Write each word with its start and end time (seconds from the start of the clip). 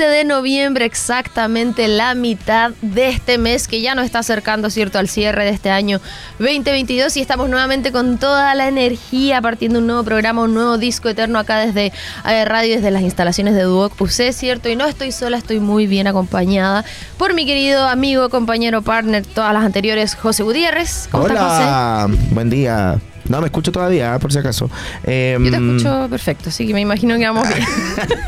martes 0.00 0.06
15 0.06 0.08
de 0.08 0.24
noviembre, 0.24 0.84
exactamente 0.86 1.86
la 1.86 2.14
mitad 2.14 2.70
de 2.80 3.10
este 3.10 3.36
mes 3.36 3.68
que 3.68 3.82
ya 3.82 3.94
nos 3.94 4.06
está 4.06 4.20
acercando, 4.20 4.70
¿cierto?, 4.70 4.98
al 4.98 5.08
cierre 5.08 5.44
de 5.44 5.50
este 5.50 5.70
año 5.70 6.00
2022 6.38 7.16
y 7.18 7.20
estamos 7.20 7.50
nuevamente 7.50 7.92
con 7.92 8.16
toda 8.16 8.54
la 8.54 8.68
energía 8.68 9.42
partiendo 9.42 9.78
un 9.78 9.86
nuevo 9.86 10.02
programa, 10.02 10.42
un 10.42 10.54
nuevo 10.54 10.78
disco 10.78 11.10
eterno 11.10 11.38
acá 11.38 11.58
desde 11.58 11.92
AE 12.24 12.44
Radio, 12.46 12.76
desde 12.76 12.90
las 12.90 13.02
instalaciones 13.02 13.54
de 13.54 13.62
Duoc 13.62 14.00
UC, 14.00 14.32
¿cierto? 14.32 14.70
Y 14.70 14.76
no 14.76 14.86
estoy 14.86 15.12
sola, 15.12 15.36
estoy 15.36 15.60
muy 15.60 15.86
bien 15.86 16.06
acompañada 16.06 16.84
por 17.18 17.34
mi 17.34 17.44
querido 17.44 17.86
amigo, 17.86 18.30
compañero, 18.30 18.80
partner, 18.80 19.26
todas 19.26 19.52
las 19.52 19.64
anteriores, 19.64 20.14
José 20.14 20.42
Gutiérrez. 20.42 21.08
¿Cómo 21.10 21.24
Hola, 21.24 22.06
José? 22.06 22.18
buen 22.30 22.48
día. 22.48 22.98
No, 23.30 23.40
me 23.40 23.46
escucho 23.46 23.70
todavía, 23.70 24.18
por 24.18 24.32
si 24.32 24.38
acaso. 24.38 24.68
Eh, 25.04 25.38
Yo 25.40 25.50
te 25.52 25.56
escucho 25.56 26.08
perfecto, 26.10 26.48
así 26.48 26.66
que 26.66 26.74
me 26.74 26.80
imagino 26.80 27.16
que 27.16 27.24
vamos 27.24 27.46
bien. 27.48 27.64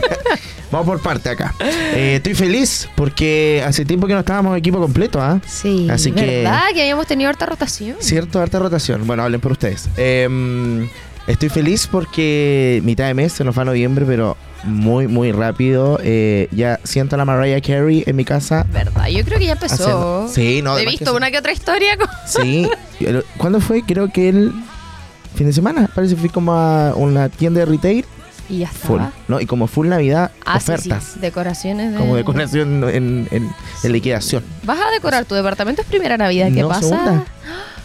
vamos 0.70 0.86
por 0.86 1.02
parte 1.02 1.28
acá. 1.28 1.52
Eh, 1.60 2.14
estoy 2.18 2.34
feliz 2.34 2.88
porque 2.94 3.64
hace 3.66 3.84
tiempo 3.84 4.06
que 4.06 4.12
no 4.12 4.20
estábamos 4.20 4.56
equipo 4.56 4.78
completo, 4.78 5.20
¿ah? 5.20 5.40
Sí. 5.44 5.88
Así 5.90 6.12
¿verdad? 6.12 6.68
que... 6.72 6.82
habíamos 6.82 7.08
tenido 7.08 7.30
harta 7.30 7.46
rotación. 7.46 7.96
Cierto, 7.98 8.40
harta 8.40 8.60
rotación. 8.60 9.04
Bueno, 9.04 9.24
hablen 9.24 9.40
por 9.40 9.50
ustedes. 9.50 9.88
Em, 9.96 10.88
estoy 11.26 11.48
feliz 11.48 11.88
porque 11.90 12.80
mitad 12.84 13.08
de 13.08 13.14
mes 13.14 13.32
se 13.32 13.42
nos 13.42 13.58
va 13.58 13.64
noviembre, 13.64 14.04
pero 14.06 14.36
muy, 14.62 15.08
muy 15.08 15.32
rápido. 15.32 15.98
Eh, 16.04 16.46
ya 16.52 16.78
siento 16.84 17.16
a 17.16 17.18
la 17.18 17.24
Mariah 17.24 17.60
Carey 17.60 18.04
en 18.06 18.14
mi 18.14 18.24
casa. 18.24 18.64
¿Verdad? 18.72 19.08
Yo 19.08 19.24
creo 19.24 19.40
que 19.40 19.46
ya 19.46 19.54
empezó. 19.54 20.28
Sí, 20.28 20.62
no. 20.62 20.78
He 20.78 20.86
visto 20.86 21.12
una 21.12 21.32
que 21.32 21.38
otra 21.38 21.50
historia. 21.50 21.98
Sí. 22.24 22.68
¿Cuándo 23.36 23.60
fue? 23.60 23.82
Creo 23.82 24.12
que 24.12 24.28
el 24.28 24.52
fin 25.42 25.48
de 25.48 25.52
semana. 25.52 25.90
Parece 25.92 26.14
que 26.14 26.20
fui 26.20 26.30
como 26.30 26.52
a 26.52 26.94
una 26.94 27.28
tienda 27.28 27.60
de 27.60 27.66
retail. 27.66 28.04
Y 28.48 28.58
ya 28.58 28.68
Full, 28.68 29.00
¿no? 29.28 29.40
Y 29.40 29.46
como 29.46 29.66
full 29.66 29.88
Navidad, 29.88 30.30
ah, 30.44 30.56
ofertas. 30.56 31.20
Decoraciones 31.20 31.92
de... 31.92 31.98
Como 31.98 32.16
decoración 32.16 32.84
en, 32.88 33.28
en, 33.30 33.92
liquidación. 33.92 34.44
¿Vas 34.64 34.78
a 34.80 34.90
decorar 34.90 35.24
tu 35.24 35.34
departamento? 35.34 35.82
¿Es 35.82 35.88
primera 35.88 36.16
Navidad? 36.16 36.50
¿Qué 36.52 36.62
pasa? 36.64 36.80
Segunda. 36.80 37.24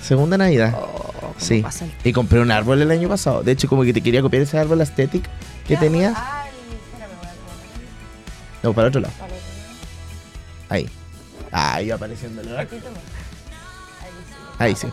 Segunda 0.02 0.38
Navidad. 0.38 0.76
Oh, 0.76 1.34
sí. 1.38 1.64
Y 2.04 2.12
compré 2.12 2.42
un 2.42 2.52
árbol 2.52 2.82
el 2.82 2.92
año 2.92 3.08
pasado. 3.08 3.44
De 3.44 3.52
hecho, 3.54 3.68
como 3.68 3.84
que 3.84 3.94
te 3.94 4.02
quería 4.02 4.22
copiar 4.22 4.44
ese 4.44 4.58
árbol 4.58 4.82
aesthetic 4.82 5.28
que 5.68 5.78
tenía. 5.78 6.14
No, 8.62 8.74
para 8.74 8.90
otro 8.90 9.02
lado. 9.02 9.14
Ahí. 10.70 10.90
Ahí 11.52 11.92
apareciendo 11.92 12.42
el 12.42 12.68
Ahí 14.60 14.76
sí. 14.76 14.88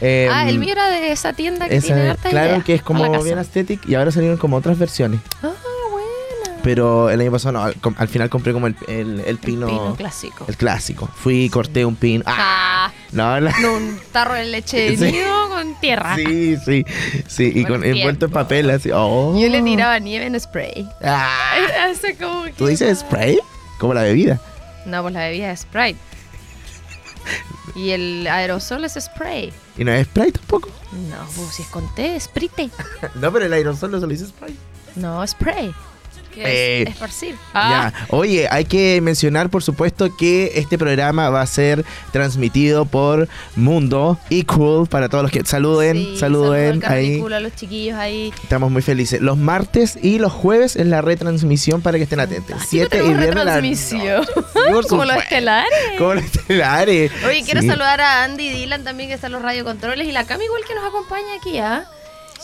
Eh, 0.00 0.28
ah, 0.30 0.48
el 0.48 0.58
mío 0.58 0.72
era 0.72 0.88
de 0.88 1.12
esa 1.12 1.32
tienda 1.32 1.68
que 1.68 1.80
tiene 1.80 2.10
harta 2.10 2.30
Claro 2.30 2.64
que 2.64 2.74
es 2.74 2.82
como 2.82 3.22
bien 3.22 3.38
estético 3.38 3.88
y 3.88 3.94
ahora 3.94 4.10
salieron 4.10 4.36
como 4.36 4.56
otras 4.56 4.78
versiones. 4.78 5.20
Ah, 5.42 5.52
bueno. 5.90 6.60
Pero 6.62 7.10
el 7.10 7.20
año 7.20 7.30
pasado 7.30 7.52
no, 7.52 7.92
al, 7.96 8.08
final 8.08 8.30
compré 8.30 8.52
como 8.52 8.66
el, 8.66 8.76
el, 8.88 9.38
pino, 9.38 9.66
el 9.68 9.72
pino 9.72 9.94
clásico. 9.96 10.44
El 10.48 10.56
clásico. 10.56 11.08
Fui 11.14 11.44
y 11.44 11.48
corté 11.48 11.84
un 11.84 11.96
pin. 11.96 12.22
Ah, 12.26 12.90
ah 12.90 12.92
no, 13.12 13.40
no, 13.40 13.74
un 13.74 13.98
tarro 14.12 14.34
de 14.34 14.44
leche 14.44 14.96
de 14.96 15.10
nido 15.12 15.48
con 15.48 15.78
tierra. 15.80 16.16
Sí, 16.16 16.56
sí, 16.64 16.84
sí. 17.26 17.52
Y 17.54 17.64
con 17.64 17.84
envuelto 17.84 18.26
en 18.26 18.32
papel 18.32 18.70
así. 18.70 18.90
Oh. 18.92 19.38
Yo 19.38 19.48
le 19.48 19.62
tiraba 19.62 19.98
nieve 19.98 20.26
en 20.26 20.38
spray. 20.38 20.88
Ah. 21.02 21.88
¿Tú 22.56 22.66
dices 22.66 23.00
spray? 23.00 23.38
Como 23.78 23.94
la 23.94 24.02
bebida. 24.02 24.40
No, 24.84 25.02
pues 25.02 25.14
la 25.14 25.20
bebida 25.20 25.52
es 25.52 25.60
Sprite. 25.60 25.98
Y 27.74 27.90
el 27.90 28.26
aerosol 28.26 28.84
es 28.84 28.98
spray. 29.00 29.52
¿Y 29.78 29.84
no 29.84 29.92
es 29.92 30.06
spray 30.06 30.32
tampoco? 30.32 30.68
No, 30.92 31.16
pues 31.36 31.54
si 31.54 31.62
es 31.62 31.68
con 31.68 31.92
té, 31.94 32.18
sprite. 32.20 32.70
no, 33.14 33.32
pero 33.32 33.46
el 33.46 33.52
aerosol 33.52 33.90
no 33.90 34.00
se 34.00 34.06
lo 34.06 34.12
dice 34.12 34.26
spray. 34.26 34.56
No, 34.96 35.26
spray 35.26 35.68
es 35.68 35.91
eh, 36.36 36.84
esparcir. 36.88 37.36
Ah. 37.54 37.92
Oye, 38.08 38.48
hay 38.50 38.64
que 38.64 39.00
mencionar, 39.00 39.50
por 39.50 39.62
supuesto, 39.62 40.14
que 40.16 40.52
este 40.54 40.78
programa 40.78 41.30
va 41.30 41.42
a 41.42 41.46
ser 41.46 41.84
transmitido 42.12 42.84
por 42.84 43.28
Mundo 43.56 44.18
y 44.28 44.44
Cool 44.44 44.88
para 44.88 45.08
todos 45.08 45.22
los 45.22 45.32
que 45.32 45.44
saluden, 45.44 46.16
saluden 46.16 46.82
ahí. 46.86 47.22
A 47.32 47.40
los 47.40 47.54
chiquillos 47.54 47.96
ahí. 47.98 48.32
Estamos 48.42 48.70
muy 48.70 48.82
felices. 48.82 49.20
Los 49.20 49.36
martes 49.36 49.98
y 50.00 50.18
los 50.18 50.32
jueves 50.32 50.76
es 50.76 50.86
la 50.86 51.00
retransmisión 51.00 51.82
para 51.82 51.98
que 51.98 52.04
estén 52.04 52.20
atentos. 52.20 52.62
Siete 52.68 52.98
y 52.98 53.08
viernes 53.08 53.34
la 53.34 53.44
retransmisión. 53.44 54.26
Como 54.88 55.04
los 55.04 55.16
estelares. 55.16 55.70
Como 55.98 56.14
los 56.14 56.24
estelares. 56.24 57.12
Oye, 57.26 57.42
quiero 57.44 57.62
saludar 57.62 58.00
a 58.00 58.24
Andy 58.24 58.48
y 58.48 58.50
Dylan 58.50 58.84
también 58.84 59.08
que 59.08 59.14
están 59.14 59.32
los 59.32 59.42
radiocontroles 59.42 60.06
y 60.06 60.12
la 60.12 60.24
Cami 60.24 60.44
igual 60.44 60.62
que 60.66 60.74
nos 60.74 60.84
acompaña 60.84 61.34
aquí, 61.38 61.58
¿ah? 61.58 61.84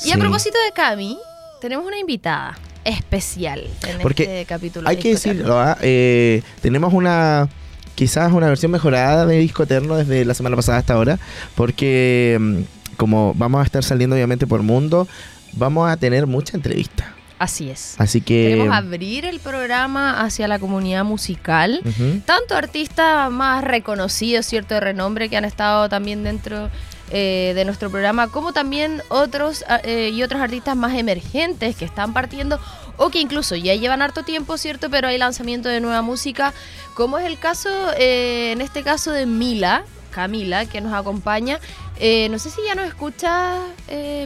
Y 0.05 0.13
a 0.13 0.17
propósito 0.17 0.57
de 0.65 0.73
Cami, 0.73 1.19
tenemos 1.61 1.87
una 1.87 1.99
invitada 1.99 2.57
especial 2.85 3.67
en 3.87 3.99
Porque 4.01 4.23
este 4.25 4.45
capítulo. 4.47 4.89
Hay 4.89 4.97
que 4.97 5.11
decirlo, 5.11 5.59
¿ah? 5.59 5.77
eh, 5.81 6.43
tenemos 6.61 6.93
una 6.93 7.49
quizás 7.95 8.33
una 8.33 8.47
versión 8.47 8.71
mejorada 8.71 9.27
de 9.27 9.39
Disco 9.39 9.65
Eterno 9.65 9.97
desde 9.97 10.25
la 10.25 10.35
semana 10.35 10.55
pasada 10.55 10.79
hasta 10.79 10.95
ahora, 10.95 11.19
porque 11.57 12.37
mm, 12.41 12.59
como 12.97 13.35
vamos 13.35 13.61
a 13.61 13.65
estar 13.65 13.83
saliendo 13.83 14.15
obviamente 14.15 14.47
por 14.47 14.63
mundo, 14.63 15.09
vamos 15.55 15.91
a 15.91 15.97
tener 15.97 16.27
mucha 16.27 16.57
entrevista. 16.57 17.15
Así 17.39 17.71
es. 17.71 17.95
Así 17.99 18.21
que. 18.21 18.49
Queremos 18.51 18.77
abrir 18.77 19.25
el 19.25 19.41
programa 19.41 20.21
hacia 20.23 20.49
la 20.49 20.59
comunidad 20.59 21.05
musical. 21.05 21.81
Tanto 22.27 22.57
artistas 22.57 23.31
más 23.31 23.63
reconocidos, 23.63 24.45
cierto, 24.47 24.75
de 24.75 24.81
renombre, 24.81 25.29
que 25.29 25.37
han 25.37 25.45
estado 25.45 25.89
también 25.89 26.25
dentro 26.25 26.69
eh, 27.11 27.53
de 27.55 27.65
nuestro 27.65 27.91
programa, 27.91 28.29
como 28.29 28.53
también 28.53 29.03
otros 29.09 29.65
ah, 29.69 29.81
eh, 29.83 30.11
y 30.13 30.23
otros 30.23 30.41
artistas 30.43 30.77
más 30.77 30.95
emergentes 30.95 31.75
que 31.77 31.85
están 31.85 32.13
partiendo 32.13 32.61
o 32.97 33.09
que 33.11 33.21
incluso 33.21 33.57
ya 33.57 33.75
llevan 33.75 34.03
harto 34.03 34.25
tiempo, 34.25 34.59
¿cierto? 34.59 34.91
Pero 34.91 35.09
hay 35.09 35.17
lanzamiento 35.17 35.69
de 35.69 35.81
nueva 35.81 36.03
música, 36.03 36.53
como 36.95 37.19
es 37.19 37.27
el 37.27 37.39
caso, 37.39 37.71
eh, 37.99 38.53
en 38.53 38.61
este 38.61 38.83
caso 38.83 39.13
de 39.13 39.25
Mila, 39.25 39.85
Camila, 40.11 40.67
que 40.67 40.81
nos 40.81 40.93
acompaña. 40.93 41.61
no 41.95 42.39
sé 42.39 42.51
si 42.51 42.61
ya 42.67 42.75
nos 42.75 42.87
escucha, 42.87 43.57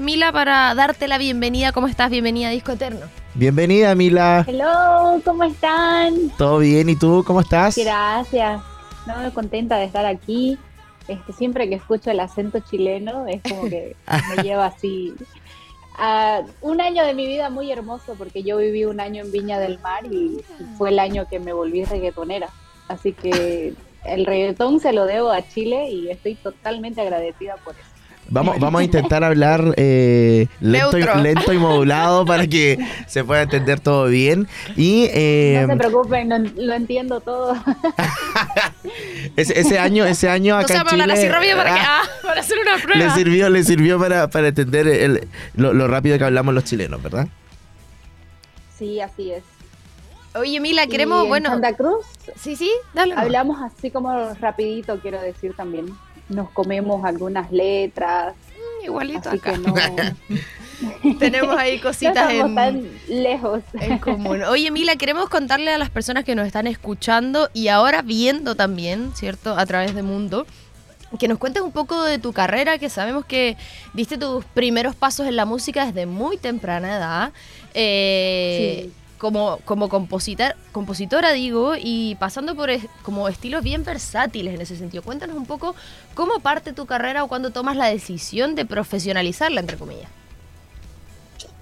Mila, 0.00 0.32
para 0.32 0.75
darte 0.75 1.06
la 1.06 1.19
bienvenida. 1.19 1.72
¿Cómo 1.72 1.87
estás? 1.87 2.10
Bienvenida 2.10 2.49
a 2.49 2.50
Disco 2.50 2.72
Eterno. 2.72 3.06
Bienvenida, 3.34 3.94
Mila. 3.94 4.44
Hello, 4.47 5.20
¿cómo 5.25 5.44
están? 5.44 6.31
Todo 6.37 6.59
bien, 6.59 6.88
¿y 6.88 6.97
tú 6.97 7.22
cómo 7.26 7.41
estás? 7.41 7.76
Gracias. 7.76 8.60
No, 9.06 9.34
contenta 9.34 9.76
de 9.76 9.84
estar 9.84 10.06
aquí. 10.06 10.58
Este, 11.08 11.32
siempre 11.32 11.69
que 11.69 11.76
escucho 11.76 12.10
el 12.10 12.20
acento 12.20 12.60
chileno 12.60 13.26
es 13.26 13.43
como 13.43 13.69
que 13.69 13.96
me 14.37 14.43
lleva 14.43 14.66
así 14.66 15.12
a 15.99 16.43
un 16.60 16.81
año 16.81 17.04
de 17.04 17.14
mi 17.14 17.26
vida 17.26 17.50
muy 17.50 17.70
hermoso 17.70 18.14
porque 18.16 18.43
yo 18.43 18.56
viví 18.56 18.84
un 18.84 19.00
año 19.00 19.25
en 19.25 19.32
Viña 19.32 19.58
del 19.58 19.78
Mar 19.81 20.04
y, 20.06 20.43
fue 20.78 20.90
el 20.90 20.99
año 20.99 21.26
que 21.28 21.38
me 21.38 21.52
volví 21.52 21.84
reggaetonera. 21.84 22.49
Así 22.88 23.12
que 23.12 23.75
el 24.04 24.26
reggaetón 24.26 24.81
se 24.81 24.93
lo 24.93 25.06
debo 25.06 25.31
a 25.31 25.46
Chile 25.46 25.90
y 25.90 26.10
estoy 26.10 26.34
totalmente 26.34 27.00
agradecida 27.00 27.56
por 27.56 27.75
eso. 27.75 27.91
Vamos, 28.32 28.58
vamos 28.58 28.81
a 28.81 28.84
intentar 28.93 29.23
hablar 29.23 29.75
eh, 29.76 30.49
lento, 30.61 30.99
y, 30.99 31.02
lento, 31.23 31.52
y, 31.52 31.58
modulado 31.58 32.25
para 32.26 32.46
que 32.46 32.79
se 33.06 33.23
pueda 33.25 33.43
entender 33.43 33.79
todo 33.79 34.06
bien. 34.06 34.49
Y, 34.76 35.08
eh, 35.12 35.64
no 35.67 35.75
se 35.75 35.79
preocupen, 35.79 36.55
lo 36.56 36.73
entiendo 36.73 37.20
todo. 37.20 37.55
ese, 39.37 39.79
año, 39.79 40.06
ese 40.06 40.31
año 40.31 40.56
acá 40.56 40.79
en 40.79 40.87
Chile, 40.87 41.12
así 41.12 41.29
rápido 41.29 41.56
para, 41.58 41.75
ah, 41.76 42.02
para, 42.23 42.40
hacer 42.40 42.58
una 42.58 42.82
prueba. 42.82 43.05
Le 43.05 43.11
sirvió, 43.11 43.50
le 43.50 43.64
sirvió 43.64 43.99
para, 43.99 44.29
para 44.31 44.49
entender 44.49 44.88
el, 44.88 45.28
lo, 45.55 45.87
rápido 45.87 46.17
que 46.17 46.25
hablamos 46.25 46.55
los 46.55 46.64
chilenos, 46.64 47.02
¿verdad? 47.02 47.28
Sí, 48.78 49.00
así 49.00 49.31
es. 49.31 49.44
Oye, 50.35 50.58
Mila, 50.61 50.87
queremos, 50.87 51.28
bueno... 51.28 51.50
Santa 51.50 51.75
Cruz. 51.75 52.06
Sí, 52.37 52.56
sí, 52.56 52.73
dale. 52.94 53.14
Hablamos 53.14 53.61
así 53.61 53.90
como 53.90 54.32
rapidito, 54.40 54.99
quiero 55.00 55.20
decir 55.20 55.52
también 55.55 55.94
nos 56.28 56.50
comemos 56.50 57.04
algunas 57.04 57.50
letras. 57.52 58.34
Mm, 58.34 58.84
igualito 58.84 59.30
acá. 59.30 59.54
Tenemos 61.19 61.56
ahí 61.56 61.78
cositas 61.78 62.32
en, 62.32 62.54
tan 62.54 62.88
lejos. 63.08 63.62
en 63.74 63.98
común. 63.98 64.42
Oye, 64.42 64.70
Mila, 64.70 64.96
queremos 64.96 65.28
contarle 65.28 65.72
a 65.72 65.78
las 65.78 65.90
personas 65.90 66.24
que 66.24 66.34
nos 66.34 66.46
están 66.46 66.66
escuchando 66.66 67.50
y 67.52 67.69
ahora 67.69 68.02
viendo 68.02 68.56
también, 68.56 69.12
¿cierto? 69.14 69.56
A 69.56 69.64
través 69.64 69.94
de 69.94 70.02
Mundo, 70.02 70.44
que 71.20 71.28
nos 71.28 71.38
cuentes 71.38 71.62
un 71.62 71.70
poco 71.70 72.02
de 72.02 72.19
tu 72.19 72.32
carrera, 72.32 72.78
que 72.78 72.88
sabemos 72.88 73.25
que 73.25 73.56
diste 73.94 74.18
tus 74.18 74.44
primeros 74.44 74.96
pasos 74.96 75.28
en 75.28 75.36
la 75.36 75.44
música 75.44 75.86
desde 75.86 76.06
muy 76.06 76.36
temprana 76.36 76.96
edad. 76.96 77.32
Eh, 77.75 78.86
sí 78.86 79.01
como, 79.22 79.58
como 79.64 79.88
compositor, 79.88 80.56
compositora, 80.72 81.30
digo, 81.30 81.74
y 81.80 82.16
pasando 82.16 82.56
por 82.56 82.70
como 83.04 83.28
estilos 83.28 83.62
bien 83.62 83.84
versátiles 83.84 84.52
en 84.52 84.60
ese 84.60 84.74
sentido. 84.74 85.04
Cuéntanos 85.04 85.36
un 85.36 85.46
poco 85.46 85.76
cómo 86.14 86.40
parte 86.40 86.72
tu 86.72 86.86
carrera 86.86 87.22
o 87.22 87.28
cuando 87.28 87.50
tomas 87.50 87.76
la 87.76 87.86
decisión 87.86 88.56
de 88.56 88.64
profesionalizarla, 88.64 89.60
entre 89.60 89.76
comillas. 89.76 90.10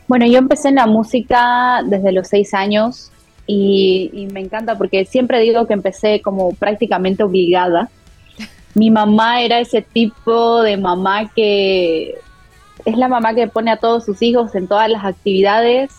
Bueno, 0.09 0.25
yo 0.25 0.39
empecé 0.39 0.71
en 0.71 0.77
la 0.77 0.87
música 0.87 1.83
desde 1.85 2.13
los 2.13 2.29
seis 2.29 2.55
años 2.55 3.13
y, 3.47 4.27
me 4.33 4.41
encanta 4.41 4.79
porque 4.79 5.05
siempre 5.05 5.39
digo 5.41 5.67
que 5.67 5.75
empecé 5.75 6.23
como 6.23 6.55
prácticamente 6.55 7.25
obligada. 7.25 7.91
Mi 8.75 8.91
mamá 8.91 9.43
era 9.43 9.61
ese 9.61 9.83
tipo 9.83 10.63
de 10.63 10.79
mamá 10.79 11.31
que 11.37 12.15
es 12.87 12.97
la 12.97 13.09
mamá 13.09 13.35
que 13.35 13.49
pone 13.49 13.71
a 13.71 13.77
todos 13.77 14.07
sus 14.07 14.23
hijos 14.23 14.55
en 14.55 14.67
todas 14.67 14.89
las 14.89 15.05
actividades 15.05 15.91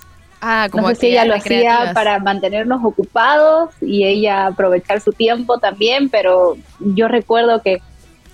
Ah, 0.41 0.67
como 0.71 0.89
no 0.89 0.95
sé 0.95 1.01
si 1.01 1.07
ella 1.07 1.25
lo 1.25 1.35
hacía 1.35 1.91
para 1.93 2.17
mantenernos 2.17 2.83
ocupados 2.83 3.69
y 3.79 4.05
ella 4.05 4.47
aprovechar 4.47 4.99
su 4.99 5.11
tiempo 5.11 5.59
también, 5.59 6.09
pero 6.09 6.57
yo 6.79 7.07
recuerdo 7.07 7.61
que 7.61 7.79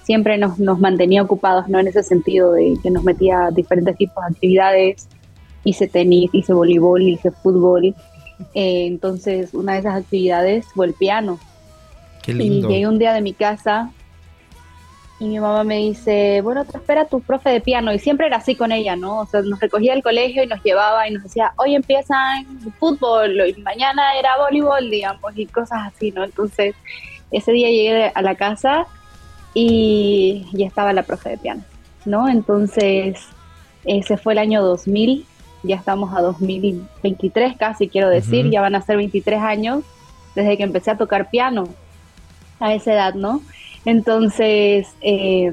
siempre 0.03 0.37
nos, 0.37 0.57
nos 0.57 0.79
mantenía 0.79 1.21
ocupados, 1.21 1.67
¿no? 1.67 1.79
En 1.79 1.87
ese 1.87 2.01
sentido 2.03 2.53
de 2.53 2.75
que 2.81 2.89
nos 2.89 3.03
metía 3.03 3.47
a 3.47 3.51
diferentes 3.51 3.97
tipos 3.97 4.23
de 4.23 4.33
actividades. 4.33 5.09
Hice 5.65 5.87
tenis, 5.87 6.29
hice 6.31 6.53
voleibol, 6.53 7.01
hice 7.01 7.29
fútbol. 7.29 7.87
Eh, 8.53 8.85
entonces, 8.85 9.53
una 9.53 9.73
de 9.73 9.79
esas 9.79 9.95
actividades 9.95 10.65
fue 10.73 10.85
el 10.85 10.93
piano. 10.93 11.39
Qué 12.23 12.33
lindo. 12.33 12.69
Y 12.69 12.71
llegué 12.71 12.87
un 12.87 12.99
día 12.99 13.11
de 13.11 13.21
mi 13.21 13.33
casa 13.33 13.91
y 15.19 15.27
mi 15.27 15.39
mamá 15.39 15.63
me 15.63 15.77
dice, 15.77 16.41
bueno, 16.41 16.63
te 16.63 16.77
espera 16.77 17.05
tu 17.05 17.21
profe 17.21 17.49
de 17.49 17.61
piano. 17.61 17.91
Y 17.91 17.97
siempre 17.97 18.27
era 18.27 18.37
así 18.37 18.55
con 18.55 18.71
ella, 18.71 18.95
¿no? 18.95 19.19
O 19.19 19.25
sea, 19.25 19.41
nos 19.41 19.59
recogía 19.59 19.93
del 19.93 20.03
colegio 20.03 20.43
y 20.43 20.47
nos 20.47 20.61
llevaba 20.63 21.07
y 21.07 21.11
nos 21.11 21.23
decía, 21.23 21.53
hoy 21.57 21.73
empiezan 21.73 22.45
fútbol 22.79 23.41
y 23.47 23.59
mañana 23.61 24.15
era 24.19 24.37
voleibol, 24.37 24.89
digamos, 24.89 25.35
y 25.35 25.47
cosas 25.47 25.79
así, 25.87 26.11
¿no? 26.11 26.23
Entonces, 26.23 26.75
ese 27.31 27.51
día 27.51 27.69
llegué 27.69 28.11
a 28.13 28.21
la 28.21 28.35
casa 28.35 28.85
y 29.55 30.45
ya 30.53 30.67
estaba 30.67 30.93
la 30.93 31.03
profe 31.03 31.29
de 31.31 31.37
piano, 31.37 31.63
¿no? 32.05 32.29
Entonces, 32.29 33.19
ese 33.85 34.17
fue 34.17 34.33
el 34.33 34.39
año 34.39 34.61
2000, 34.61 35.25
ya 35.63 35.75
estamos 35.77 36.15
a 36.15 36.21
2023 36.21 37.57
casi, 37.57 37.89
quiero 37.89 38.09
decir, 38.09 38.51
ya 38.51 38.61
van 38.61 38.75
a 38.75 38.81
ser 38.81 38.97
23 38.97 39.41
años 39.41 39.83
desde 40.35 40.57
que 40.57 40.63
empecé 40.63 40.91
a 40.91 40.97
tocar 40.97 41.31
piano 41.31 41.67
a 42.59 42.75
esa 42.75 42.93
edad, 42.93 43.15
¿no? 43.15 43.41
Entonces, 43.87 44.85
eh, 44.99 45.49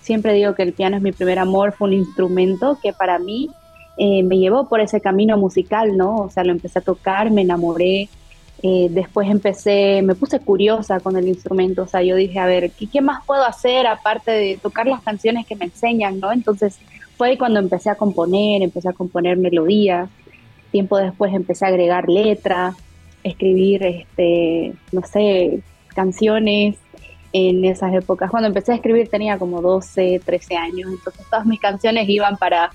siempre 0.00 0.32
digo 0.32 0.54
que 0.54 0.62
el 0.62 0.72
piano 0.72 0.96
es 0.96 1.02
mi 1.02 1.12
primer 1.12 1.38
amor, 1.38 1.72
fue 1.72 1.88
un 1.88 1.94
instrumento 1.94 2.78
que 2.82 2.94
para 2.94 3.18
mí 3.18 3.50
eh, 3.98 4.22
me 4.22 4.38
llevó 4.38 4.66
por 4.66 4.80
ese 4.80 5.02
camino 5.02 5.36
musical, 5.36 5.94
¿no? 5.94 6.16
O 6.16 6.30
sea, 6.30 6.42
lo 6.42 6.52
empecé 6.52 6.78
a 6.78 6.82
tocar, 6.82 7.30
me 7.30 7.42
enamoré, 7.42 8.08
eh, 8.62 8.86
después 8.88 9.28
empecé, 9.28 10.00
me 10.00 10.14
puse 10.14 10.40
curiosa 10.40 11.00
con 11.00 11.18
el 11.18 11.28
instrumento, 11.28 11.82
o 11.82 11.86
sea, 11.86 12.00
yo 12.02 12.16
dije, 12.16 12.38
a 12.38 12.46
ver, 12.46 12.70
¿qué, 12.70 12.86
¿qué, 12.86 13.02
más 13.02 13.26
puedo 13.26 13.44
hacer 13.44 13.86
aparte 13.86 14.30
de 14.30 14.56
tocar 14.56 14.86
las 14.86 15.02
canciones 15.02 15.44
que 15.46 15.54
me 15.54 15.66
enseñan, 15.66 16.18
¿no? 16.18 16.32
Entonces 16.32 16.78
fue 17.18 17.28
ahí 17.28 17.36
cuando 17.36 17.60
empecé 17.60 17.90
a 17.90 17.94
componer, 17.94 18.62
empecé 18.62 18.88
a 18.88 18.94
componer 18.94 19.36
melodías, 19.36 20.08
tiempo 20.72 20.96
después 20.96 21.34
empecé 21.34 21.66
a 21.66 21.68
agregar 21.68 22.08
letras, 22.08 22.74
escribir, 23.22 23.82
este, 23.82 24.72
no 24.92 25.02
sé, 25.02 25.60
canciones, 25.94 26.78
en 27.32 27.64
esas 27.64 27.94
épocas. 27.94 28.30
Cuando 28.30 28.48
empecé 28.48 28.72
a 28.72 28.74
escribir 28.76 29.08
tenía 29.08 29.38
como 29.38 29.60
12, 29.62 30.20
13 30.24 30.56
años, 30.56 30.90
entonces 30.90 31.24
todas 31.30 31.46
mis 31.46 31.60
canciones 31.60 32.08
iban 32.08 32.36
para, 32.36 32.70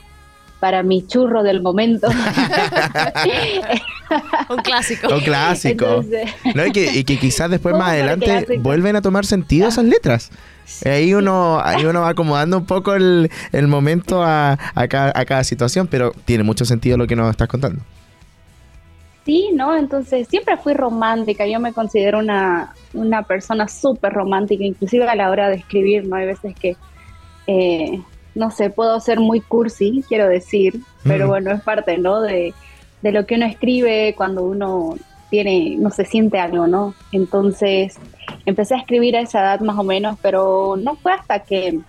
para 0.59 0.83
mi 0.83 1.05
churro 1.05 1.43
del 1.43 1.61
momento. 1.61 2.07
Un 4.49 4.57
clásico. 4.57 5.13
Un 5.13 5.21
clásico. 5.21 6.03
y, 6.43 7.03
que, 7.03 7.17
quizás 7.17 7.49
después 7.49 7.75
más 7.77 7.89
adelante 7.89 8.59
vuelven 8.59 8.95
a 8.95 9.01
tomar 9.01 9.25
sentido 9.25 9.67
esas 9.67 9.85
letras. 9.85 10.31
Ahí 10.83 11.13
uno, 11.13 11.59
ahí 11.63 11.85
uno 11.85 12.01
va 12.01 12.09
acomodando 12.09 12.57
un 12.57 12.65
poco 12.65 12.95
el, 12.95 13.29
momento 13.67 14.23
a, 14.23 14.57
a, 14.73 14.87
cada, 14.87 15.43
situación, 15.43 15.87
pero 15.87 16.11
tiene 16.25 16.43
mucho 16.43 16.65
sentido 16.65 16.97
lo 16.97 17.07
que 17.07 17.15
nos 17.15 17.29
estás 17.29 17.47
contando. 17.47 17.83
Sí, 19.25 19.49
¿no? 19.53 19.75
Entonces 19.75 20.27
siempre 20.27 20.55
fui 20.57 20.73
romántica, 20.75 21.47
yo 21.47 21.59
me 21.59 21.73
considero 21.73 22.19
una, 22.19 22.75
una 22.93 23.23
persona 23.23 23.67
súper 23.67 24.13
romántica, 24.13 24.63
inclusive 24.63 25.07
a 25.09 25.15
la 25.15 25.31
hora 25.31 25.49
de 25.49 25.55
escribir, 25.55 26.07
¿no? 26.07 26.15
Hay 26.15 26.27
veces 26.27 26.53
que, 26.53 26.77
eh, 27.47 27.99
no 28.35 28.51
sé, 28.51 28.69
puedo 28.69 28.99
ser 28.99 29.19
muy 29.19 29.41
cursi, 29.41 30.03
quiero 30.07 30.27
decir, 30.27 30.79
pero 31.03 31.27
bueno, 31.27 31.51
es 31.51 31.61
parte, 31.61 31.97
¿no? 31.97 32.21
De, 32.21 32.53
de 33.01 33.11
lo 33.11 33.25
que 33.25 33.35
uno 33.35 33.47
escribe 33.47 34.13
cuando 34.15 34.43
uno 34.43 34.95
tiene, 35.31 35.75
no 35.79 35.89
se 35.89 36.05
siente 36.05 36.37
algo, 36.37 36.67
¿no? 36.67 36.93
Entonces 37.11 37.97
empecé 38.45 38.75
a 38.75 38.79
escribir 38.79 39.17
a 39.17 39.21
esa 39.21 39.39
edad 39.41 39.59
más 39.61 39.77
o 39.79 39.83
menos, 39.83 40.19
pero 40.21 40.75
no 40.77 40.97
fue 40.97 41.13
hasta 41.13 41.39
que 41.39 41.79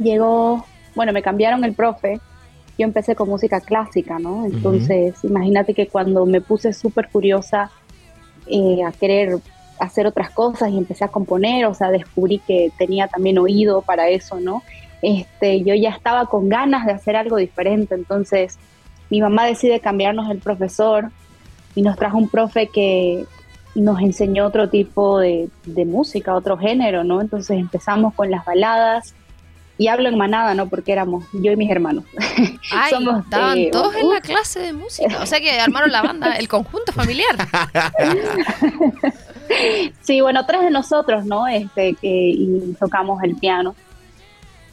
llegó, 0.00 0.64
bueno, 0.96 1.12
me 1.12 1.22
cambiaron 1.22 1.62
el 1.62 1.74
profe 1.74 2.20
yo 2.78 2.84
empecé 2.84 3.16
con 3.16 3.28
música 3.28 3.60
clásica, 3.60 4.20
¿no? 4.20 4.46
Entonces, 4.46 5.16
imagínate 5.24 5.74
que 5.74 5.88
cuando 5.88 6.24
me 6.26 6.40
puse 6.40 6.72
súper 6.72 7.08
curiosa 7.08 7.70
eh, 8.46 8.84
a 8.86 8.92
querer 8.92 9.38
hacer 9.80 10.06
otras 10.06 10.30
cosas 10.30 10.70
y 10.70 10.78
empecé 10.78 11.04
a 11.04 11.08
componer, 11.08 11.66
o 11.66 11.74
sea, 11.74 11.90
descubrí 11.90 12.38
que 12.38 12.70
tenía 12.78 13.08
también 13.08 13.38
oído 13.38 13.82
para 13.82 14.08
eso, 14.08 14.38
¿no? 14.38 14.62
Este, 15.02 15.62
yo 15.62 15.74
ya 15.74 15.90
estaba 15.90 16.26
con 16.26 16.48
ganas 16.48 16.86
de 16.86 16.92
hacer 16.92 17.16
algo 17.16 17.36
diferente, 17.36 17.94
entonces 17.94 18.58
mi 19.10 19.20
mamá 19.20 19.46
decide 19.46 19.80
cambiarnos 19.80 20.30
el 20.30 20.38
profesor 20.38 21.10
y 21.74 21.82
nos 21.82 21.96
trajo 21.96 22.16
un 22.16 22.28
profe 22.28 22.68
que 22.68 23.24
nos 23.74 24.00
enseñó 24.00 24.46
otro 24.46 24.68
tipo 24.68 25.18
de, 25.18 25.48
de 25.64 25.84
música, 25.84 26.34
otro 26.34 26.56
género, 26.56 27.04
¿no? 27.04 27.20
Entonces 27.20 27.58
empezamos 27.58 28.14
con 28.14 28.30
las 28.30 28.44
baladas, 28.44 29.14
y 29.78 29.86
hablo 29.86 30.08
en 30.08 30.18
manada, 30.18 30.54
¿no? 30.54 30.68
Porque 30.68 30.90
éramos 30.90 31.24
yo 31.32 31.52
y 31.52 31.56
mis 31.56 31.70
hermanos. 31.70 32.04
Ay, 32.72 32.92
estaban 33.20 33.58
eh, 33.58 33.68
todos 33.70 33.94
en 33.94 34.08
la 34.08 34.20
clase 34.20 34.58
de 34.58 34.72
música. 34.72 35.22
O 35.22 35.26
sea 35.26 35.40
que 35.40 35.52
armaron 35.52 35.92
la 35.92 36.02
banda, 36.02 36.34
el 36.34 36.48
conjunto 36.48 36.92
familiar. 36.92 37.36
sí, 40.02 40.20
bueno, 40.20 40.44
tres 40.46 40.62
de 40.62 40.70
nosotros, 40.70 41.24
¿no? 41.24 41.46
Este, 41.46 41.94
que 41.94 42.08
y 42.08 42.74
tocamos 42.78 43.22
el 43.22 43.36
piano. 43.36 43.76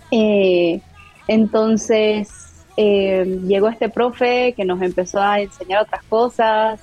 Eh, 0.10 0.82
entonces 1.28 2.66
eh, 2.76 3.42
llegó 3.46 3.70
este 3.70 3.90
profe 3.90 4.54
que 4.58 4.66
nos 4.66 4.82
empezó 4.82 5.22
a 5.22 5.40
enseñar 5.40 5.84
otras 5.84 6.04
cosas, 6.06 6.82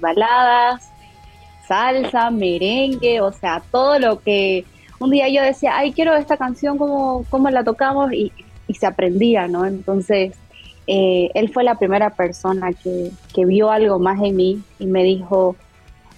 baladas, 0.00 0.88
salsa, 1.66 2.30
merengue, 2.30 3.20
o 3.20 3.32
sea, 3.32 3.60
todo 3.72 3.98
lo 3.98 4.20
que 4.20 4.64
un 4.98 5.10
día 5.10 5.28
yo 5.28 5.42
decía, 5.42 5.76
ay, 5.76 5.92
quiero 5.92 6.14
esta 6.14 6.36
canción, 6.36 6.78
¿cómo, 6.78 7.24
cómo 7.30 7.50
la 7.50 7.64
tocamos? 7.64 8.12
Y, 8.12 8.32
se 8.78 8.86
aprendía, 8.86 9.46
¿no? 9.46 9.66
Entonces, 9.66 10.32
eh, 10.86 11.30
él 11.34 11.52
fue 11.52 11.64
la 11.64 11.78
primera 11.78 12.10
persona 12.10 12.72
que, 12.72 13.12
vio 13.44 13.70
algo 13.70 13.98
más 13.98 14.20
en 14.22 14.36
mí 14.36 14.62
y 14.78 14.86
me 14.86 15.04
dijo, 15.04 15.54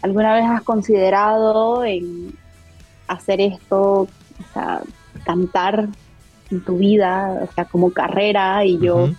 ¿alguna 0.00 0.32
vez 0.32 0.44
has 0.44 0.62
considerado 0.62 1.84
en 1.84 2.34
hacer 3.08 3.40
esto, 3.40 4.02
o 4.02 4.08
sea, 4.54 4.80
cantar 5.24 5.88
en 6.50 6.64
tu 6.64 6.78
vida, 6.78 7.40
o 7.42 7.52
sea, 7.52 7.64
como 7.64 7.90
carrera? 7.90 8.64
Y 8.64 8.78
yo, 8.78 9.10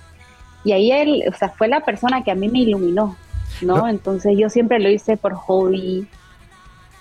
y 0.64 0.72
ahí 0.72 0.92
él, 0.92 1.24
o 1.30 1.38
sea, 1.38 1.50
fue 1.50 1.68
la 1.68 1.82
persona 1.82 2.24
que 2.24 2.32
a 2.32 2.36
mí 2.36 2.48
me 2.48 2.60
iluminó, 2.60 3.18
¿no? 3.62 3.90
Entonces 3.90 4.38
yo 4.38 4.50
siempre 4.50 4.80
lo 4.80 4.90
hice 4.90 5.18
por 5.18 5.34
hobby. 5.34 6.08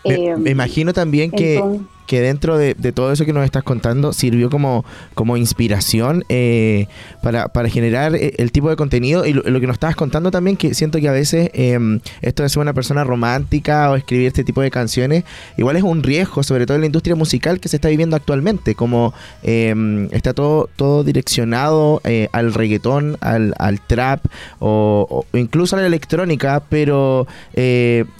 Me, 0.05 0.37
me 0.37 0.51
imagino 0.51 0.93
también 0.93 1.31
que, 1.31 1.63
que 2.07 2.21
dentro 2.21 2.57
de, 2.57 2.75
todo 2.93 3.13
eso 3.13 3.25
que 3.25 3.33
nos 3.33 3.45
estás 3.45 3.65
contando 3.65 4.13
sirvió 4.13 4.49
como, 4.49 4.85
como 5.15 5.37
inspiración 5.37 6.25
eh, 6.29 6.87
para, 7.23 7.69
generar 7.69 8.15
eh, 8.15 8.35
el 8.39 8.53
tipo 8.53 8.71
de 8.71 8.77
contenido 8.77 9.27
y 9.27 9.33
lo, 9.33 9.43
que 9.43 9.67
nos 9.67 9.75
estabas 9.75 9.97
contando 9.97 10.31
también, 10.31 10.57
que 10.57 10.75
siento 10.75 11.01
que 11.01 11.09
a 11.09 11.13
veces 11.13 11.51
em, 11.53 12.01
esto 12.23 12.43
de 12.43 12.49
ser 12.49 12.63
una 12.63 12.73
persona 12.73 13.05
romántica 13.05 13.91
o 13.91 13.97
escribir 13.97 14.29
este 14.29 14.45
tipo 14.45 14.61
de 14.63 14.71
canciones, 14.71 15.25
igual 15.57 15.77
es 15.77 15.83
un 15.83 16.03
riesgo, 16.03 16.43
sobre 16.43 16.67
todo 16.67 16.77
en 16.77 16.83
la 16.83 16.87
industria 16.87 17.17
musical 17.17 17.61
que 17.61 17.69
se 17.69 17.77
está 17.77 17.89
viviendo 17.89 18.17
actualmente, 18.17 18.75
como 18.75 19.13
em, 19.43 20.09
está 20.13 20.33
todo, 20.33 20.69
todo 20.77 21.03
direccionado 21.03 22.01
eh, 22.05 22.29
al 22.33 22.55
reggaetón, 22.55 23.19
al, 23.21 23.55
trap 23.87 24.25
o, 24.59 25.27
incluso 25.35 25.77
a 25.77 25.81
la 25.81 25.87
electrónica, 25.87 26.63
pero 26.69 27.27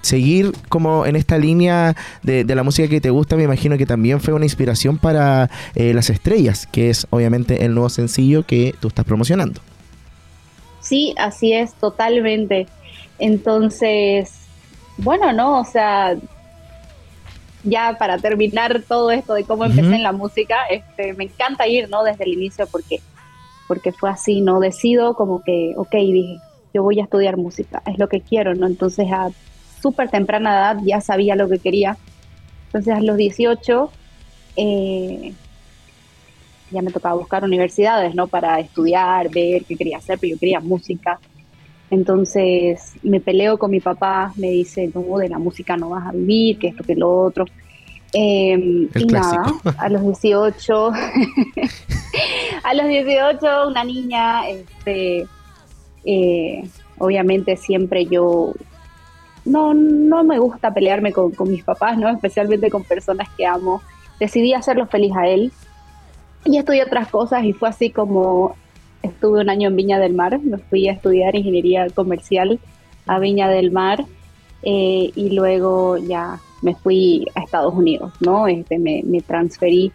seguir 0.03 0.53
como 0.69 1.07
en 1.07 1.17
esta 1.17 1.39
línea 1.39 1.97
de 2.23 2.55
la 2.55 2.63
música 2.63 2.89
que 2.89 3.01
te 3.01 3.11
gusta, 3.11 3.37
me 3.37 3.45
imagino 3.45 3.76
que 3.79 3.87
también 3.87 4.21
fue 4.21 4.35
una 4.35 4.45
inspiración 4.45 4.99
para 4.99 5.51
eh, 5.75 5.93
Las 5.95 6.11
Estrellas, 6.11 6.67
que 6.67 6.91
es 6.91 7.07
obviamente 7.11 7.65
el 7.65 7.75
nuevo 7.75 7.89
sencillo 7.89 8.45
que 8.45 8.75
tú 8.81 8.89
estás 8.89 9.05
promocionando. 9.05 9.61
Sí, 10.81 11.15
así 11.19 11.53
es, 11.53 11.75
totalmente. 11.75 12.67
Entonces, 13.19 14.33
bueno, 14.99 15.33
¿no? 15.33 15.61
O 15.61 15.65
sea, 15.65 16.17
ya 17.65 17.97
para 17.99 18.19
terminar 18.19 18.83
todo 18.87 19.11
esto 19.11 19.35
de 19.35 19.45
cómo 19.45 19.65
empecé 19.65 19.95
en 19.95 20.03
la 20.03 20.13
música, 20.13 20.57
este, 20.71 21.15
me 21.15 21.25
encanta 21.25 21.67
ir, 21.67 21.89
¿no? 21.91 22.05
Desde 22.05 22.25
el 22.25 22.33
inicio 22.35 22.67
porque, 22.69 23.01
porque 23.67 23.93
fue 23.93 24.11
así, 24.11 24.41
¿no? 24.41 24.61
Decido 24.61 25.15
como 25.15 25.43
que, 25.43 25.75
ok, 25.77 25.93
dije, 25.93 26.39
yo 26.73 26.83
voy 26.83 27.01
a 27.01 27.05
estudiar 27.05 27.37
música, 27.37 27.83
es 27.87 27.99
lo 27.99 28.09
que 28.09 28.21
quiero, 28.21 28.55
¿no? 28.55 28.67
Entonces 28.67 29.07
a 29.11 29.31
súper 29.83 30.09
temprana 30.09 30.51
edad 30.51 30.77
ya 30.85 31.01
sabía 31.01 31.37
lo 31.37 31.49
que 31.49 31.59
quería 31.59 31.97
entonces 32.77 32.95
a 32.95 33.01
los 33.01 33.17
18 33.17 33.91
eh, 34.57 35.33
ya 36.71 36.83
me 36.83 36.91
tocaba 36.91 37.15
buscar 37.15 37.43
universidades, 37.43 38.15
¿no? 38.15 38.27
Para 38.27 38.61
estudiar, 38.61 39.31
ver 39.31 39.65
qué 39.65 39.77
quería 39.77 39.97
hacer, 39.97 40.19
pero 40.21 40.35
yo 40.35 40.39
quería 40.39 40.61
música. 40.61 41.19
Entonces 41.91 42.93
me 43.03 43.21
peleo 43.21 43.57
con 43.57 43.71
mi 43.71 43.81
papá, 43.81 44.35
me 44.37 44.51
dice, 44.51 44.91
no, 44.95 45.17
de 45.17 45.31
la 45.31 45.39
música 45.39 45.79
no 45.79 45.91
vas 45.91 46.07
a 46.07 46.13
vivir, 46.13 46.59
que 46.59 46.69
esto, 46.69 46.85
que 46.85 46.97
lo 46.97 47.11
otro. 47.11 47.47
Em, 48.13 48.91
y 48.95 49.05
nada, 49.07 49.45
a 49.79 49.89
los 49.89 50.03
18, 50.03 50.93
a 52.63 52.75
los 52.75 52.89
18 52.89 53.69
una 53.69 53.85
niña 53.85 54.49
este, 54.51 55.27
eh, 56.05 56.69
obviamente 56.99 57.57
siempre 57.57 58.05
yo 58.05 58.53
no, 59.47 59.75
no 59.75 60.25
me 60.25 60.39
gusta 60.39 60.75
pelearme 60.75 61.13
con, 61.13 61.33
mis 61.49 61.65
papás, 61.65 61.97
¿no? 61.97 62.09
Especialmente 62.09 62.71
con 62.71 62.85
personas 62.85 63.29
que 63.37 63.47
amo. 63.47 63.81
Decidí 64.21 64.53
hacerlo 64.53 64.87
feliz 64.87 65.13
a 65.17 65.27
él. 65.27 65.53
Y 66.45 66.59
estudié 66.59 66.83
otras 66.83 67.09
cosas 67.09 67.45
y 67.45 67.53
fue 67.53 67.69
así 67.69 67.91
como 67.91 68.55
estuve 69.03 69.41
un 69.41 69.51
año 69.51 69.69
en 69.69 69.77
Viña 69.77 69.99
del 69.99 70.15
Mar. 70.15 70.39
Me 70.41 70.59
fui 70.59 70.89
a 70.89 70.93
estudiar 70.93 71.35
ingeniería 71.35 71.89
comercial 71.91 72.61
a 73.07 73.19
Viña 73.19 73.49
del 73.49 73.71
Mar. 73.71 74.05
Eh, 74.63 75.11
y 75.15 75.31
luego 75.31 75.97
ya 75.97 76.41
me 76.63 76.75
fui 76.75 77.27
a 77.35 77.41
Estados 77.41 77.75
Unidos, 77.75 78.13
¿no? 78.21 78.49
Este, 78.49 78.79
me, 78.79 79.03
me 79.05 79.21
transferí 79.21 79.93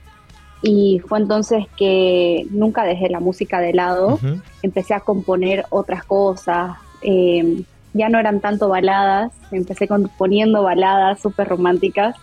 y 0.61 1.01
fue 1.07 1.19
entonces 1.19 1.65
que 1.75 2.45
nunca 2.51 2.83
dejé 2.83 3.09
la 3.09 3.19
música 3.19 3.59
de 3.59 3.73
lado, 3.73 4.19
empecé 4.61 4.93
a 4.93 4.99
componer 4.99 5.65
otras 5.69 6.03
cosas, 6.03 6.77
eh, 7.01 7.63
ya 7.93 8.09
no 8.09 8.19
eran 8.19 8.39
tanto 8.39 8.69
baladas, 8.69 9.31
empecé 9.51 9.87
componiendo 9.87 10.63
baladas 10.63 11.21
súper 11.21 11.47
románticas 11.47 12.15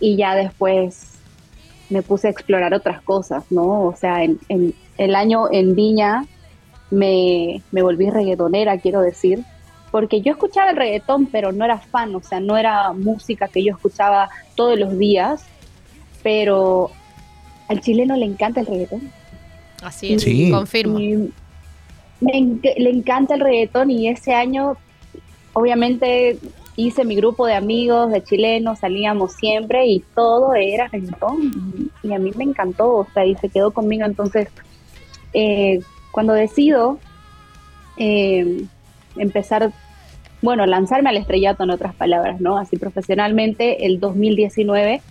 y 0.00 0.16
ya 0.16 0.34
después 0.34 1.18
me 1.90 2.02
puse 2.02 2.28
a 2.28 2.30
explorar 2.30 2.74
otras 2.74 3.02
cosas, 3.02 3.44
¿no? 3.50 3.84
O 3.84 3.96
sea, 3.96 4.22
en, 4.22 4.38
el 4.98 5.14
año 5.14 5.46
en 5.50 5.74
Viña 5.74 6.26
me, 6.90 7.62
me 7.72 7.82
volví 7.82 8.10
reggaetonera, 8.10 8.78
quiero 8.78 9.00
decir, 9.00 9.44
porque 9.90 10.20
yo 10.20 10.32
escuchaba 10.32 10.70
el 10.70 10.76
reggaetón, 10.76 11.26
pero 11.26 11.52
no 11.52 11.64
era 11.64 11.78
fan, 11.78 12.14
o 12.14 12.22
sea, 12.22 12.40
no 12.40 12.56
era 12.56 12.92
música 12.92 13.48
que 13.48 13.64
yo 13.64 13.74
escuchaba 13.74 14.28
todos 14.54 14.78
los 14.78 14.98
días, 14.98 15.44
pero 16.22 16.90
al 17.68 17.80
chileno 17.80 18.16
le 18.16 18.26
encanta 18.26 18.60
el 18.60 18.66
reggaetón. 18.66 19.10
Así 19.82 20.14
es, 20.14 20.22
sí. 20.22 20.50
confirmo. 20.50 20.98
le 20.98 22.90
encanta 22.90 23.34
el 23.34 23.40
reggaetón 23.40 23.90
y 23.90 24.08
ese 24.08 24.34
año, 24.34 24.76
obviamente, 25.58 26.38
hice 26.76 27.04
mi 27.04 27.16
grupo 27.16 27.46
de 27.46 27.54
amigos 27.54 28.12
de 28.12 28.22
chilenos, 28.22 28.78
salíamos 28.78 29.32
siempre 29.32 29.86
y 29.86 30.00
todo 30.14 30.54
era 30.54 30.88
reggaetón. 30.88 31.90
Y, 32.02 32.12
a 32.12 32.18
mí 32.18 32.30
me 32.36 32.44
encantó, 32.44 32.94
o 32.94 33.06
sea, 33.12 33.26
y 33.26 33.34
se 33.36 33.48
quedó 33.48 33.72
conmigo. 33.72 34.04
Entonces, 34.04 34.48
eh, 35.32 35.80
cuando 36.12 36.32
decido 36.32 36.98
eh, 37.96 38.64
empezar, 39.16 39.72
bueno, 40.40 40.66
lanzarme 40.66 41.10
al 41.10 41.16
estrellato 41.16 41.64
en 41.64 41.70
otras 41.70 41.94
palabras, 41.94 42.40
¿no? 42.40 42.58
Así 42.58 42.76
profesionalmente, 42.76 43.84
el 43.86 43.98
2019 43.98 45.02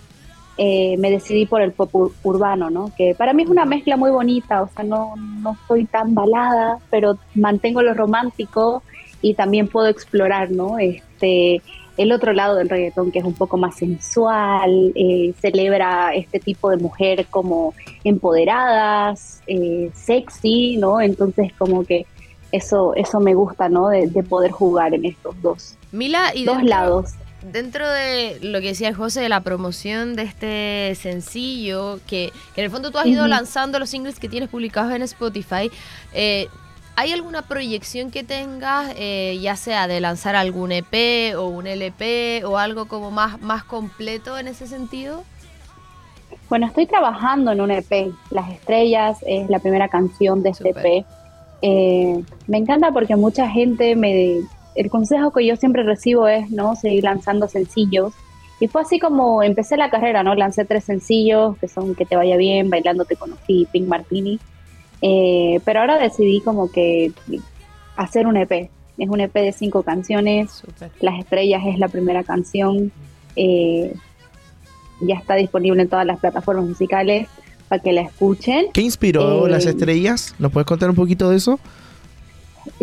eh, 0.59 0.95
me 0.97 1.11
decidí 1.11 1.45
por 1.45 1.61
el 1.61 1.71
pop 1.71 1.93
urbano, 2.23 2.69
¿no? 2.69 2.91
Que 2.97 3.13
para 3.13 3.33
mí 3.33 3.43
es 3.43 3.49
una 3.49 3.65
mezcla 3.65 3.97
muy 3.97 4.09
bonita, 4.09 4.63
o 4.63 4.69
sea, 4.69 4.83
no, 4.83 5.15
no 5.17 5.57
soy 5.67 5.85
tan 5.85 6.15
balada, 6.15 6.79
pero 6.89 7.17
mantengo 7.35 7.81
lo 7.81 7.93
romántico 7.93 8.81
y 9.21 9.33
también 9.33 9.67
puedo 9.67 9.87
explorar, 9.87 10.51
¿no? 10.51 10.77
Este, 10.79 11.61
el 11.97 12.11
otro 12.11 12.33
lado 12.33 12.55
del 12.55 12.69
reggaetón, 12.69 13.11
que 13.11 13.19
es 13.19 13.25
un 13.25 13.33
poco 13.33 13.57
más 13.57 13.75
sensual, 13.75 14.91
eh, 14.95 15.33
celebra 15.41 16.13
este 16.13 16.39
tipo 16.39 16.69
de 16.69 16.77
mujer 16.77 17.25
como 17.29 17.73
empoderadas, 18.03 19.41
eh, 19.47 19.89
sexy, 19.93 20.77
¿no? 20.77 21.01
Entonces 21.01 21.51
como 21.57 21.83
que 21.83 22.05
eso, 22.51 22.93
eso 22.95 23.19
me 23.19 23.33
gusta, 23.33 23.67
¿no? 23.67 23.89
De, 23.89 24.07
poder 24.23 24.51
jugar 24.51 24.93
en 24.93 25.05
estos 25.05 25.41
dos, 25.41 25.77
Mila, 25.91 26.31
y 26.33 26.45
dos 26.45 26.63
lados 26.63 27.13
dentro 27.51 27.89
de 27.89 28.39
lo 28.41 28.59
que 28.61 28.67
decía 28.67 28.93
José 28.93 29.21
de 29.21 29.29
la 29.29 29.41
promoción 29.41 30.15
de 30.15 30.23
este 30.23 30.95
sencillo, 31.01 31.99
que, 32.07 32.31
en 32.55 32.63
el 32.65 32.69
fondo 32.69 32.91
tú 32.91 32.97
has 32.97 33.07
ido 33.07 33.27
lanzando 33.27 33.79
los 33.79 33.89
singles 33.89 34.19
que 34.19 34.29
tienes 34.29 34.49
publicados 34.49 34.91
en 34.93 35.01
Spotify, 35.01 35.71
eh, 36.13 36.47
¿hay 36.97 37.13
alguna 37.13 37.43
proyección 37.43 38.09
que 38.09 38.23
tengas, 38.23 38.91
eh, 38.97 39.37
ya 39.39 39.55
sea 39.55 39.87
de 39.87 40.01
lanzar 40.01 40.35
algún 40.35 40.71
EP 40.71 41.35
o 41.37 41.47
un 41.47 41.67
LP 41.67 42.43
o 42.43 42.57
algo 42.57 42.87
como 42.87 43.11
más, 43.11 43.39
más 43.39 43.63
completo 43.63 44.37
en 44.39 44.47
ese 44.47 44.65
sentido? 44.65 45.23
Bueno, 46.49 46.65
estoy 46.65 46.87
trabajando 46.87 47.51
en 47.51 47.61
un 47.61 47.69
EP. 47.69 48.11
Las 48.31 48.49
Estrellas 48.49 49.19
es 49.27 49.47
la 49.47 49.59
primera 49.59 49.89
canción 49.89 50.41
de 50.41 50.49
este 50.49 50.69
EP. 50.69 51.05
Eh, 51.61 52.23
me 52.47 52.57
encanta 52.57 52.91
porque 52.91 53.15
mucha 53.15 53.47
gente 53.47 53.95
me, 53.95 54.39
el 54.73 54.89
consejo 54.89 55.31
que 55.31 55.45
yo 55.45 55.55
siempre 55.55 55.83
recibo 55.83 56.27
es, 56.27 56.49
¿no? 56.49 56.75
Seguir 56.75 57.03
lanzando 57.03 57.47
sencillos. 57.47 58.13
Y 58.59 58.67
fue 58.69 58.81
así 58.81 58.97
como 58.97 59.43
empecé 59.43 59.77
la 59.77 59.91
carrera, 59.91 60.23
¿no? 60.23 60.33
Lancé 60.33 60.65
tres 60.65 60.85
sencillos, 60.85 61.59
que 61.59 61.67
son 61.67 61.93
Que 61.93 62.05
te 62.05 62.15
vaya 62.15 62.37
bien, 62.37 62.71
Bailando 62.71 63.05
te 63.05 63.15
conocí, 63.15 63.67
Pink 63.71 63.87
Martini. 63.87 64.39
Eh, 65.01 65.59
pero 65.65 65.81
ahora 65.81 65.97
decidí 65.97 66.41
como 66.41 66.71
que 66.71 67.11
hacer 67.95 68.27
un 68.27 68.37
EP. 68.37 68.69
Es 68.97 69.09
un 69.09 69.21
EP 69.21 69.33
de 69.33 69.51
cinco 69.51 69.83
canciones. 69.83 70.63
Las 71.01 71.19
Estrellas 71.19 71.61
es 71.67 71.79
la 71.79 71.87
primera 71.87 72.23
canción. 72.23 72.91
Eh, 73.35 73.93
ya 75.01 75.15
está 75.15 75.35
disponible 75.35 75.81
en 75.81 75.89
todas 75.89 76.05
las 76.05 76.19
plataformas 76.19 76.65
musicales 76.65 77.27
para 77.67 77.81
que 77.81 77.91
la 77.93 78.01
escuchen. 78.01 78.67
¿Qué 78.73 78.81
inspiró 78.81 79.47
Las 79.47 79.65
eh, 79.65 79.69
Estrellas? 79.69 80.33
¿Nos 80.39 80.51
puedes 80.51 80.65
contar 80.65 80.89
un 80.89 80.95
poquito 80.95 81.29
de 81.29 81.37
eso? 81.37 81.59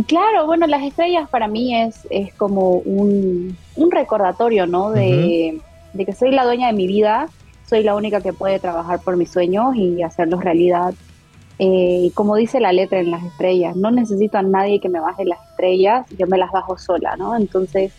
Claro, 0.06 0.46
bueno, 0.46 0.66
las 0.66 0.82
estrellas 0.82 1.28
para 1.28 1.46
mí 1.46 1.76
es, 1.76 2.06
es 2.10 2.32
como 2.34 2.70
un, 2.78 3.56
recordatorio, 3.90 4.66
¿no? 4.66 4.90
De, 4.90 5.60
que 5.94 6.12
soy 6.12 6.32
la 6.32 6.44
dueña 6.44 6.68
de 6.68 6.72
mi 6.72 6.86
vida, 6.86 7.28
soy 7.68 7.82
la 7.82 7.94
única 7.94 8.20
que 8.20 8.32
puede 8.32 8.58
trabajar 8.58 9.00
por 9.00 9.16
mis 9.16 9.30
sueños 9.30 9.76
y 9.76 10.02
hacerlos 10.02 10.42
realidad. 10.42 10.94
Eh, 11.58 12.10
como 12.14 12.34
dice 12.34 12.58
la 12.58 12.72
letra 12.72 12.98
en 12.98 13.10
las 13.10 13.22
estrellas, 13.22 13.76
no 13.76 13.90
necesito 13.90 14.38
a 14.38 14.42
nadie 14.42 14.80
que 14.80 14.88
me 14.88 14.98
baje 14.98 15.24
las 15.24 15.38
estrellas, 15.50 16.06
yo 16.18 16.26
me 16.26 16.36
las 16.36 16.50
bajo 16.50 16.76
sola, 16.78 17.16
¿no? 17.16 17.36
Entonces, 17.36 17.92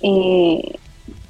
eh, 0.00 0.76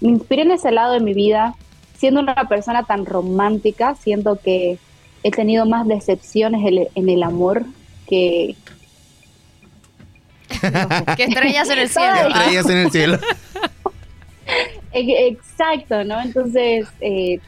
me 0.01 0.11
inspiré 0.11 0.43
en 0.43 0.53
ese 0.53 0.71
lado 0.71 0.93
de 0.93 1.01
mi 1.01 1.15
vida, 1.15 1.55
siendo 1.97 2.21
una 2.21 2.49
persona 2.49 2.85
tan 2.85 3.07
romántica, 3.07 3.97
siento 3.97 4.37
que 4.37 4.79
he 5.25 5.31
tenido 5.31 5.67
más 5.67 5.89
decepciones 5.89 6.91
en 6.95 7.09
el 7.09 7.23
amor 7.23 7.65
que, 8.07 8.55
que 11.17 11.25
estrellas 11.25 11.71
en 11.71 11.79
el 11.79 11.89
cielo. 11.89 12.29
estrellas 12.29 12.69
en 12.69 12.77
el 12.77 12.91
cielo. 12.91 13.19
Exacto, 14.93 16.05
¿no? 16.05 16.21
Entonces, 16.21 16.87
eh, 17.01 17.41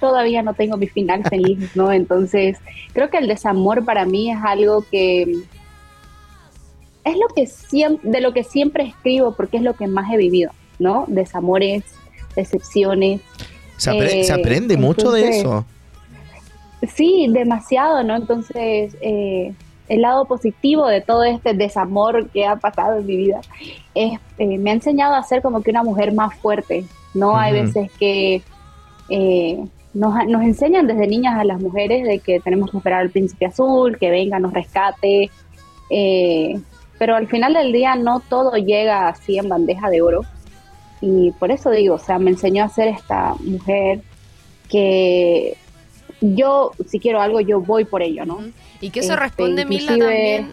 todavía 0.00 0.42
no 0.42 0.54
tengo 0.54 0.76
mi 0.76 0.86
final 0.86 1.22
feliz, 1.24 1.74
¿no? 1.74 1.92
Entonces, 1.92 2.58
creo 2.92 3.10
que 3.10 3.18
el 3.18 3.28
desamor 3.28 3.84
para 3.84 4.04
mí 4.04 4.30
es 4.30 4.38
algo 4.42 4.84
que 4.90 5.42
es 7.04 7.16
lo 7.16 7.26
que 7.34 7.46
siempre, 7.46 8.10
de 8.10 8.20
lo 8.20 8.32
que 8.32 8.44
siempre 8.44 8.84
escribo 8.84 9.34
porque 9.34 9.56
es 9.56 9.62
lo 9.62 9.74
que 9.74 9.86
más 9.86 10.12
he 10.12 10.16
vivido, 10.16 10.52
¿no? 10.78 11.04
Desamores, 11.08 11.82
decepciones. 12.36 13.20
Se, 13.76 13.90
eh, 13.90 14.32
aprende 14.32 14.76
mucho 14.76 15.10
de 15.10 15.28
eso. 15.28 15.64
Sí, 16.94 17.26
demasiado, 17.30 18.02
¿no? 18.02 18.16
Entonces, 18.16 18.96
eh, 19.00 19.52
el 19.88 20.02
lado 20.02 20.24
positivo 20.26 20.86
de 20.86 21.00
todo 21.00 21.24
este 21.24 21.54
desamor 21.54 22.28
que 22.30 22.46
ha 22.46 22.56
pasado 22.56 22.98
en 22.98 23.06
mi 23.06 23.16
vida 23.16 23.40
es, 23.94 24.18
eh, 24.38 24.58
me 24.58 24.70
ha 24.70 24.74
enseñado 24.74 25.14
a 25.14 25.22
ser 25.22 25.42
como 25.42 25.62
que 25.62 25.70
una 25.70 25.82
mujer 25.82 26.12
más 26.12 26.34
fuerte, 26.38 26.84
¿no? 27.14 27.36
Hay 27.36 27.52
veces 27.52 27.90
que 27.98 28.42
eh, 29.08 29.64
nos, 29.94 30.42
enseñan 30.42 30.86
desde 30.86 31.06
niñas 31.06 31.38
a 31.38 31.44
las 31.44 31.60
mujeres 31.60 32.06
de 32.06 32.18
que 32.18 32.40
tenemos 32.40 32.70
que 32.70 32.78
esperar 32.78 33.00
al 33.00 33.10
príncipe 33.10 33.46
azul, 33.46 33.98
que 33.98 34.10
venga, 34.10 34.38
nos 34.38 34.52
rescate, 34.52 35.30
eh, 35.90 36.60
pero 36.98 37.16
al 37.16 37.26
final 37.28 37.54
del 37.54 37.72
día 37.72 37.94
no 37.96 38.20
todo 38.20 38.56
llega 38.56 39.08
así 39.08 39.38
en 39.38 39.48
bandeja 39.48 39.90
de 39.90 40.02
oro. 40.02 40.22
Y 41.00 41.32
por 41.32 41.50
eso 41.50 41.70
digo, 41.70 41.96
o 41.96 41.98
sea, 41.98 42.18
me 42.18 42.30
enseñó 42.30 42.64
a 42.64 42.68
ser 42.68 42.88
esta 42.88 43.34
mujer 43.40 44.00
que 44.68 45.56
yo, 46.20 46.70
si 46.86 47.00
quiero 47.00 47.20
algo, 47.20 47.40
yo 47.40 47.60
voy 47.60 47.84
por 47.84 48.02
ello, 48.02 48.24
¿no? 48.24 48.38
Y 48.80 48.90
que 48.90 49.00
eso 49.00 49.14
este, 49.14 49.24
responde, 49.24 49.64
Mila, 49.64 49.98
también. 49.98 50.52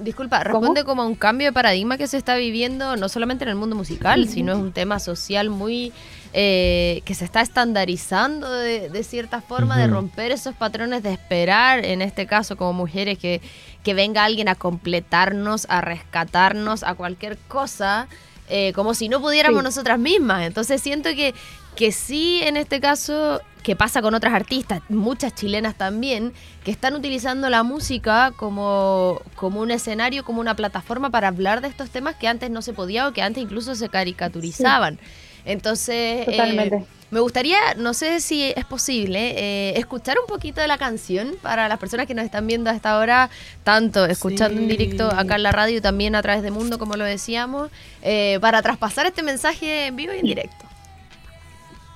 disculpa, 0.00 0.42
responde 0.42 0.84
como 0.84 1.02
a 1.02 1.06
un 1.06 1.14
cambio 1.14 1.46
de 1.46 1.52
paradigma 1.52 1.96
que 1.96 2.08
se 2.08 2.16
está 2.16 2.36
viviendo 2.36 2.96
no 2.96 3.08
solamente 3.08 3.44
en 3.44 3.50
el 3.50 3.56
mundo 3.56 3.76
musical, 3.76 4.28
sino 4.28 4.52
es 4.52 4.58
un 4.58 4.72
tema 4.72 4.98
social 4.98 5.50
muy 5.50 5.92
eh, 6.32 7.02
que 7.04 7.14
se 7.14 7.24
está 7.24 7.40
estandarizando 7.40 8.50
de, 8.50 9.02
cierta 9.02 9.40
forma, 9.40 9.76
de 9.78 9.88
romper 9.88 10.30
esos 10.30 10.54
patrones 10.54 11.02
de 11.02 11.12
esperar, 11.12 11.84
en 11.84 12.02
este 12.02 12.26
caso 12.26 12.56
como 12.56 12.72
mujeres, 12.72 13.18
que, 13.18 13.40
que 13.82 13.94
venga 13.94 14.24
alguien 14.24 14.48
a 14.48 14.54
completarnos, 14.54 15.66
a 15.68 15.80
rescatarnos, 15.80 16.82
a 16.82 16.94
cualquier 16.94 17.36
cosa. 17.48 18.08
Eh, 18.52 18.72
como 18.74 18.94
si 18.94 19.08
no 19.08 19.20
pudiéramos 19.20 19.62
nosotras 19.62 19.96
mismas. 19.96 20.42
Entonces 20.42 20.82
siento 20.82 21.10
que, 21.10 21.34
que 21.76 21.92
sí, 21.92 22.40
en 22.42 22.56
este 22.56 22.80
caso, 22.80 23.40
que 23.62 23.76
pasa 23.76 24.02
con 24.02 24.12
otras 24.12 24.34
artistas, 24.34 24.82
muchas 24.88 25.36
chilenas 25.36 25.76
también, 25.76 26.32
que 26.64 26.72
están 26.72 26.94
utilizando 26.94 27.48
la 27.48 27.62
música 27.62 28.32
como, 28.36 29.22
como 29.36 29.60
un 29.60 29.70
escenario, 29.70 30.24
como 30.24 30.40
una 30.40 30.56
plataforma 30.56 31.10
para 31.10 31.28
hablar 31.28 31.60
de 31.60 31.68
estos 31.68 31.90
temas 31.90 32.16
que 32.16 32.26
antes 32.26 32.50
no 32.50 32.60
se 32.60 32.72
podía 32.72 33.06
o 33.06 33.12
que 33.12 33.22
antes 33.22 33.40
incluso 33.40 33.76
se 33.76 33.88
caricaturizaban. 33.88 34.98
Entonces, 35.44 36.26
eh, 36.28 36.84
Me 37.10 37.18
gustaría, 37.18 37.58
no 37.76 37.92
sé 37.92 38.20
si 38.20 38.52
es 38.54 38.64
posible, 38.64 39.34
eh, 39.36 39.78
escuchar 39.78 40.16
un 40.20 40.26
poquito 40.26 40.60
de 40.60 40.68
la 40.68 40.78
canción 40.78 41.34
para 41.42 41.68
las 41.68 41.78
personas 41.78 42.06
que 42.06 42.14
nos 42.14 42.24
están 42.24 42.46
viendo 42.46 42.70
hasta 42.70 42.92
ahora, 42.92 43.30
tanto 43.64 44.04
escuchando 44.04 44.60
en 44.60 44.68
directo 44.68 45.08
acá 45.08 45.34
en 45.34 45.42
la 45.42 45.50
radio 45.50 45.78
y 45.78 45.80
también 45.80 46.14
a 46.14 46.22
través 46.22 46.42
de 46.42 46.52
Mundo, 46.52 46.78
como 46.78 46.94
lo 46.94 47.04
decíamos, 47.04 47.70
eh, 48.02 48.38
para 48.40 48.62
traspasar 48.62 49.06
este 49.06 49.24
mensaje 49.24 49.86
en 49.86 49.96
vivo 49.96 50.12
y 50.14 50.20
en 50.20 50.26
directo. 50.26 50.64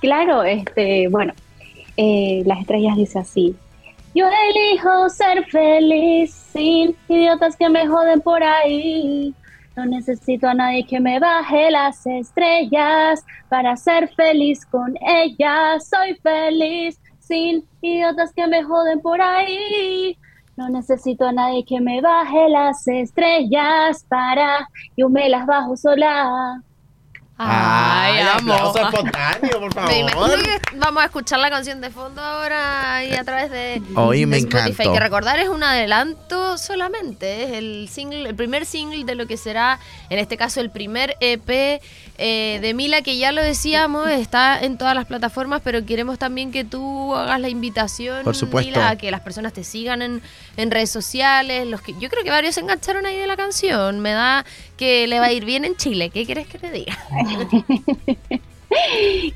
Claro, 0.01 0.43
este, 0.43 1.07
bueno, 1.07 1.33
eh, 1.97 2.43
las 2.45 2.59
estrellas 2.59 2.97
dice 2.97 3.19
así. 3.19 3.55
Yo 4.13 4.27
elijo 4.49 5.09
ser 5.09 5.45
feliz 5.45 6.33
sin 6.53 6.95
idiotas 7.07 7.55
que 7.55 7.69
me 7.69 7.87
joden 7.87 8.21
por 8.21 8.43
ahí. 8.43 9.33
No 9.75 9.85
necesito 9.85 10.47
a 10.47 10.53
nadie 10.53 10.85
que 10.85 11.01
me 11.01 11.19
baje 11.19 11.69
las 11.69 12.05
estrellas 12.07 13.25
para 13.49 13.75
ser 13.75 14.07
feliz 14.15 14.65
con 14.65 14.95
ellas. 15.01 15.89
Soy 15.89 16.15
feliz 16.15 16.99
sin 17.19 17.67
idiotas 17.81 18.31
que 18.33 18.47
me 18.47 18.63
joden 18.63 19.01
por 19.01 19.19
ahí. 19.19 20.17
No 20.55 20.69
necesito 20.69 21.27
a 21.27 21.33
nadie 21.33 21.65
que 21.65 21.81
me 21.81 21.99
baje 21.99 22.47
las 22.47 22.87
estrellas 22.87 24.05
para 24.07 24.69
yo 24.95 25.09
me 25.09 25.27
las 25.27 25.45
bajo 25.45 25.75
sola. 25.75 26.61
Ay, 27.37 28.21
aplauso 28.21 28.79
espontáneo, 28.79 29.59
por 29.59 29.73
favor. 29.73 29.89
Me 29.89 29.99
imagino 29.99 30.37
que 30.37 30.77
vamos 30.77 31.03
a 31.03 31.05
escuchar 31.05 31.39
la 31.39 31.49
canción 31.49 31.81
de 31.81 31.89
fondo 31.89 32.21
ahora 32.21 33.03
y 33.03 33.13
a 33.13 33.25
través 33.25 33.51
de, 33.51 33.81
Hoy 33.95 34.25
me 34.25 34.37
Spotify. 34.37 34.89
Que 34.93 34.99
recordar 34.99 35.39
es 35.39 35.49
un 35.49 35.61
adelanto 35.61 36.57
solamente, 36.57 37.43
es 37.43 37.51
el 37.51 37.89
single, 37.91 38.29
el 38.29 38.35
primer 38.35 38.65
single 38.65 39.03
de 39.03 39.15
lo 39.15 39.27
que 39.27 39.35
será, 39.35 39.79
en 40.09 40.19
este 40.19 40.37
caso, 40.37 40.61
el 40.61 40.69
primer 40.69 41.17
EP 41.19 41.81
eh, 42.17 42.59
de 42.61 42.73
Mila, 42.73 43.01
que 43.01 43.17
ya 43.17 43.33
lo 43.33 43.43
decíamos, 43.43 44.07
está 44.07 44.57
en 44.57 44.77
todas 44.77 44.95
las 44.95 45.05
plataformas, 45.05 45.61
pero 45.61 45.85
queremos 45.85 46.17
también 46.17 46.53
que 46.53 46.63
tú 46.63 47.13
hagas 47.13 47.41
la 47.41 47.49
invitación, 47.49 48.23
Por 48.23 48.35
supuesto. 48.35 48.71
Mila, 48.71 48.91
a 48.91 48.95
que 48.95 49.11
las 49.11 49.19
personas 49.19 49.51
te 49.51 49.65
sigan 49.65 50.01
en, 50.01 50.21
en 50.55 50.71
redes 50.71 50.89
sociales. 50.89 51.67
Los 51.67 51.81
que, 51.81 51.93
yo 51.99 52.09
creo 52.09 52.23
que 52.23 52.29
varios 52.29 52.55
se 52.55 52.61
engancharon 52.61 53.05
ahí 53.05 53.17
de 53.17 53.27
la 53.27 53.35
canción. 53.35 53.99
Me 53.99 54.13
da 54.13 54.45
que 54.77 55.07
le 55.07 55.19
va 55.19 55.27
a 55.27 55.33
ir 55.33 55.45
bien 55.45 55.65
en 55.65 55.75
Chile. 55.75 56.09
¿Qué 56.09 56.25
quieres 56.25 56.47
que 56.47 56.57
te 56.57 56.71
diga? 56.71 56.97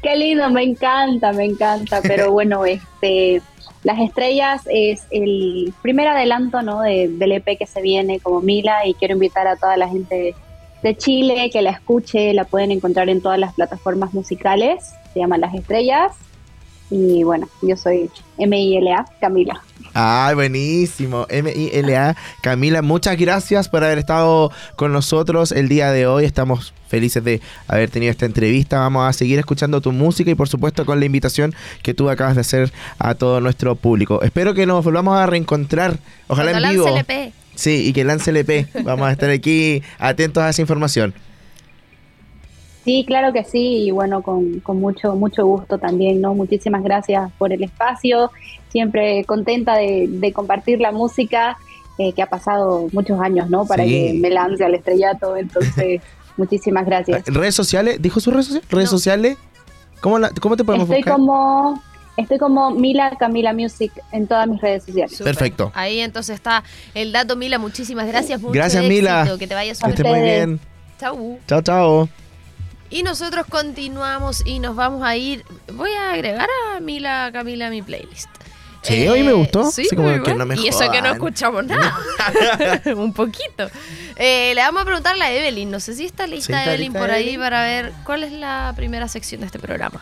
Qué 0.02 0.16
lindo, 0.16 0.50
me 0.50 0.64
encanta, 0.64 1.32
me 1.34 1.46
encanta. 1.46 2.02
Pero 2.02 2.32
bueno, 2.32 2.66
este, 2.66 3.42
Las 3.84 4.00
Estrellas 4.00 4.62
es 4.70 5.04
el 5.12 5.74
primer 5.82 6.08
adelanto 6.08 6.62
¿no? 6.62 6.82
del 6.82 7.32
EP 7.32 7.58
que 7.58 7.66
se 7.66 7.82
viene 7.82 8.20
como 8.20 8.42
Mila 8.42 8.86
y 8.86 8.94
quiero 8.94 9.14
invitar 9.14 9.48
a 9.48 9.56
toda 9.56 9.78
la 9.78 9.88
gente 9.88 10.36
de 10.84 10.96
Chile 10.96 11.50
que 11.52 11.62
la 11.62 11.72
escuche, 11.72 12.34
la 12.34 12.46
pueden 12.46 12.72
encontrar 12.72 13.10
en 13.10 13.22
todas 13.22 13.40
las 13.40 13.54
plataformas 13.54 14.14
musicales, 14.14 14.94
se 15.14 15.20
llama 15.20 15.38
Las 15.38 15.54
Estrellas. 15.54 16.16
Y 16.90 17.24
bueno, 17.24 17.48
yo 17.62 17.78
soy 17.78 18.10
MILA, 18.38 19.06
Camila. 19.20 19.62
Ah, 19.94 20.32
buenísimo. 20.34 21.26
M-I-L-A. 21.30 22.16
Camila, 22.42 22.82
muchas 22.82 23.18
gracias 23.18 23.70
por 23.70 23.84
haber 23.84 23.98
estado 23.98 24.52
con 24.76 24.94
nosotros 24.94 25.52
el 25.52 25.68
día 25.68 25.92
de 25.92 26.08
hoy. 26.08 26.26
Estamos 26.26 26.74
felices 26.88 27.24
de 27.24 27.42
haber 27.68 27.90
tenido 27.90 28.12
esta 28.12 28.26
entrevista. 28.26 28.80
Vamos 28.80 29.08
a 29.08 29.14
seguir 29.14 29.40
escuchando 29.40 29.82
tu 29.82 29.92
música 29.92 30.32
y 30.32 30.36
por 30.36 30.50
supuesto 30.50 30.86
con 30.86 31.00
la 31.00 31.06
invitación 31.06 31.54
que 31.84 31.94
tú 31.94 32.10
acabas 32.10 32.36
de 32.36 32.42
hacer 32.42 32.72
a 32.98 33.16
todo 33.16 33.42
nuestro 33.42 33.76
público. 33.76 34.22
Espero 34.22 34.54
que 34.54 34.66
nos 34.66 34.84
volvamos 34.84 35.18
a 35.18 35.26
reencontrar. 35.26 36.00
Ojalá 36.28 36.52
en 36.52 36.70
vivo. 36.70 36.88
Sí, 37.56 37.88
y 37.88 37.94
que 37.94 38.04
lance 38.06 38.32
el 38.32 38.38
EP. 38.38 38.68
Vamos 38.84 39.08
a 39.08 39.12
estar 39.12 39.30
aquí 39.30 39.84
atentos 39.98 40.42
a 40.42 40.50
esa 40.50 40.62
información. 40.62 41.14
Sí, 42.90 43.06
claro 43.06 43.32
que 43.32 43.44
sí, 43.44 43.84
y 43.84 43.92
bueno, 43.92 44.24
con, 44.24 44.64
mucho, 44.80 45.14
mucho 45.14 45.46
gusto 45.46 45.78
también, 45.78 46.22
¿no? 46.22 46.34
Muchísimas 46.34 46.82
gracias 46.82 47.32
por 47.38 47.54
el 47.54 47.62
espacio, 47.62 48.32
siempre 48.70 49.24
contenta 49.26 49.78
de, 49.78 50.32
compartir 50.34 50.82
la 50.82 50.92
música, 50.92 51.56
eh, 52.00 52.14
que 52.14 52.24
ha 52.24 52.26
pasado 52.26 52.88
muchos 52.92 53.22
años, 53.22 53.48
¿no? 53.48 53.68
Para 53.68 53.84
que 53.84 54.18
me 54.20 54.32
lance 54.32 54.66
al 54.66 54.74
estrellato, 54.74 55.38
entonces, 55.38 56.02
muchísimas 56.38 56.84
gracias. 56.88 57.26
¿Redes 57.28 57.54
sociales? 57.54 58.02
¿Dijo 58.02 58.20
sus 58.20 58.34
redes 58.34 58.48
sociales? 58.48 58.72
¿Redes 58.72 58.90
sociales? 58.90 59.38
¿Cómo, 60.02 60.18
¿Cómo 60.42 60.58
te 60.58 60.64
podemos 60.64 60.90
Estoy 60.90 61.04
como... 61.04 61.80
Estoy 62.18 62.40
como 62.40 62.72
Mila 62.72 63.16
Camila 63.20 63.54
Music 63.54 63.92
en 64.12 64.26
todas 64.26 64.48
mis 64.48 64.60
redes 64.60 64.84
sociales. 64.84 65.22
Perfecto. 65.24 65.72
Ahí 65.76 66.00
entonces 66.00 66.34
está 66.34 66.64
el 66.96 67.12
dato, 67.12 67.36
Mila. 67.36 67.60
Muchísimas 67.60 68.08
gracias. 68.08 68.42
gracias, 68.42 68.84
Mila. 68.84 69.36
Que 69.38 69.46
te 69.46 69.54
vaya 69.54 69.76
súper 69.76 70.06
muy 70.06 70.22
bien. 70.22 70.60
Chau. 71.00 71.38
Chao, 71.48 71.62
chao. 71.62 72.10
Y 72.90 73.04
nosotros 73.04 73.46
continuamos 73.50 74.44
y 74.46 74.60
nos 74.60 74.76
vamos 74.76 75.04
a 75.04 75.16
ir. 75.16 75.46
Voy 75.74 75.92
a 75.92 76.14
agregar 76.14 76.48
a 76.74 76.80
Mila 76.80 77.30
Camila 77.32 77.68
a 77.68 77.70
mi 77.70 77.82
playlist. 77.82 78.30
Sí, 78.82 79.08
hoy 79.08 79.24
me 79.24 79.34
gustó. 79.34 79.70
Sí, 79.72 79.88
Y 80.58 80.68
eso 80.68 80.90
que 80.90 81.02
no 81.02 81.12
escuchamos 81.12 81.66
nada. 81.66 82.00
Un 82.96 83.14
poquito. 83.14 83.70
Eh, 84.16 84.54
le 84.56 84.62
vamos 84.62 84.82
a 84.82 84.86
preguntar 84.86 85.16
a 85.16 85.18
la 85.18 85.32
Evelyn. 85.32 85.70
No 85.70 85.80
sé 85.80 85.94
si 85.96 86.06
está 86.06 86.26
lista 86.28 86.64
Evelyn 86.66 86.94
por 86.94 87.12
ahí 87.12 87.38
para 87.38 87.64
ver 87.64 87.92
cuál 88.06 88.24
es 88.24 88.32
la 88.32 88.74
primera 88.76 89.08
sección 89.08 89.42
de 89.42 89.48
este 89.48 89.60
programa. 89.60 90.02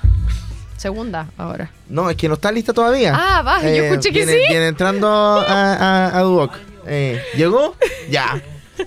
Segunda, 0.78 1.28
ahora. 1.38 1.72
No, 1.90 2.10
es 2.10 2.16
que 2.16 2.28
no 2.28 2.36
está 2.36 2.52
lista 2.52 2.72
todavía. 2.72 3.14
Ah, 3.16 3.42
va, 3.42 3.62
yo 3.62 3.68
eh, 3.68 3.88
escuché 3.88 4.14
que 4.14 4.28
sí. 4.28 4.38
Viene 4.48 4.68
entrando 4.68 5.08
a, 5.48 6.16
a, 6.16 6.22
Duoc. 6.22 6.54
Eh, 6.86 7.20
¿Llegó? 7.36 7.76
Ya. 8.12 8.40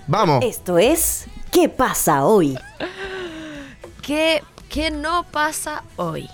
Vamos. 0.06 0.44
Esto 0.44 0.78
es 0.78 1.26
¿Qué 1.50 1.68
pasa 1.68 2.24
hoy? 2.24 2.56
¿Qué, 4.10 4.42
¿Qué 4.68 4.90
no 4.90 5.22
pasa 5.22 5.84
hoy? 5.94 6.28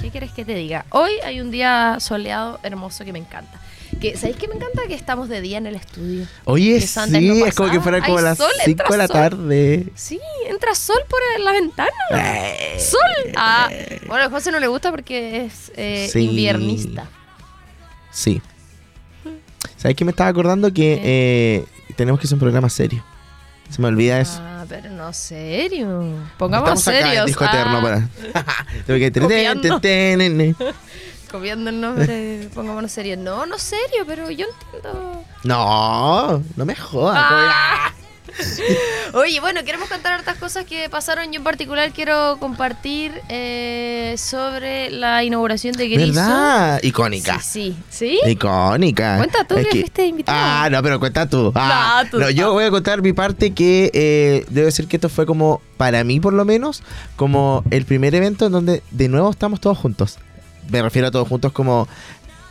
¿Qué 0.00 0.10
quieres 0.10 0.32
que 0.32 0.44
te 0.44 0.56
diga? 0.56 0.86
Hoy 0.90 1.12
hay 1.24 1.40
un 1.40 1.52
día 1.52 1.98
soleado, 2.00 2.58
hermoso, 2.64 3.04
que 3.04 3.12
me 3.12 3.20
encanta. 3.20 3.60
Que, 4.00 4.16
¿Sabéis 4.16 4.36
que 4.38 4.48
me 4.48 4.56
encanta 4.56 4.88
que 4.88 4.94
estamos 4.94 5.28
de 5.28 5.40
día 5.40 5.58
en 5.58 5.68
el 5.68 5.76
estudio? 5.76 6.26
Oye, 6.46 6.80
sí, 6.80 7.42
es 7.46 7.54
como 7.54 7.70
que 7.70 7.80
fuera 7.80 8.04
como 8.04 8.18
a 8.18 8.22
las 8.22 8.38
5 8.64 8.82
de 8.90 8.98
la 8.98 9.06
tarde. 9.06 9.86
Sí, 9.94 10.18
entra 10.48 10.74
sol 10.74 10.98
por 11.08 11.20
la 11.44 11.52
ventana. 11.52 11.92
Eh. 12.10 12.76
¡Sol! 12.80 13.32
Ah, 13.36 13.68
bueno, 14.08 14.24
a 14.24 14.28
José 14.28 14.50
no 14.50 14.58
le 14.58 14.66
gusta 14.66 14.90
porque 14.90 15.44
es 15.44 15.70
eh, 15.76 16.10
inviernista. 16.12 17.08
Sí. 18.10 18.42
¿Sabéis 19.76 19.96
que 19.96 20.04
me 20.04 20.10
estaba 20.10 20.28
acordando 20.28 20.72
que 20.72 21.00
eh, 21.04 21.64
tenemos 21.94 22.18
que 22.18 22.26
hacer 22.26 22.34
un 22.34 22.40
programa 22.40 22.68
serio? 22.68 23.04
Se 23.70 23.80
me 23.80 23.86
olvida 23.86 24.18
eso. 24.20 24.42
Pero 24.68 24.90
no 24.90 25.12
serio. 25.12 26.14
Pongamos 26.38 26.80
serio. 26.80 27.24
Disco 27.24 27.44
eterno 27.44 27.82
para. 27.82 28.08
Copiando 31.30 31.70
el 31.70 31.80
nombre, 31.80 32.48
pongámonos 32.54 32.92
serio. 32.92 33.16
No, 33.16 33.46
no 33.46 33.58
serio, 33.58 34.04
pero 34.06 34.30
yo 34.30 34.46
entiendo. 34.46 35.24
No, 35.42 36.42
no 36.56 36.64
me 36.64 36.74
jodas. 36.76 37.18
Ah. 37.18 37.92
Oye, 39.12 39.40
bueno, 39.40 39.64
queremos 39.64 39.88
contar 39.88 40.14
hartas 40.14 40.36
cosas 40.36 40.64
que 40.64 40.88
pasaron. 40.88 41.32
Yo 41.32 41.38
en 41.38 41.44
particular 41.44 41.92
quiero 41.92 42.36
compartir 42.38 43.12
eh, 43.28 44.14
sobre 44.18 44.90
la 44.90 45.24
inauguración 45.24 45.74
de 45.74 45.88
Griso. 45.88 46.20
¿Verdad? 46.20 46.80
Icónica. 46.82 47.40
Sí, 47.40 47.76
sí. 47.88 48.20
Icónica. 48.26 49.16
Cuenta 49.16 49.44
tú 49.44 49.56
que, 49.56 49.80
fuiste 49.80 50.06
invitado. 50.06 50.38
Ah, 50.38 50.68
no, 50.70 50.82
pero 50.82 50.98
cuenta 50.98 51.28
tú. 51.28 51.52
Ah, 51.54 52.04
no, 52.12 52.30
yo 52.30 52.52
voy 52.52 52.64
a 52.64 52.70
contar 52.70 53.02
mi 53.02 53.12
parte 53.12 53.52
que 53.52 53.90
eh, 53.94 54.44
debo 54.50 54.66
decir 54.66 54.86
que 54.88 54.96
esto 54.96 55.08
fue 55.08 55.26
como, 55.26 55.60
para 55.76 56.04
mí 56.04 56.20
por 56.20 56.32
lo 56.32 56.44
menos, 56.44 56.82
como 57.16 57.64
el 57.70 57.84
primer 57.84 58.14
evento 58.14 58.46
en 58.46 58.52
donde 58.52 58.82
de 58.90 59.08
nuevo 59.08 59.30
estamos 59.30 59.60
todos 59.60 59.78
juntos. 59.78 60.18
Me 60.70 60.82
refiero 60.82 61.08
a 61.08 61.10
todos 61.10 61.28
juntos 61.28 61.52
como 61.52 61.88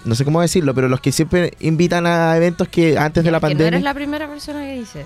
no 0.06 0.16
sé 0.16 0.24
cómo 0.24 0.42
decirlo, 0.42 0.74
pero 0.74 0.88
los 0.88 1.02
que 1.02 1.12
siempre 1.12 1.54
invitan 1.60 2.06
a 2.06 2.38
eventos 2.38 2.68
que 2.68 2.98
antes 2.98 3.24
de 3.24 3.32
la 3.32 3.40
pandemia. 3.40 3.72
No 3.72 3.78
eres 3.78 3.84
la 3.84 3.94
primera 3.94 4.28
persona 4.28 4.62
que 4.62 4.74
dices. 4.80 5.06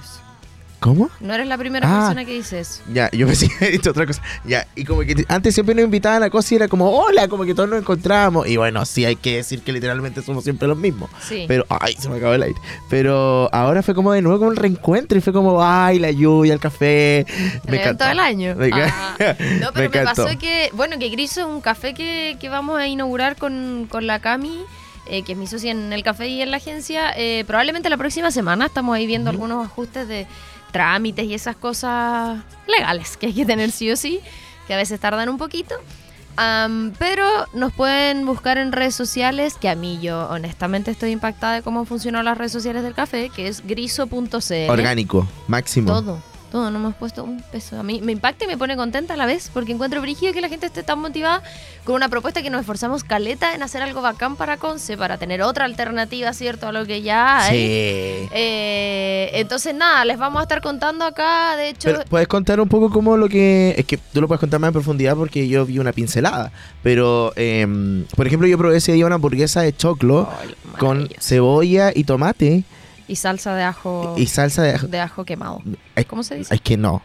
¿Cómo? 0.80 1.10
No 1.20 1.34
eres 1.34 1.48
la 1.48 1.58
primera 1.58 1.88
ah. 1.88 2.00
persona 2.00 2.24
que 2.24 2.32
dice 2.32 2.62
eso. 2.62 2.82
Ya, 2.94 3.10
yo 3.12 3.28
pensé 3.28 3.50
que 3.50 3.72
dicho 3.72 3.90
otra 3.90 4.06
cosa. 4.06 4.22
Ya, 4.46 4.66
y 4.76 4.86
como 4.86 5.02
que 5.02 5.26
antes 5.28 5.54
siempre 5.54 5.76
nos 5.76 5.84
invitaban 5.84 6.24
a 6.24 6.30
cosas 6.30 6.54
y 6.54 6.56
era 6.56 6.68
como, 6.70 6.90
hola, 6.90 7.28
como 7.28 7.44
que 7.44 7.54
todos 7.54 7.70
nos 7.70 7.80
encontramos. 7.80 8.48
Y 8.48 8.56
bueno, 8.56 8.86
sí 8.86 9.04
hay 9.04 9.18
que 9.18 9.38
decir 9.38 9.62
que 9.62 9.74
literalmente 9.74 10.22
somos 10.22 10.44
siempre 10.46 10.68
los 10.68 10.78
mismos. 10.78 11.10
Sí. 11.22 11.46
Pero, 11.48 11.66
ay, 11.70 11.96
se 12.00 12.08
me 12.08 12.18
acabó 12.18 12.34
el 12.34 12.44
aire. 12.44 12.60
Pero 12.90 13.50
ahora 13.54 13.84
fue 13.84 13.94
como 13.94 14.14
de 14.14 14.22
nuevo 14.22 14.40
como 14.40 14.52
un 14.52 14.56
reencuentro 14.56 15.18
y 15.18 15.22
fue 15.22 15.34
como, 15.34 15.62
ay, 15.62 16.00
la 16.00 16.12
lluvia, 16.12 16.54
el 16.54 16.60
café. 16.60 17.26
Me 17.68 17.82
encantó. 17.82 18.06
todo 18.06 18.12
el 18.12 18.20
año. 18.20 18.56
Ah. 18.72 19.16
no, 19.60 19.72
pero 19.74 19.90
me, 19.90 20.04
pasó 20.04 20.28
que, 20.40 20.70
bueno, 20.74 20.98
que 20.98 21.10
Griso 21.10 21.42
es 21.42 21.48
un 21.48 21.60
café 21.60 21.94
que, 21.94 22.38
que 22.40 22.48
vamos 22.48 22.80
a 22.80 22.88
inaugurar 22.88 23.36
con, 23.36 23.88
con 23.90 24.08
la 24.08 24.20
Cami. 24.20 24.64
Eh, 25.12 25.24
que 25.24 25.32
es 25.32 25.38
mi 25.40 25.48
socia 25.48 25.72
en 25.72 25.92
el 25.92 26.04
café 26.04 26.28
y 26.28 26.40
en 26.44 26.52
la 26.52 26.58
agencia, 26.58 27.12
eh, 27.18 27.44
probablemente 27.48 27.90
la 27.90 27.98
próxima 27.98 28.30
semana 28.30 28.68
estamos 28.68 28.96
ahí 28.96 29.08
viendo 29.08 29.32
algunos 29.32 29.66
ajustes 29.66 30.08
de, 30.08 30.28
trámites 30.72 31.26
y 31.26 31.34
esas 31.34 31.56
cosas 31.56 32.40
legales 32.68 33.18
que 33.18 33.28
hay 33.28 33.34
que 33.34 33.46
tener 33.46 33.72
sí 33.72 33.92
o 33.92 33.96
sí, 33.96 34.20
que 34.68 34.74
a 34.74 34.78
veces 34.78 35.00
tardan 35.00 35.30
un 35.30 35.38
poquito. 35.38 35.76
pero 36.98 37.26
nos 37.54 37.74
pueden 37.74 38.26
buscar 38.26 38.58
en 38.58 38.72
redes 38.72 38.96
sociales, 38.96 39.56
que 39.60 39.70
a 39.70 39.76
mí 39.76 40.00
yo 40.02 40.28
honestamente 40.30 40.92
estoy 40.92 41.12
impactada 41.12 41.56
de 41.56 41.62
cómo 41.62 41.86
funcionan 41.86 42.26
las 42.26 42.38
redes 42.38 42.52
sociales 42.52 42.84
del 42.84 42.94
café, 42.94 43.30
que 43.30 43.48
es 43.48 43.66
griso.cl. 43.66 44.70
Orgánico, 44.70 45.28
máximo. 45.48 45.92
Todo, 45.92 46.20
Todo, 46.52 46.72
no 46.72 46.80
hemos 46.80 46.96
puesto 46.96 47.24
un 47.24 47.42
peso. 47.42 47.80
A 47.80 47.84
mí 47.84 48.02
me 48.02 48.12
impacta 48.12 48.46
y 48.46 48.48
me 48.48 48.58
pone 48.58 48.76
contenta 48.76 49.14
a 49.14 49.18
la 49.18 49.28
vez 49.28 49.52
porque 49.54 49.72
encuentro 49.72 50.02
brígido 50.02 50.34
que 50.34 50.42
la 50.42 50.50
gente 50.50 50.66
esté 50.66 50.82
tan 50.82 51.00
motivada 51.00 51.44
con 51.84 51.96
una 51.96 52.10
propuesta 52.10 52.42
que 52.42 52.50
nos 52.50 52.62
esforzamos 52.62 53.04
caleta 53.04 53.54
en 53.54 53.62
hacer 53.62 53.84
algo 53.84 54.02
bacán 54.02 54.36
para 54.36 54.58
Conce, 54.58 54.98
para 54.98 55.18
tener 55.18 55.44
otra 55.44 55.66
alternativa, 55.66 56.34
¿cierto? 56.34 56.68
A 56.68 56.72
lo 56.72 56.86
que 56.88 57.04
ya 57.04 57.46
hay. 57.46 57.58
Sí. 57.60 58.30
Eh, 58.32 59.30
entonces, 59.34 59.76
nada, 59.76 60.04
les 60.06 60.18
vamos 60.18 60.40
a 60.40 60.44
estar 60.44 60.62
contando 60.62 61.06
acá. 61.06 61.56
De 61.56 61.70
hecho, 61.70 61.90
Pero 61.90 62.04
puedes 62.10 62.28
contar 62.28 62.60
un 62.60 62.68
poco 62.68 62.90
cómo 62.90 63.16
lo 63.16 63.30
que. 63.30 63.76
Es 63.78 63.86
que 63.86 63.98
tú 63.98 64.20
lo 64.20 64.28
puedes 64.28 64.40
contar 64.40 64.60
más 64.60 64.70
en 64.70 64.74
profundidad 64.74 65.16
porque 65.16 65.48
yo 65.48 65.66
vi 65.66 65.78
una 65.78 65.94
pincelada. 65.94 66.52
Pero, 66.82 67.32
em, 67.36 68.06
por 68.16 68.26
ejemplo, 68.26 68.48
yo 68.48 68.58
probé 68.58 68.78
ese 68.78 68.92
día 68.94 69.06
una 69.06 69.16
hamburguesa 69.16 69.62
de 69.62 69.76
choclo 69.76 70.28
con 70.80 71.10
cebolla 71.20 71.92
y 71.94 72.06
tomate 72.06 72.64
y 73.10 73.16
salsa 73.18 73.54
de 73.56 73.64
ajo, 73.64 74.16
y 74.18 74.26
salsa 74.28 74.62
de. 74.64 74.78
de 74.78 75.00
ajo 75.02 75.26
quemado. 75.26 75.62
Ay, 75.96 76.06
¿Cómo 76.06 76.24
se 76.24 76.36
dice? 76.36 76.56
Es 76.56 76.62
que 76.62 76.78
no. 76.78 77.02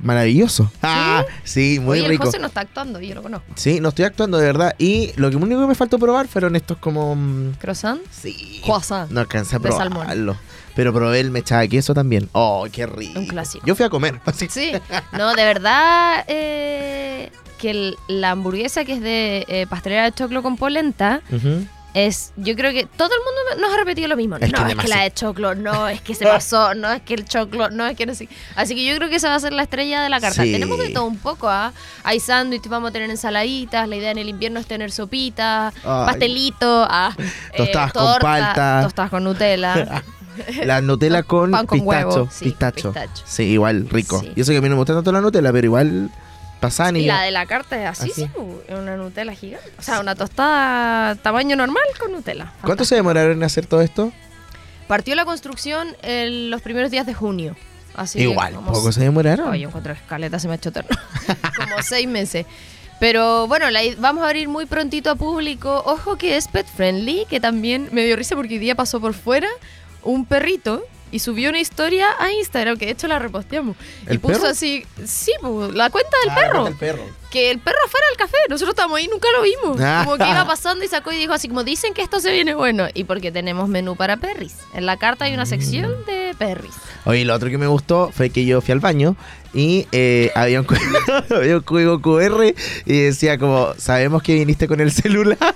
Maravilloso. 0.00 0.70
Ah, 0.82 1.24
sí, 1.44 1.78
muy 1.80 1.98
Oye, 1.98 2.04
el 2.04 2.10
rico. 2.10 2.24
José 2.26 2.38
no 2.38 2.48
está 2.48 2.60
actuando, 2.60 3.00
yo 3.00 3.14
lo 3.14 3.22
conozco. 3.22 3.46
Sí, 3.54 3.80
no 3.80 3.88
estoy 3.88 4.04
actuando 4.04 4.36
de 4.36 4.44
verdad. 4.44 4.74
Y 4.78 5.12
lo 5.16 5.30
que 5.30 5.36
único 5.36 5.60
que 5.62 5.66
me 5.66 5.74
faltó 5.74 5.98
probar 5.98 6.28
fueron 6.28 6.56
estos 6.56 6.76
como. 6.76 7.14
mm, 7.16 7.52
¿Croissant? 7.58 8.00
Sí. 8.10 8.60
Croissant. 8.64 9.10
No 9.10 9.20
alcancé 9.20 9.56
a 9.56 9.58
De 9.60 9.70
salmón. 9.72 10.00
probarlo. 10.00 10.36
Pero 10.76 10.92
probé 10.92 11.20
el 11.20 11.30
mechada 11.30 11.62
de 11.62 11.70
queso 11.70 11.94
también. 11.94 12.28
Oh, 12.32 12.66
qué 12.70 12.86
rico. 12.86 13.18
Un 13.18 13.26
clásico. 13.26 13.66
Yo 13.66 13.74
fui 13.74 13.86
a 13.86 13.88
comer. 13.90 14.20
así. 14.26 14.46
Sí, 14.50 14.72
no, 15.12 15.34
de 15.34 15.44
verdad 15.44 16.22
eh, 16.28 17.32
que 17.58 17.70
el- 17.70 17.96
la 18.08 18.32
hamburguesa 18.32 18.84
que 18.84 18.92
es 18.92 19.00
de 19.00 19.44
eh, 19.48 19.66
pastelera 19.68 20.04
de 20.04 20.12
choclo 20.12 20.42
con 20.42 20.56
polenta 20.56 21.22
Ujú. 21.32 21.66
Es, 21.94 22.32
yo 22.36 22.54
creo 22.54 22.72
que 22.72 22.84
todo 22.84 23.08
el 23.08 23.20
mundo 23.20 23.66
nos 23.66 23.74
ha 23.74 23.76
repetido 23.78 24.08
lo 24.08 24.16
mismo. 24.16 24.36
Es 24.36 24.42
que 24.42 24.48
no, 24.48 24.66
es 24.66 24.76
que 24.76 24.88
la 24.88 25.02
de 25.02 25.10
choclo, 25.12 25.54
no, 25.54 25.88
es 25.88 26.00
que 26.00 26.14
se 26.14 26.24
pasó, 26.24 26.74
no, 26.76 26.92
es 26.92 27.02
que 27.02 27.14
el 27.14 27.24
choclo, 27.24 27.70
no, 27.70 27.86
es 27.86 27.96
que 27.96 28.06
no 28.06 28.14
sé. 28.14 28.28
Así 28.56 28.74
que 28.74 28.84
yo 28.84 28.94
creo 28.96 29.08
que 29.08 29.16
esa 29.16 29.28
va 29.30 29.36
a 29.36 29.40
ser 29.40 29.52
la 29.52 29.62
estrella 29.62 30.02
de 30.02 30.08
la 30.08 30.20
carta. 30.20 30.42
Sí. 30.42 30.52
Tenemos 30.52 30.78
de 30.78 30.90
todo 30.90 31.06
un 31.06 31.16
poco, 31.16 31.48
¿ah? 31.48 31.72
Hay 32.04 32.20
sándwich, 32.20 32.68
vamos 32.68 32.90
a 32.90 32.92
tener 32.92 33.10
ensaladitas, 33.10 33.88
la 33.88 33.96
idea 33.96 34.10
en 34.10 34.18
el 34.18 34.28
invierno 34.28 34.60
es 34.60 34.66
tener 34.66 34.90
sopita, 34.90 35.68
Ay. 35.68 35.72
pastelito, 36.06 36.86
ah, 36.88 37.14
Tostadas 37.56 37.92
con 37.92 38.02
torta, 38.02 38.20
palta. 38.20 38.80
Tostadas 38.84 39.10
con 39.10 39.24
Nutella. 39.24 40.02
La 40.64 40.80
Nutella 40.80 41.24
con, 41.24 41.50
Pan 41.50 41.66
con 41.66 41.80
pistacho. 41.80 42.08
huevo, 42.08 42.28
sí, 42.30 42.44
pistacho. 42.44 42.92
pistacho. 42.92 43.24
Sí, 43.26 43.42
igual, 43.44 43.88
rico. 43.90 44.20
Sí. 44.20 44.32
Y 44.36 44.40
eso 44.42 44.52
que 44.52 44.58
a 44.58 44.60
mí 44.60 44.68
no 44.68 44.76
me 44.76 44.78
gusta 44.78 44.94
tanto 44.94 45.10
la 45.10 45.20
Nutella, 45.20 45.50
pero 45.50 45.64
igual 45.64 46.10
pasan 46.60 46.96
y 46.96 47.06
la 47.06 47.22
de 47.22 47.30
la 47.30 47.46
carta 47.46 47.80
es 47.80 47.88
así, 47.88 48.10
Así. 48.10 48.22
sí, 48.24 48.72
una 48.72 48.96
Nutella 48.96 49.32
gigante. 49.34 49.70
O 49.78 49.82
sea, 49.82 50.00
una 50.00 50.14
tostada 50.14 51.14
tamaño 51.16 51.56
normal 51.56 51.82
con 51.98 52.12
Nutella. 52.12 52.52
¿Cuánto 52.62 52.84
se 52.84 52.94
demoraron 52.94 53.32
en 53.32 53.42
hacer 53.44 53.66
todo 53.66 53.80
esto? 53.80 54.12
Partió 54.86 55.14
la 55.14 55.24
construcción 55.24 55.96
en 56.02 56.50
los 56.50 56.62
primeros 56.62 56.90
días 56.90 57.06
de 57.06 57.14
junio. 57.14 57.56
Así 57.94 58.20
igual, 58.20 58.54
como 58.54 58.72
poco 58.72 58.92
se 58.92 59.00
demoraron. 59.00 59.54
Encuentro 59.54 59.92
escaleta 59.92 60.38
se 60.38 60.46
me 60.46 60.54
ha 60.54 60.56
hecho 60.56 60.68
eterno. 60.68 60.96
Como 61.56 61.82
seis 61.82 62.06
meses. 62.06 62.46
Pero 63.00 63.48
bueno, 63.48 63.70
la 63.70 63.80
vamos 63.98 64.22
a 64.22 64.26
abrir 64.26 64.48
muy 64.48 64.66
prontito 64.66 65.10
a 65.10 65.14
público. 65.16 65.82
Ojo 65.84 66.16
que 66.16 66.36
es 66.36 66.46
pet 66.48 66.66
friendly, 66.66 67.26
que 67.28 67.40
también 67.40 67.88
me 67.92 68.04
dio 68.04 68.14
risa 68.16 68.36
porque 68.36 68.54
hoy 68.54 68.60
día 68.60 68.74
pasó 68.76 69.00
por 69.00 69.14
fuera 69.14 69.48
un 70.02 70.26
perrito 70.26 70.82
y 71.12 71.18
subió 71.20 71.48
una 71.50 71.60
historia 71.60 72.06
a 72.18 72.30
Instagram, 72.32 72.76
que 72.78 72.86
de 72.86 72.92
hecho 72.92 73.08
la 73.08 73.18
reposteamos. 73.18 73.76
y 74.06 74.10
¿El 74.12 74.20
puso 74.20 74.34
perro? 74.40 74.48
así, 74.48 74.84
sí, 75.04 75.32
pu, 75.40 75.70
la 75.72 75.90
cuenta 75.90 76.10
del 76.24 76.30
Ah, 76.30 76.34
perro. 76.34 76.66
el 76.68 76.74
perro. 76.74 77.02
Que 77.30 77.50
el 77.50 77.58
perro 77.58 77.76
fuera 77.88 78.06
del 78.08 78.16
café, 78.16 78.36
nosotros 78.48 78.70
estábamos 78.70 78.98
ahí, 78.98 79.08
nunca 79.08 79.28
lo 79.36 79.42
vimos. 79.42 79.78
Ah. 79.82 80.02
Como 80.04 80.16
que 80.16 80.28
iba 80.30 80.46
pasando 80.46 80.82
y 80.84 80.88
sacó 80.88 81.12
y 81.12 81.16
dijo 81.18 81.34
así 81.34 81.46
como 81.48 81.62
dicen 81.62 81.92
que 81.92 82.00
esto 82.00 82.20
se 82.20 82.32
viene 82.32 82.54
bueno. 82.54 82.86
Y 82.94 83.04
porque 83.04 83.30
tenemos 83.30 83.68
menú 83.68 83.96
para 83.96 84.16
perris. 84.16 84.54
En 84.72 84.86
la 84.86 84.96
carta 84.96 85.26
hay 85.26 85.34
una 85.34 85.44
sección 85.44 85.92
de 86.06 86.34
perris. 86.38 86.72
Oye, 87.04 87.24
lo 87.26 87.34
otro 87.34 87.50
que 87.50 87.58
me 87.58 87.66
gustó 87.66 88.10
fue 88.14 88.30
que 88.30 88.46
yo 88.46 88.62
fui 88.62 88.72
al 88.72 88.80
baño 88.80 89.14
y 89.52 89.86
eh, 89.92 90.30
había, 90.34 90.60
un, 90.62 90.66
había 91.36 91.56
un 91.56 91.62
código 91.62 92.00
QR 92.00 92.54
y 92.86 92.98
decía 93.02 93.36
como, 93.38 93.74
sabemos 93.76 94.22
que 94.22 94.32
viniste 94.34 94.66
con 94.66 94.80
el 94.80 94.90
celular. 94.90 95.54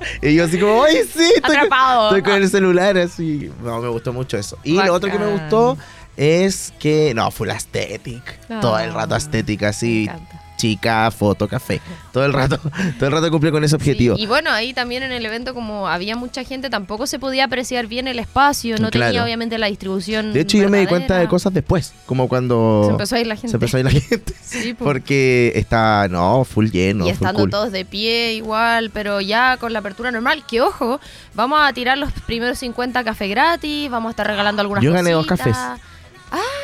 y 0.22 0.34
yo 0.34 0.44
así 0.44 0.58
como, 0.58 0.84
¡ay, 0.84 1.02
sí! 1.12 1.32
Estoy 1.36 1.56
Atrapado. 1.56 2.08
Estoy 2.08 2.22
con 2.22 2.42
el 2.42 2.48
celular, 2.48 2.96
así. 2.98 3.50
No, 3.62 3.80
me 3.80 3.88
gustó 3.88 4.12
mucho 4.12 4.36
eso. 4.38 4.58
Y 4.64 4.74
lo 4.74 4.92
otro 4.94 5.10
que 5.10 5.18
me 5.18 5.26
gustó 5.30 5.76
es 6.16 6.72
que, 6.78 7.12
no, 7.14 7.30
full 7.30 7.50
aesthetic. 7.50 8.38
Todo 8.60 8.78
el 8.78 8.92
rato 8.92 9.14
Ah, 9.14 9.18
estética, 9.18 9.66
Me 9.66 9.70
así, 9.70 10.02
encanta. 10.04 10.39
Chica, 10.60 11.10
foto, 11.10 11.48
café. 11.48 11.80
Todo 12.12 12.24
el 12.26 12.32
rato, 12.32 12.58
todo 12.98 13.06
el 13.06 13.12
rato 13.12 13.30
cumple 13.30 13.50
con 13.50 13.64
ese 13.64 13.74
objetivo. 13.76 14.16
Sí, 14.16 14.22
y 14.22 14.26
bueno, 14.26 14.50
ahí 14.50 14.72
también 14.74 15.02
en 15.02 15.12
el 15.12 15.24
evento, 15.24 15.54
como 15.54 15.88
había 15.88 16.16
mucha 16.16 16.44
gente, 16.44 16.68
tampoco 16.70 17.06
se 17.06 17.18
podía 17.18 17.44
apreciar 17.44 17.86
bien 17.86 18.06
el 18.08 18.18
espacio, 18.18 18.76
no 18.78 18.90
Claro. 18.90 19.10
tenía 19.10 19.24
obviamente 19.24 19.56
la 19.58 19.66
distribución. 19.68 20.32
De 20.32 20.40
hecho, 20.40 20.58
yo 20.58 20.68
me 20.68 20.80
di 20.80 20.86
cuenta 20.86 21.18
de 21.18 21.28
cosas 21.28 21.54
después, 21.54 21.94
como 22.06 22.28
cuando 22.28 22.82
Se 22.84 22.90
empezó 22.90 23.16
a 23.16 23.20
ir 23.20 23.26
la 23.26 23.36
gente. 23.36 23.48
se 23.48 23.56
empezó 23.56 23.76
a 23.76 23.80
ir 23.80 23.84
la 23.86 23.90
gente. 23.92 24.34
Sí, 24.50 24.74
po. 24.74 24.84
Porque 24.84 25.52
está, 25.54 26.08
no, 26.10 26.44
full 26.44 26.66
lleno, 26.70 27.04
y 27.06 27.08
full 27.10 27.14
estando 27.14 27.40
cool. 27.40 27.50
todos 27.50 27.72
de 27.72 27.84
pie 27.84 28.34
igual, 28.34 28.90
pero 28.90 29.20
ya 29.20 29.56
con 29.58 29.72
la 29.72 29.78
apertura 29.78 30.10
normal, 30.10 30.44
que 30.46 30.60
ojo, 30.60 31.00
vamos 31.34 31.60
a 31.62 31.72
tirar 31.72 31.96
los 31.96 32.10
primeros 32.26 32.58
50 32.58 33.02
cafés 33.04 33.30
gratis, 33.30 33.88
vamos 33.90 34.08
a 34.08 34.10
estar 34.10 34.26
regalando 34.26 34.60
algunas 34.62 34.82
Yo 34.84 34.92
gané 34.92 35.12
dos 35.12 35.26
cafés. 35.26 35.56
Ah, 35.56 35.76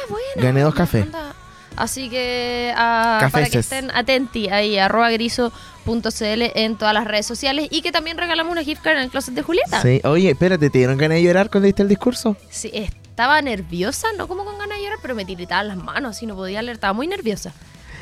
bueno. 0.08 0.26
Gané 0.36 0.60
dos 0.62 0.74
cafés. 0.74 1.04
anda. 1.04 1.32
Así 1.76 2.08
que 2.08 2.72
ah, 2.76 3.28
para 3.32 3.48
que 3.48 3.58
estén 3.58 3.90
atentos 3.90 4.48
ahí, 4.50 4.78
arroba 4.78 5.10
griso.cl 5.10 6.42
en 6.54 6.76
todas 6.76 6.94
las 6.94 7.04
redes 7.06 7.26
sociales 7.26 7.68
y 7.70 7.82
que 7.82 7.92
también 7.92 8.16
regalamos 8.18 8.50
una 8.52 8.64
gift 8.64 8.82
card 8.82 8.96
en 8.96 9.02
el 9.04 9.10
closet 9.10 9.34
de 9.34 9.42
Julieta. 9.42 9.82
Sí. 9.82 10.00
Oye, 10.04 10.30
espérate, 10.30 10.70
¿te 10.70 10.78
dieron 10.78 10.96
ganas 10.98 11.16
de 11.16 11.22
llorar 11.22 11.50
cuando 11.50 11.66
diste 11.66 11.82
el 11.82 11.88
discurso? 11.88 12.36
Sí, 12.50 12.70
estaba 12.72 13.40
nerviosa, 13.42 14.08
no 14.16 14.26
como 14.28 14.44
con 14.44 14.58
ganas 14.58 14.78
de 14.78 14.84
llorar, 14.84 14.98
pero 15.02 15.14
me 15.14 15.24
tiritaban 15.24 15.68
las 15.68 15.76
manos, 15.76 16.16
así 16.16 16.26
no 16.26 16.34
podía 16.34 16.60
leer, 16.62 16.74
estaba 16.76 16.92
muy 16.92 17.06
nerviosa. 17.06 17.52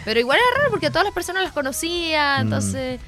Pero 0.05 0.21
igual 0.21 0.39
era 0.39 0.59
raro 0.59 0.71
porque 0.71 0.89
todas 0.91 1.05
las 1.05 1.15
personas 1.15 1.43
las 1.45 1.53
conocía, 1.53 2.39
Mm. 2.39 2.43
entonces, 2.43 3.01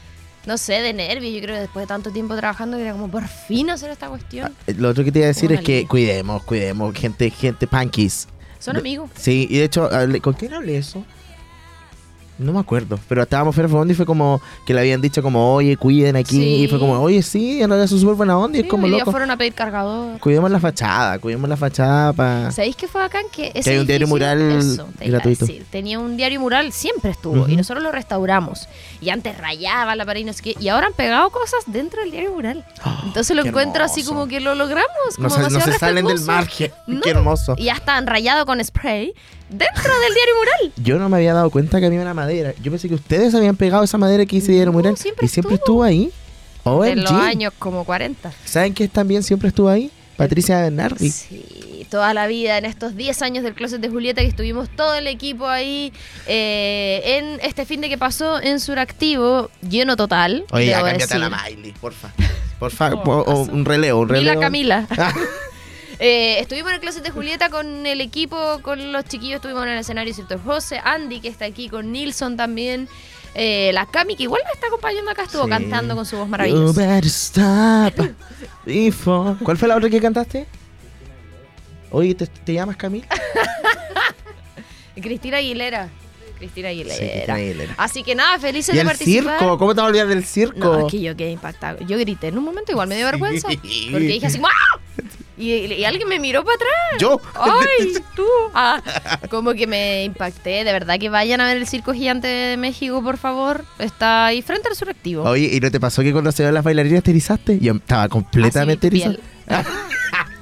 no 0.46 0.56
sé, 0.58 0.74
de 0.80 0.92
nervios, 0.92 1.34
yo 1.34 1.40
creo 1.42 1.56
que 1.56 1.60
después 1.62 1.82
de 1.82 1.88
tanto 1.88 2.10
tiempo 2.10 2.36
trabajando, 2.36 2.76
que 2.76 2.84
era 2.84 2.92
como 2.92 3.10
por 3.10 3.26
fin 3.28 3.68
hacer 3.70 3.90
esta 3.90 4.08
cuestión. 4.08 4.54
Eh, 4.66 4.74
Lo 4.78 4.88
otro 4.88 5.04
que 5.04 5.10
te 5.12 5.18
iba 5.18 5.26
a 5.26 5.28
decir 5.28 5.50
es 5.52 5.60
que 5.60 5.86
cuidemos, 5.86 6.42
cuidemos, 6.44 6.94
gente, 6.94 7.28
gente 7.30 7.66
punkies. 7.66 8.28
Son 8.58 8.76
amigos. 8.76 9.10
Sí, 9.16 9.46
y 9.50 9.58
de 9.58 9.64
hecho, 9.64 9.88
¿con 10.22 10.34
quién 10.34 10.54
hablé 10.54 10.78
eso? 10.78 11.04
No 12.38 12.52
me 12.52 12.60
acuerdo, 12.60 12.98
pero 13.08 13.22
estábamos 13.22 13.54
fuera 13.54 13.66
de 13.68 13.72
fondo 13.72 13.92
y 13.92 13.96
fue 13.96 14.04
como 14.04 14.42
que 14.66 14.74
le 14.74 14.80
habían 14.80 15.00
dicho 15.00 15.22
como, 15.22 15.54
oye, 15.54 15.76
cuiden 15.78 16.16
aquí. 16.16 16.36
Sí. 16.36 16.54
Y 16.64 16.68
fue 16.68 16.78
como, 16.78 17.00
oye, 17.00 17.22
sí, 17.22 17.62
en 17.62 17.70
realidad 17.70 17.88
son 17.88 17.98
súper 17.98 18.14
buena 18.14 18.36
onda 18.38 18.58
y 18.58 18.60
es 18.60 18.64
Sí, 18.64 18.70
como 18.70 18.86
loco. 18.86 19.10
fueron 19.10 19.30
a 19.30 19.36
pedir 19.38 19.54
cargador. 19.54 20.18
Cuidemos 20.20 20.50
la 20.50 20.60
fachada, 20.60 21.18
cuidemos 21.18 21.48
la 21.48 21.56
fachada 21.56 22.12
para... 22.12 22.50
¿Sabéis 22.52 22.76
qué 22.76 22.88
fue 22.88 23.00
bacán? 23.00 23.24
Que, 23.32 23.52
ese 23.54 23.70
hay 23.70 23.78
un 23.78 23.86
diario 23.86 24.06
mural 24.06 24.40
eso, 24.52 24.86
te 24.98 25.08
gratuito. 25.08 25.46
decir, 25.46 25.64
tenía 25.70 25.98
un 25.98 26.16
diario 26.18 26.38
mural, 26.40 26.72
siempre 26.72 27.10
estuvo, 27.12 27.40
Ujú. 27.42 27.50
y 27.50 27.56
nosotros 27.56 27.82
lo 27.82 27.90
restauramos. 27.90 28.68
Y 29.00 29.08
antes 29.08 29.38
rayaba 29.38 29.96
la 29.96 30.04
pared 30.04 30.20
y 30.20 30.24
no 30.24 30.32
sé 30.34 30.42
qué, 30.42 30.54
y 30.60 30.68
ahora 30.68 30.88
han 30.88 30.92
pegado 30.92 31.30
cosas 31.30 31.60
dentro 31.66 32.02
del 32.02 32.10
diario 32.10 32.32
mural. 32.32 32.64
Entonces 33.06 33.34
lo 33.34 33.46
encuentro 33.46 33.82
así 33.82 34.00
hermoso. 34.00 34.14
como 34.14 34.28
que 34.28 34.40
lo 34.40 34.54
logramos. 34.54 34.86
No 35.18 35.28
como 35.30 35.44
se, 35.48 35.50
no 35.52 35.60
se 35.60 35.72
salen 35.78 36.04
del 36.06 36.20
margen. 36.20 36.70
No. 36.86 37.00
Qué 37.00 37.10
hermoso. 37.10 37.54
Y 37.56 37.64
ya 37.64 37.72
están 37.74 38.06
rayado 38.06 38.44
con 38.44 38.62
spray 38.62 39.14
dentro 39.48 39.82
del 40.00 40.14
diario 40.14 40.34
mural. 40.38 40.72
Yo 40.76 40.98
no 40.98 41.08
me 41.08 41.16
había 41.16 41.34
dado 41.34 41.50
cuenta 41.50 41.80
que 41.80 41.86
había 41.86 42.00
una 42.00 42.14
madera. 42.14 42.52
Yo 42.62 42.70
pensé 42.70 42.88
que 42.88 42.94
ustedes 42.94 43.34
habían 43.34 43.56
pegado 43.56 43.84
esa 43.84 43.98
madera 43.98 44.26
que 44.26 44.36
hice 44.36 44.52
dieron 44.52 44.74
No, 44.74 44.78
mural. 44.80 44.96
siempre 44.96 45.26
y 45.26 45.28
siempre 45.28 45.54
estuvo. 45.56 45.84
estuvo 45.84 46.04
ahí. 46.04 46.12
En 46.90 47.02
los 47.02 47.10
OMG. 47.12 47.20
años 47.22 47.52
como 47.58 47.84
40. 47.84 48.32
¿Saben 48.44 48.72
quién 48.72 48.88
también 48.88 49.22
siempre 49.22 49.48
estuvo 49.48 49.68
ahí? 49.68 49.90
Patricia 50.16 50.60
Bernardi. 50.62 51.10
Sí, 51.10 51.86
toda 51.90 52.12
la 52.14 52.26
vida, 52.26 52.56
en 52.58 52.64
estos 52.64 52.96
10 52.96 53.20
años 53.22 53.44
del 53.44 53.54
Closet 53.54 53.80
de 53.80 53.88
Julieta, 53.90 54.22
que 54.22 54.28
estuvimos 54.28 54.68
todo 54.70 54.94
el 54.94 55.06
equipo 55.06 55.46
ahí, 55.46 55.92
eh, 56.26 57.02
en 57.18 57.38
este 57.46 57.66
fin 57.66 57.80
de 57.82 57.88
que 57.90 57.98
pasó 57.98 58.40
en 58.40 58.58
Suractivo, 58.60 59.50
lleno 59.68 59.94
total. 59.94 60.44
Debo 60.52 60.82
cámbiate 60.84 61.14
a 61.14 61.18
la. 61.18 61.28
Miley, 61.50 61.72
porfa. 61.80 62.10
Porfa, 62.58 62.94
Oh, 63.04 63.20
o 63.20 63.40
un 63.42 63.64
relevo, 63.66 64.00
un 64.00 64.08
relevo. 64.08 64.34
Mila 64.34 64.40
Camila. 64.46 64.86
Ah, 64.98 65.12
Eh, 65.98 66.40
estuvimos 66.40 66.70
en 66.70 66.74
el 66.74 66.80
Closet 66.80 67.02
de 67.02 67.10
Julieta 67.10 67.48
con 67.48 67.86
el 67.86 68.00
equipo, 68.00 68.60
con 68.62 68.92
los 68.92 69.04
chiquillos, 69.06 69.36
estuvimos 69.36 69.62
en 69.64 69.70
el 69.70 69.78
escenario, 69.78 70.12
¿cierto? 70.12 70.38
José, 70.38 70.78
Andy, 70.84 71.20
que 71.20 71.28
está 71.28 71.46
aquí, 71.46 71.68
con 71.68 71.90
Nilsson 71.92 72.36
también. 72.36 72.88
eh, 73.38 73.70
la 73.74 73.84
Cami, 73.84 74.16
que 74.16 74.22
igual 74.22 74.40
me 74.46 74.52
está 74.52 74.68
acompañando 74.68 75.10
acá, 75.10 75.24
estuvo 75.24 75.44
Sí. 75.44 75.50
cantando 75.50 75.94
con 75.94 76.06
su 76.06 76.16
voz 76.16 76.26
maravillosa. 76.26 76.98
stop 77.00 77.94
before- 78.64 79.36
¿Cuál 79.42 79.58
fue 79.58 79.68
la 79.68 79.76
otra 79.76 79.90
que 79.90 80.00
cantaste? 80.00 80.46
Oye, 81.90 82.14
¿te, 82.14 82.26
te 82.26 82.54
llamas 82.54 82.76
Camila? 82.76 83.06
Cristina 85.00 85.36
Aguilera. 85.38 85.88
Cristina 86.38 86.68
Aguilera. 86.68 86.96
Cristina 86.98 87.34
Aguilera. 87.34 87.74
Así 87.76 88.02
que 88.02 88.14
nada, 88.14 88.38
felices 88.38 88.74
Y 88.74 88.76
de 88.76 88.80
el 88.82 88.86
participar. 88.88 89.38
circo, 89.38 89.58
¿cómo 89.58 89.74
te 89.74 89.80
vas 89.82 89.86
a 89.86 89.88
olvidar 89.88 90.08
del 90.08 90.24
circo? 90.24 90.58
No, 90.58 90.86
es 90.86 90.90
que 90.92 91.00
yo 91.02 91.14
quedé 91.16 91.32
impactada. 91.32 91.78
Yo 91.86 91.98
grité 91.98 92.28
en 92.28 92.38
un 92.38 92.44
momento, 92.44 92.72
igual 92.72 92.88
me 92.88 92.96
dio 92.96 93.04
vergüenza. 93.04 93.48
Sí. 93.50 93.88
Porque 93.90 94.06
dije 94.06 94.26
así, 94.26 94.40
¡ah! 94.42 94.78
Y, 95.38 95.52
y 95.52 95.84
alguien 95.84 96.08
me 96.08 96.18
miró 96.18 96.44
para 96.44 96.54
atrás. 96.56 96.70
Yo. 96.98 97.20
¡Ay, 97.34 97.94
tú! 98.16 98.26
Ah, 98.54 98.82
como 99.28 99.52
que 99.54 99.66
me 99.66 100.04
impacté. 100.04 100.64
De 100.64 100.72
verdad 100.72 100.98
que 100.98 101.08
vayan 101.10 101.40
a 101.40 101.46
ver 101.46 101.58
el 101.58 101.66
Circo 101.66 101.92
Gigante 101.92 102.26
de 102.26 102.56
México, 102.56 103.02
por 103.02 103.18
favor. 103.18 103.64
Está 103.78 104.26
ahí 104.26 104.40
frente 104.42 104.68
al 104.68 104.76
suractivo. 104.76 105.24
Oye, 105.24 105.50
¿y 105.52 105.60
no 105.60 105.70
te 105.70 105.78
pasó 105.78 106.02
que 106.02 106.12
cuando 106.12 106.32
se 106.32 106.44
ven 106.44 106.54
las 106.54 106.64
bailarinas 106.64 107.02
te 107.02 107.10
erizaste? 107.10 107.58
Yo 107.58 107.74
estaba 107.74 108.08
completamente 108.08 108.86
Así, 108.86 108.96
erizado. 108.96 109.18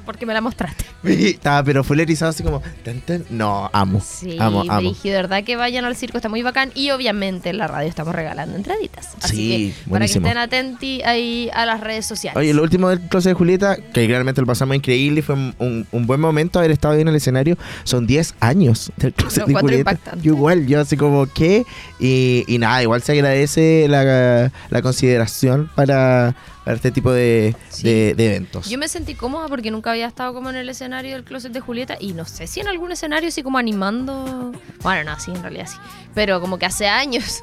porque 0.04 0.26
me 0.26 0.34
la 0.34 0.40
mostraste. 0.40 0.84
Estaba 1.04 1.62
pero 1.64 1.84
fue 1.84 2.00
erizado 2.00 2.30
así 2.30 2.42
como. 2.42 2.62
tan, 2.84 3.00
tan. 3.00 3.24
No, 3.30 3.68
amo. 3.72 4.00
Sí, 4.04 4.36
amo, 4.38 4.62
amo. 4.68 4.90
brígido, 4.90 5.16
de 5.16 5.22
verdad 5.22 5.44
que 5.44 5.56
vayan 5.56 5.84
al 5.84 5.96
circo, 5.96 6.18
está 6.18 6.28
muy 6.28 6.42
bacán. 6.42 6.70
Y 6.74 6.90
obviamente 6.90 7.50
en 7.50 7.58
la 7.58 7.66
radio 7.66 7.88
estamos 7.88 8.14
regalando 8.14 8.56
entraditas. 8.56 9.08
Así 9.22 9.36
Sí, 9.36 9.48
que 9.48 9.72
para 9.72 9.84
que 9.84 9.90
buenísimo. 9.90 10.26
estén 10.26 10.38
atentos 10.38 10.88
ahí 11.04 11.50
a 11.54 11.66
las 11.66 11.80
redes 11.80 12.06
sociales. 12.06 12.36
Oye, 12.38 12.52
lo 12.54 12.62
último 12.62 12.88
del 12.88 13.00
closet 13.00 13.30
de 13.30 13.34
Julieta, 13.34 13.76
que 13.76 14.06
realmente 14.06 14.40
lo 14.40 14.46
pasamos 14.46 14.76
increíble 14.76 15.20
y 15.20 15.22
fue 15.22 15.34
un, 15.34 15.86
un- 15.90 16.06
buen 16.06 16.20
momento 16.20 16.58
haber 16.58 16.70
estado 16.70 16.94
ahí 16.94 17.00
en 17.00 17.08
el 17.08 17.14
escenario. 17.16 17.56
Son 17.84 18.06
10 18.06 18.34
años 18.40 18.92
del 18.96 19.12
closet 19.14 19.42
Lo 19.42 19.46
de 19.46 19.54
Julieta. 19.54 19.98
Yo 20.22 20.32
igual, 20.34 20.66
yo 20.66 20.80
así 20.80 20.96
como, 20.96 21.26
¿qué? 21.26 21.64
Y, 22.00 22.44
y 22.46 22.58
nada, 22.58 22.82
igual 22.82 23.02
se 23.02 23.12
agradece 23.12 23.86
la, 23.88 24.50
la 24.70 24.82
consideración 24.82 25.70
para, 25.74 26.34
para 26.64 26.76
este 26.76 26.90
tipo 26.90 27.12
de, 27.12 27.54
Sí. 27.68 27.82
de- 27.84 28.14
de 28.14 28.26
eventos. 28.26 28.68
Yo 28.70 28.78
me 28.78 28.88
sentí 28.88 29.14
cómoda 29.14 29.48
porque 29.48 29.70
nunca 29.70 29.90
había 29.90 30.06
estado 30.06 30.32
como 30.34 30.50
en 30.50 30.56
el 30.56 30.68
escenario 30.68 31.12
del 31.12 31.24
closet 31.24 31.52
de 31.52 31.60
Julieta 31.60 31.96
y 32.00 32.12
no 32.14 32.24
sé 32.24 32.46
si 32.46 32.60
en 32.60 32.68
algún 32.68 32.90
escenario 32.92 33.28
así 33.28 33.42
como 33.42 33.58
animando. 33.58 34.52
Bueno, 34.82 35.10
no, 35.10 35.20
sí, 35.20 35.30
en 35.30 35.42
realidad 35.42 35.66
sí. 35.68 35.76
Pero 36.14 36.40
como 36.40 36.58
que 36.58 36.66
hace 36.66 36.88
años 36.88 37.42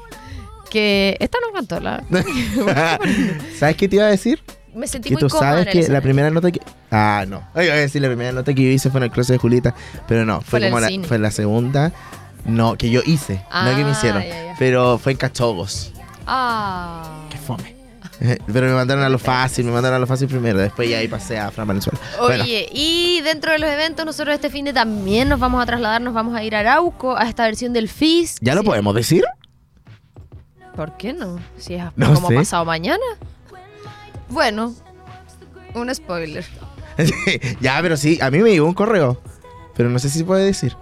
que. 0.70 1.16
Esta 1.20 1.38
no 1.46 1.52
cantó, 1.52 1.78
la. 1.80 2.02
¿Sabes 3.58 3.76
qué 3.76 3.88
te 3.88 3.96
iba 3.96 4.06
a 4.06 4.08
decir? 4.08 4.40
Me 4.74 4.86
sentí 4.86 5.10
Que 5.10 5.16
muy 5.16 5.20
tú 5.20 5.28
cómoda 5.28 5.50
sabes 5.50 5.66
en 5.66 5.78
el 5.78 5.86
que 5.86 5.92
la 5.92 6.00
primera 6.00 6.30
nota 6.30 6.50
que. 6.50 6.60
Ah, 6.90 7.24
no. 7.28 7.46
Ay, 7.54 7.66
iba 7.66 7.74
a 7.74 7.78
decir, 7.78 8.00
la 8.00 8.08
primera 8.08 8.32
nota 8.32 8.54
que 8.54 8.62
yo 8.62 8.68
hice 8.70 8.90
fue 8.90 9.00
en 9.00 9.04
el 9.04 9.10
closet 9.10 9.34
de 9.34 9.38
Julieta. 9.38 9.74
Pero 10.08 10.24
no, 10.24 10.40
fue 10.40 10.60
Fue 10.60 10.68
como 10.70 10.80
la, 10.80 10.88
fue 11.06 11.18
la 11.18 11.30
segunda. 11.30 11.92
No, 12.46 12.76
que 12.76 12.90
yo 12.90 13.02
hice. 13.04 13.34
no 13.52 13.76
que 13.76 13.84
me 13.84 13.90
Ah, 13.90 13.92
hicieron. 13.92 14.22
ya, 14.22 14.28
ya. 14.46 14.54
Pero 14.58 14.98
fue 14.98 15.12
en 15.12 15.18
Cachogos. 15.18 15.92
Ah. 16.26 17.26
Qué 17.30 17.36
fome. 17.36 17.76
Pero 18.20 18.66
me 18.68 18.74
mandaron 18.74 19.02
a 19.02 19.08
lo 19.08 19.18
fácil, 19.18 19.64
me 19.64 19.72
mandaron 19.72 19.96
a 19.96 19.98
lo 20.00 20.06
fácil 20.06 20.28
primero. 20.28 20.58
Después 20.58 20.88
ya 20.88 20.98
ahí 20.98 21.08
pasé 21.08 21.38
a 21.38 21.50
Fran 21.50 21.66
Valenzuela. 21.66 21.98
Bueno, 22.20 22.44
Oye, 22.44 22.68
y 22.72 23.20
dentro 23.22 23.52
de 23.52 23.58
los 23.58 23.68
eventos, 23.70 24.06
nosotros 24.06 24.34
este 24.34 24.48
fin 24.50 24.64
de 24.64 24.72
también 24.72 25.28
nos 25.28 25.40
vamos 25.40 25.62
a 25.62 25.66
trasladar, 25.66 26.00
nos 26.00 26.14
vamos 26.14 26.36
a 26.36 26.44
ir 26.44 26.54
a 26.54 26.60
Arauco, 26.60 27.16
a 27.16 27.28
esta 27.28 27.44
versión 27.44 27.72
del 27.72 27.88
FIS. 27.88 28.36
¿ya 28.40 28.54
lo 28.54 28.62
podemos 28.62 28.94
decir? 28.94 29.24
¿Por 30.76 30.96
qué 30.96 31.12
no? 31.12 31.38
Si 31.58 31.74
es 31.74 31.84
No 31.96 32.14
como 32.14 32.28
sé. 32.28 32.34
pasado 32.36 32.64
mañana. 32.64 33.02
Bueno, 34.28 34.74
un 35.74 35.94
spoiler. 35.94 36.44
ya, 37.60 37.78
pero 37.82 37.96
sí, 37.96 38.18
a 38.22 38.30
mí 38.30 38.38
me 38.38 38.50
llegó 38.50 38.66
un 38.66 38.74
correo. 38.74 39.20
Pero 39.74 39.88
no 39.90 39.98
sé 39.98 40.08
si 40.10 40.22
puede 40.24 40.44
decir. 40.44 40.76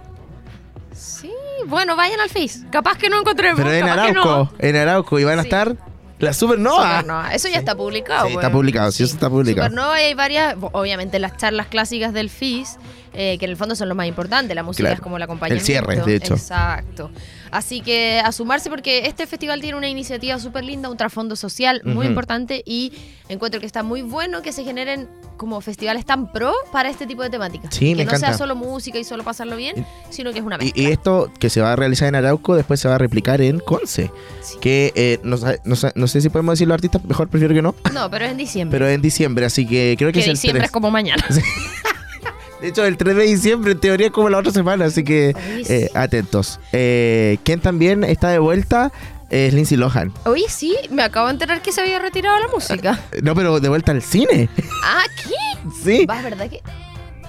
Sí, 0.93 1.31
bueno, 1.67 1.95
vayan 1.95 2.19
al 2.19 2.29
FIS. 2.29 2.65
Capaz 2.71 2.97
que 2.97 3.09
no 3.09 3.19
encontremos. 3.19 3.57
Pero 3.59 3.71
en 3.71 3.85
no. 3.85 3.91
Arauco, 3.91 4.53
en 4.59 4.75
Arauco, 4.75 5.19
y 5.19 5.23
van 5.23 5.39
a 5.39 5.41
estar 5.41 5.75
la 6.21 6.33
Supernova. 6.33 6.91
Supernova. 7.01 7.33
Eso 7.33 7.47
ya 7.49 7.57
está 7.59 7.75
publicado. 7.75 8.27
Sí, 8.27 8.33
está 8.33 8.51
publicado, 8.51 8.91
sí, 8.91 9.03
eso 9.03 9.13
está 9.15 9.29
publicado. 9.29 9.67
Supernova 9.67 9.95
hay 9.95 10.13
varias, 10.13 10.55
obviamente 10.71 11.19
las 11.19 11.37
charlas 11.37 11.67
clásicas 11.67 12.13
del 12.13 12.29
FIS, 12.29 12.77
eh, 13.13 13.37
que 13.37 13.45
en 13.45 13.51
el 13.51 13.57
fondo 13.57 13.75
son 13.75 13.89
lo 13.89 13.95
más 13.95 14.07
importante, 14.07 14.55
la 14.55 14.63
música 14.63 14.83
Claro. 14.83 14.95
es 14.95 15.01
como 15.01 15.17
el 15.17 15.23
acompañamiento. 15.23 15.65
cierre, 15.65 15.97
de 16.01 16.15
hecho. 16.15 16.33
Exacto. 16.35 17.11
Así 17.51 17.81
que 17.81 18.19
a 18.23 18.31
sumarse 18.31 18.69
porque 18.69 19.07
este 19.07 19.27
festival 19.27 19.59
tiene 19.61 19.77
una 19.77 19.89
iniciativa 19.89 20.39
súper 20.39 20.63
linda, 20.63 20.89
un 20.89 20.97
trasfondo 20.97 21.35
social 21.35 21.81
muy 21.83 21.97
Ujú. 21.97 22.03
importante 22.05 22.63
y 22.65 22.93
encuentro 23.29 23.59
que 23.59 23.65
está 23.65 23.83
muy 23.83 24.01
bueno 24.01 24.41
que 24.41 24.51
se 24.53 24.63
generen 24.63 25.09
como 25.37 25.59
festivales 25.59 26.05
tan 26.05 26.31
pro 26.31 26.53
para 26.71 26.89
este 26.89 27.05
tipo 27.07 27.23
de 27.23 27.29
temáticas. 27.29 27.73
Sí, 27.73 27.89
que 27.91 27.95
me 27.95 28.05
no 28.05 28.11
sea 28.11 28.17
encanta. 28.19 28.37
solo 28.37 28.55
música 28.55 28.99
y 28.99 29.03
solo 29.03 29.23
pasarlo 29.23 29.55
bien, 29.55 29.85
sino 30.09 30.31
que 30.31 30.39
es 30.39 30.45
una 30.45 30.55
Y, 30.57 30.65
mezcla. 30.65 30.83
y 30.83 30.85
esto 30.87 31.31
que 31.39 31.49
se 31.49 31.61
va 31.61 31.73
a 31.73 31.75
realizar 31.75 32.07
en 32.07 32.15
Arauco, 32.15 32.55
después 32.55 32.79
se 32.79 32.87
va 32.87 32.95
a 32.95 32.97
replicar 32.99 33.41
en 33.41 33.59
Conce. 33.59 34.11
Sí. 34.41 34.57
Que 34.61 34.93
eh, 34.95 35.19
no, 35.23 35.37
no 35.65 35.75
no 35.95 36.07
sé 36.07 36.21
si 36.21 36.29
podemos 36.29 36.53
decir 36.53 36.67
los 36.67 36.75
artistas, 36.75 37.03
mejor 37.05 37.27
prefiero 37.27 37.53
que 37.55 37.61
no. 37.61 37.73
No, 37.91 38.09
pero 38.11 38.25
es 38.25 38.31
en 38.31 38.37
diciembre. 38.37 38.77
Pero 38.79 38.89
en 38.89 39.01
diciembre, 39.01 39.45
así 39.45 39.65
que 39.65 39.95
creo 39.97 40.09
que, 40.09 40.13
que 40.13 40.19
es 40.21 40.27
el 40.27 40.33
diciembre 40.33 40.59
3. 40.61 40.65
es 40.67 40.71
como 40.71 40.91
mañana. 40.91 41.25
De 42.61 42.67
hecho, 42.67 42.85
el 42.85 42.95
3 42.97 43.15
de 43.15 43.23
diciembre 43.23 43.71
en 43.71 43.79
teoría 43.79 44.07
es 44.07 44.11
como 44.13 44.29
la 44.29 44.37
otra 44.37 44.51
semana, 44.51 44.85
así 44.85 45.03
que 45.03 45.33
Oye, 45.35 45.65
sí. 45.65 45.73
eh, 45.73 45.89
atentos. 45.95 46.59
Eh, 46.71 47.37
quien 47.43 47.59
también 47.59 48.03
está 48.03 48.29
de 48.29 48.39
vuelta 48.39 48.91
es 49.29 49.53
Lindsay 49.53 49.77
Lohan. 49.77 50.13
Oye, 50.25 50.45
sí, 50.47 50.75
me 50.89 51.01
acabo 51.03 51.27
de 51.27 51.33
enterar 51.33 51.61
que 51.61 51.71
se 51.71 51.81
había 51.81 51.99
retirado 51.99 52.39
la 52.39 52.47
música. 52.49 52.99
No, 53.23 53.33
pero 53.33 53.59
de 53.59 53.69
vuelta 53.69 53.91
al 53.91 54.01
cine. 54.01 54.49
ah, 54.83 55.03
¿qué? 55.23 55.69
sí. 55.83 56.05
¿Va, 56.05 56.21
verdad 56.21 56.49
que...? 56.49 56.61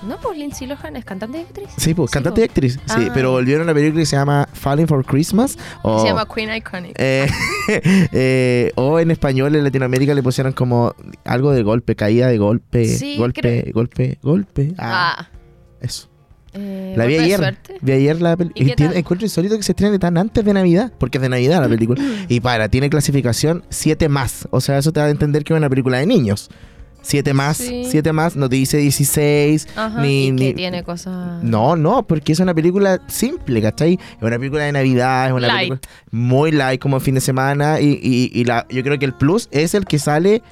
No, 0.07 0.19
pues 0.21 0.37
Lindsay 0.37 0.67
Lohan 0.67 0.97
es 0.97 1.05
cantante 1.05 1.39
y 1.39 1.41
actriz. 1.43 1.69
Sí, 1.77 1.95
pues 1.95 2.11
cantante 2.11 2.41
y 2.41 2.49
pues. 2.49 2.51
actriz. 2.51 2.73
Sí, 2.87 3.07
Ah. 3.09 3.11
pero 3.15 3.31
volvieron 3.31 3.63
a 3.63 3.65
una 3.65 3.75
película 3.75 4.03
que 4.03 4.07
se 4.07 4.17
llama 4.17 4.49
Falling 4.53 4.87
for 4.89 5.05
Christmas. 5.05 5.57
O, 5.83 6.01
Se 6.03 6.09
llama 6.09 6.27
Queen 6.33 6.55
Iconic. 6.55 6.95
eh, 6.99 7.27
eh, 8.13 8.73
o 8.75 8.99
en 8.99 9.11
español 9.11 9.55
en 9.55 9.65
Latinoamérica 9.65 10.15
le 10.15 10.23
pusieron 10.23 10.53
como 10.53 10.95
algo 11.25 11.53
de 11.53 11.63
golpe, 11.63 11.95
caída 11.97 12.27
de 12.29 12.39
golpe, 12.39 12.85
Sí, 12.87 13.17
golpe, 13.17 13.71
golpe, 13.73 14.19
golpe. 14.23 14.75
Ah, 14.79 15.17
ah. 15.19 15.29
eso. 15.81 16.09
eh, 16.55 16.95
La 16.97 17.07
vi 17.07 17.17
ayer. 17.19 17.39
suerte. 17.39 17.77
Vi 17.81 17.93
ayer 17.93 18.21
la 18.21 18.37
película. 18.37 18.65
¿Y 18.65 18.69
Y 18.83 18.99
encuentro 18.99 19.25
insólito 19.25 19.57
que 19.57 19.63
se 19.63 19.73
estrene 19.73 19.99
tan 19.99 20.19
antes 20.19 20.45
de 20.45 20.53
Navidad, 20.53 20.93
porque 20.99 21.19
es 21.19 21.23
de 21.23 21.29
Navidad 21.29 21.61
la 21.63 21.69
película. 21.69 22.03
y 22.29 22.41
para, 22.41 22.69
tiene 22.69 22.91
clasificación 22.91 23.65
7 23.71 24.09
más. 24.09 24.49
O 24.51 24.61
sea, 24.61 24.79
eso 24.79 24.93
te 24.93 25.01
da 25.01 25.07
a 25.07 25.11
entender 25.11 25.45
que 25.45 25.55
es 25.55 25.59
una 25.59 25.69
película 25.71 25.99
de 25.99 26.07
niños. 26.07 26.51
7 27.03 27.35
más, 27.35 27.57
Sí. 27.59 27.85
7 27.89 28.13
más, 28.13 28.37
no 28.37 28.49
te 28.49 28.57
dice 28.57 28.79
16, 28.79 29.69
Ajá, 29.77 30.01
ni, 30.01 30.29
y 30.29 30.37
que 30.37 30.45
ni- 30.45 30.55
tiene 30.55 30.83
cosas... 30.85 31.43
No, 31.43 31.77
no, 31.77 32.07
porque 32.07 32.33
es 32.33 32.41
una 32.41 32.55
película 32.55 33.01
simple, 33.09 33.61
¿cachai? 33.61 33.95
Es 34.17 34.23
una 34.23 34.39
película 34.39 34.63
de 34.65 34.73
Navidad, 34.73 35.27
es 35.27 35.33
una 35.33 35.47
Light. 35.49 35.69
película 35.71 35.81
muy 36.13 36.53
light 36.53 36.81
como 36.81 36.99
fin 37.01 37.15
de 37.17 37.21
semana 37.21 37.81
y, 37.81 37.99
y- 38.03 38.31
y 38.33 38.45
la, 38.45 38.67
yo 38.71 38.83
creo 38.83 38.99
que 38.99 39.05
el 39.05 39.15
plus 39.15 39.49
es 39.51 39.75
el 39.75 39.85
que 39.85 39.99
sale 39.99 40.43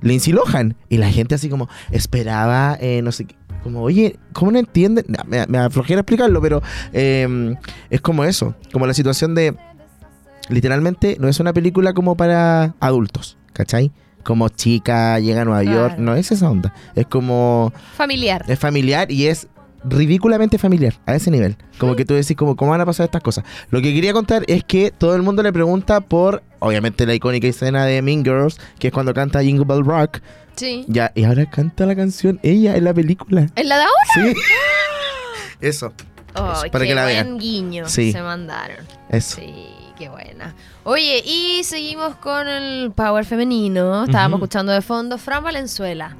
Lindsay 0.00 0.32
Lohan 0.32 0.74
y 0.88 0.96
la 0.96 1.10
gente 1.10 1.34
así 1.36 1.48
como 1.48 1.68
esperaba, 1.92 2.76
eh, 2.80 3.02
no 3.02 3.12
sé, 3.12 3.26
qué, 3.26 3.36
como, 3.62 3.82
oye, 3.82 4.16
¿cómo 4.32 4.50
no 4.50 4.58
entienden? 4.58 5.04
Me, 5.28 5.46
me 5.46 5.58
aflojera 5.58 6.00
explicarlo, 6.00 6.40
pero 6.42 6.60
eh, 6.92 7.54
es 7.90 8.00
como 8.00 8.24
eso, 8.24 8.56
como 8.72 8.86
la 8.88 8.94
situación 8.94 9.36
de, 9.36 9.54
literalmente, 10.48 11.16
no 11.20 11.28
es 11.28 11.38
una 11.40 11.52
película 11.52 11.92
como 11.92 12.16
para 12.16 12.74
adultos, 12.80 13.36
¿cachai? 13.52 13.92
Como 14.24 14.48
chica, 14.48 15.18
llega 15.18 15.42
a 15.42 15.44
Nueva 15.44 15.62
Claro. 15.62 15.78
York, 15.88 15.94
no 15.98 16.14
es 16.14 16.30
esa 16.32 16.50
onda, 16.50 16.72
es 16.94 17.06
como... 17.06 17.72
Familiar. 17.96 18.44
Es 18.48 18.58
familiar 18.58 19.10
y 19.10 19.26
es 19.26 19.48
ridículamente 19.84 20.58
familiar 20.58 20.94
a 21.06 21.16
ese 21.16 21.30
nivel. 21.30 21.56
Como 21.78 21.96
que 21.96 22.04
tú 22.04 22.14
decís, 22.14 22.36
como, 22.36 22.54
¿cómo 22.54 22.70
van 22.70 22.80
a 22.80 22.86
pasar 22.86 23.04
estas 23.06 23.22
cosas? 23.22 23.44
Lo 23.70 23.80
que 23.82 23.92
quería 23.92 24.12
contar 24.12 24.44
es 24.46 24.62
que 24.62 24.92
todo 24.92 25.16
el 25.16 25.22
mundo 25.22 25.42
le 25.42 25.52
pregunta 25.52 26.00
por, 26.00 26.42
obviamente, 26.60 27.04
la 27.04 27.14
icónica 27.14 27.48
escena 27.48 27.84
de 27.84 28.00
Mean 28.00 28.24
Girls, 28.24 28.60
que 28.78 28.88
es 28.88 28.92
cuando 28.92 29.12
canta 29.12 29.42
Jingle 29.42 29.64
Bell 29.66 29.84
Rock. 29.84 30.20
Sí. 30.54 30.84
Ya, 30.86 31.10
y 31.16 31.24
ahora 31.24 31.46
canta 31.50 31.84
la 31.86 31.96
canción 31.96 32.38
ella 32.44 32.76
en 32.76 32.84
la 32.84 32.94
película. 32.94 33.48
¿En 33.56 33.68
la 33.68 33.76
de 33.78 33.82
ahora? 33.82 34.32
Sí. 34.34 34.40
Eso, 35.60 35.92
Oh, 36.34 36.50
Eso, 36.52 36.62
para 36.72 36.84
qué 36.84 36.88
que 36.90 36.94
la 36.94 37.04
vean. 37.04 37.36
guiño 37.38 37.86
Sí. 37.88 38.10
se 38.12 38.22
mandaron. 38.22 38.78
eso. 39.10 39.36
Sí, 39.40 39.52
qué 40.02 40.08
buena. 40.08 40.54
Oye, 40.84 41.22
y 41.24 41.62
seguimos 41.62 42.16
con 42.16 42.48
el 42.48 42.90
power 42.90 43.24
femenino. 43.24 44.04
Estábamos 44.04 44.38
Ujú. 44.38 44.44
escuchando 44.46 44.72
de 44.72 44.82
fondo 44.82 45.16
Fran 45.16 45.44
Valenzuela. 45.44 46.16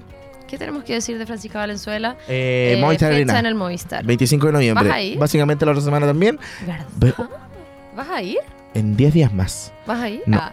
¿Qué 0.47 0.57
tenemos 0.59 0.85
que 0.85 0.95
decir 0.95 1.19
de 1.19 1.27
Francisca 1.27 1.59
Valenzuela? 1.59 2.17
Eh, 2.29 2.75
Eh, 2.77 2.81
Movistar 2.81 3.13
fecha 3.13 3.39
en 3.41 3.47
el 3.47 3.55
Movistar. 3.57 4.05
25 4.05 4.47
de 4.49 4.53
noviembre. 4.53 4.89
¿Vas 4.89 4.97
a 4.97 5.03
ir? 5.03 5.19
Básicamente 5.19 5.65
la 5.67 5.73
otra 5.73 5.83
semana 5.83 6.07
también. 6.07 6.39
¿Verdad? 6.97 7.27
¿Vas 7.97 8.09
a 8.09 8.23
ir? 8.23 8.39
En 8.75 8.97
10 8.97 9.15
días 9.15 9.33
más. 9.33 9.73
¿Vas 9.87 9.99
a 10.01 10.09
ir? 10.09 10.23
No. 10.27 10.39
Ah. 10.39 10.53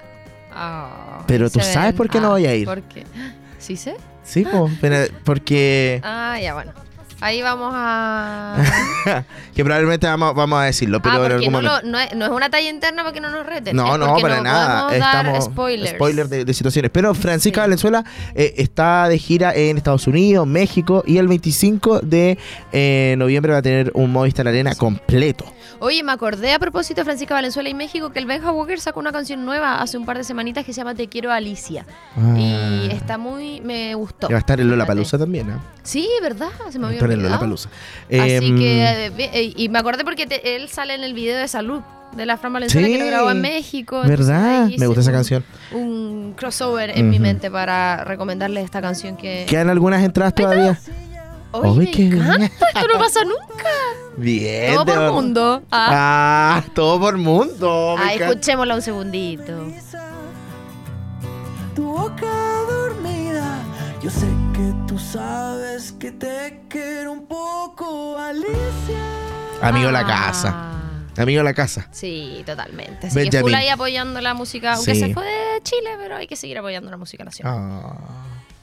Ah, 0.52 1.24
Pero 1.28 1.50
tú 1.52 1.60
sabes 1.60 1.90
ven. 1.90 1.96
por 1.98 2.10
qué 2.10 2.20
no 2.20 2.28
Ah, 2.28 2.32
voy 2.32 2.46
a 2.48 2.56
ir. 2.56 2.66
¿Por 2.66 2.82
qué? 2.84 3.06
¿Sí 3.60 3.76
sé? 3.78 3.96
Sí, 4.24 4.44
po, 4.44 4.70
porque... 5.24 6.02
Ah, 6.04 6.40
ya, 6.42 6.54
bueno. 6.56 6.72
Ahí 7.22 7.42
vamos 7.42 7.72
a... 7.76 8.56
que 9.56 9.64
probablemente 9.64 10.08
vamos, 10.08 10.34
vamos 10.36 10.60
a 10.60 10.64
decirlo, 10.64 11.02
pero 11.02 11.22
ah, 11.22 11.26
en 11.26 11.32
algún 11.34 11.46
no, 11.52 11.62
momento... 11.62 11.82
lo- 11.86 11.92
no, 11.92 12.00
es, 12.00 12.16
no 12.16 12.26
es 12.26 12.32
una 12.32 12.50
talla 12.50 12.70
interna 12.70 13.04
para 13.04 13.14
que 13.14 13.20
no 13.22 13.30
nos 13.30 13.46
reten. 13.46 13.76
No, 13.76 13.98
no, 13.98 14.18
para 14.18 14.42
nada. 14.42 14.84
dar 14.98 15.26
Estamos 15.26 15.46
spoilers. 15.46 15.92
spoiler 15.96 16.30
de, 16.30 16.46
de 16.46 16.54
situaciones. 16.54 16.92
Pero 16.92 17.14
Francisca 17.14 17.50
Sí. 17.60 17.62
Valenzuela 17.62 18.04
eh, 18.36 18.54
está 18.58 19.08
de 19.10 19.18
gira 19.18 19.54
en 19.54 19.78
Estados 19.78 20.08
Unidos, 20.08 20.46
México 20.48 21.04
y 21.06 21.18
el 21.18 21.28
25 21.28 22.00
de 22.02 22.38
eh, 22.72 23.16
noviembre 23.18 23.52
va 23.54 23.60
a 23.60 23.62
tener 23.62 23.92
un 23.96 24.12
Movistar 24.12 24.48
Arena 24.48 24.76
completo. 24.76 25.46
Oye, 25.82 26.04
me 26.04 26.12
acordé 26.12 26.54
a 26.54 26.60
propósito 26.60 27.02
de 27.02 27.06
Francisca 27.06 27.34
Valenzuela 27.34 27.70
y 27.70 27.74
México 27.74 28.12
que 28.12 28.20
el 28.20 28.26
Benja 28.26 28.52
Walker 28.52 28.80
sacó 28.80 29.00
una 29.00 29.12
canción 29.14 29.46
nueva 29.46 29.82
hace 29.82 29.98
un 29.98 30.06
par 30.06 30.18
de 30.18 30.24
semanitas 30.26 30.66
que 30.66 30.74
se 30.74 30.78
llama 30.82 30.94
Te 30.96 31.08
quiero 31.08 31.32
Alicia. 31.32 31.86
Y 32.38 32.54
Ah. 32.54 32.88
está 32.92 33.18
muy... 33.18 33.62
me 33.62 33.96
gustó. 33.96 34.28
Y 34.30 34.34
va 34.34 34.38
a 34.38 34.40
estar 34.40 34.60
en 34.60 34.66
Fíjate. 34.68 34.78
Lollapalooza 34.78 35.18
también, 35.18 35.50
¿ah? 35.52 35.60
Sí, 35.84 36.08
¿verdad? 36.22 36.50
Se 36.70 36.78
me 36.80 36.88
había 36.88 37.00
estar 37.14 37.26
en. 37.26 37.32
Lollapalooza. 37.32 37.70
Así 38.08 38.16
Em, 38.36 38.58
que... 38.58 38.84
eh, 39.06 39.10
ve- 39.12 39.30
eh, 39.34 39.54
y 39.56 39.70
me 39.70 39.80
acordé 39.80 40.04
porque 40.04 40.26
te- 40.28 40.56
él 40.56 40.70
sale 40.70 40.94
en 40.96 41.04
el 41.04 41.14
video 41.14 41.38
de 41.38 41.48
salud 41.48 41.82
de 42.16 42.26
la 42.26 42.38
Fran 42.38 42.54
Valenzuela 42.54 42.88
Sí, 42.88 42.94
que 42.94 43.00
lo 43.00 43.06
grabó 43.06 43.32
en 43.32 43.42
México. 43.42 44.02
¿Verdad? 44.06 44.68
Me 44.78 44.88
gusta 44.88 45.02
esa 45.02 45.12
canción. 45.12 45.44
Un, 45.72 46.34
crossover 46.36 46.90
en 46.98 47.10
mi 47.10 47.20
mente 47.20 47.52
para 47.52 48.04
recomendarles 48.04 48.66
esta 48.66 48.82
canción 48.82 49.16
que... 49.18 49.46
¿Quedan 49.48 49.70
algunas 49.70 50.04
entradas 50.04 50.34
todavía? 50.34 50.80
Oye, 51.52 51.70
Oye, 51.70 51.80
me 51.86 51.92
qué 51.92 52.06
encanta, 52.06 52.38
bien. 52.38 52.52
esto 52.52 52.88
no 52.94 53.00
pasa 53.00 53.24
nunca. 53.24 53.70
Bien. 54.18 54.76
Todo 54.76 54.86
por 54.86 55.12
mundo. 55.14 55.64
Ah, 55.72 56.58
Ah, 56.58 56.64
todo 56.76 57.00
por 57.00 57.18
mundo. 57.18 57.96
ah, 57.98 58.14
escuchémosla 58.14 58.76
un 58.76 58.82
segundito. 58.84 59.54
Tu 61.76 61.84
boca 61.84 62.28
dormida 62.70 63.64
Yo 64.02 64.10
sé 64.10 64.26
sabes 65.12 65.94
que 65.94 66.12
te 66.12 66.62
quiero 66.70 67.14
un 67.14 67.26
poco, 67.28 68.18
Alicia. 68.18 68.58
Amigo 69.62 69.88
de 69.88 69.94
la 69.94 70.00
Ah. 70.02 70.08
casa. 70.08 70.66
Amigo 71.18 71.40
de 71.40 71.44
la 71.44 71.54
casa. 71.54 71.88
Sí, 71.92 72.44
totalmente. 72.46 73.08
Así 73.08 73.16
que 73.16 73.22
Benjamin. 73.24 73.42
full 73.44 73.54
ahí 73.56 73.68
apoyando 73.70 74.22
la 74.22 74.34
música, 74.34 74.74
aunque 74.74 74.94
Sí. 74.96 75.02
se 75.02 75.14
fue 75.14 75.26
de 75.26 75.62
Chile, 75.64 75.90
pero 75.98 76.16
hay 76.16 76.28
que 76.28 76.36
seguir 76.36 76.58
apoyando 76.60 76.90
la 76.92 76.98
música 76.98 77.24
nacional. 77.24 77.56
Ah. 77.58 77.98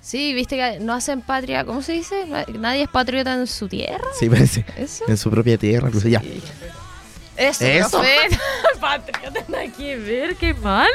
Sí, 0.00 0.32
viste 0.34 0.56
que 0.56 0.78
no 0.80 0.94
hacen 0.94 1.20
patria, 1.20 1.64
¿cómo 1.64 1.82
se 1.82 1.92
dice? 1.92 2.24
Nadie 2.58 2.84
es 2.84 2.88
patriota 2.88 3.34
en 3.34 3.46
su 3.48 3.68
tierra. 3.68 4.04
Sí, 4.18 4.30
parece. 4.30 4.64
¿Eso? 4.76 5.04
En 5.08 5.16
su 5.16 5.30
propia 5.30 5.58
tierra, 5.58 5.88
incluso 5.88 6.08
ya. 6.08 6.22
Eso, 7.36 7.64
Eso. 7.64 7.90
profe. 7.90 8.16
patriota 8.80 9.40
nada 9.48 9.66
que 9.76 9.96
ver, 9.96 10.36
qué 10.36 10.54
mal. 10.54 10.88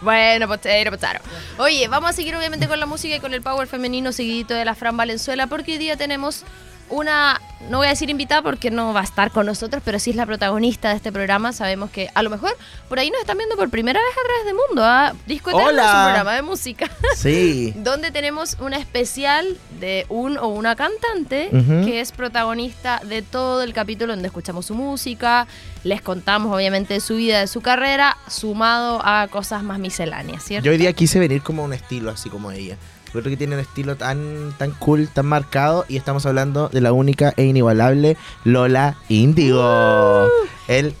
Bueno, 0.00 0.48
postero, 0.48 0.90
postero. 0.90 1.20
Oye, 1.58 1.86
vamos 1.88 2.10
a 2.10 2.12
seguir 2.12 2.34
obviamente 2.34 2.68
con 2.68 2.80
la 2.80 2.86
música 2.86 3.16
y 3.16 3.20
con 3.20 3.34
el 3.34 3.42
power 3.42 3.68
femenino 3.68 4.12
seguidito 4.12 4.54
de 4.54 4.64
la 4.64 4.74
Fran 4.74 4.96
Valenzuela 4.96 5.46
porque 5.46 5.72
hoy 5.72 5.78
día 5.78 5.96
tenemos 5.96 6.44
una, 6.90 7.40
no 7.68 7.78
voy 7.78 7.86
a 7.86 7.90
decir 7.90 8.10
invitada 8.10 8.42
porque 8.42 8.70
no 8.70 8.92
va 8.92 9.00
a 9.00 9.04
estar 9.04 9.30
con 9.30 9.46
nosotros, 9.46 9.82
pero 9.84 9.98
sí 9.98 10.10
es 10.10 10.16
la 10.16 10.26
protagonista 10.26 10.90
de 10.90 10.96
este 10.96 11.12
programa. 11.12 11.52
Sabemos 11.52 11.90
que 11.90 12.08
a 12.14 12.22
lo 12.22 12.30
mejor 12.30 12.56
por 12.88 12.98
ahí 12.98 13.10
nos 13.10 13.20
están 13.20 13.38
viendo 13.38 13.56
por 13.56 13.70
primera 13.70 14.00
vez 14.00 14.12
a 14.12 14.26
través 14.26 14.46
de 14.46 14.54
Mundo, 14.54 14.84
¿ah? 14.84 15.12
Disco 15.26 15.50
Eterno 15.50 15.70
es 15.70 15.86
un 15.86 16.04
programa 16.04 16.34
de 16.34 16.42
música. 16.42 16.90
Sí. 17.16 17.72
donde 17.76 18.10
tenemos 18.10 18.56
una 18.60 18.76
especial 18.76 19.56
de 19.78 20.06
un 20.08 20.36
o 20.38 20.48
una 20.48 20.76
cantante 20.76 21.48
que 21.84 22.00
es 22.00 22.12
protagonista 22.12 23.00
de 23.04 23.22
todo 23.22 23.62
el 23.62 23.72
capítulo 23.72 24.12
donde 24.12 24.28
escuchamos 24.28 24.66
su 24.66 24.74
música, 24.74 25.46
les 25.84 26.02
contamos 26.02 26.54
obviamente 26.54 26.94
de 26.94 27.00
su 27.00 27.16
vida, 27.16 27.40
de 27.40 27.46
su 27.46 27.60
carrera, 27.60 28.16
sumado 28.28 29.00
a 29.04 29.28
cosas 29.28 29.62
más 29.62 29.78
misceláneas, 29.78 30.42
¿cierto? 30.44 30.64
Yo 30.64 30.72
hoy 30.72 30.78
día 30.78 30.92
quise 30.92 31.18
venir 31.18 31.42
como 31.42 31.64
un 31.64 31.72
estilo 31.72 32.10
así 32.10 32.28
como 32.28 32.50
ella. 32.50 32.76
Creo 33.12 33.24
que 33.24 33.36
tiene 33.36 33.54
un 33.54 33.60
estilo 33.60 33.96
tan, 33.96 34.54
tan 34.58 34.70
cool, 34.72 35.08
tan 35.08 35.26
marcado. 35.26 35.84
Y 35.88 35.96
estamos 35.96 36.26
hablando 36.26 36.68
de 36.68 36.80
la 36.80 36.92
única 36.92 37.34
e 37.36 37.44
inigualable 37.44 38.16
Lola 38.44 38.96
Índigo. 39.08 40.28
El 40.68 40.94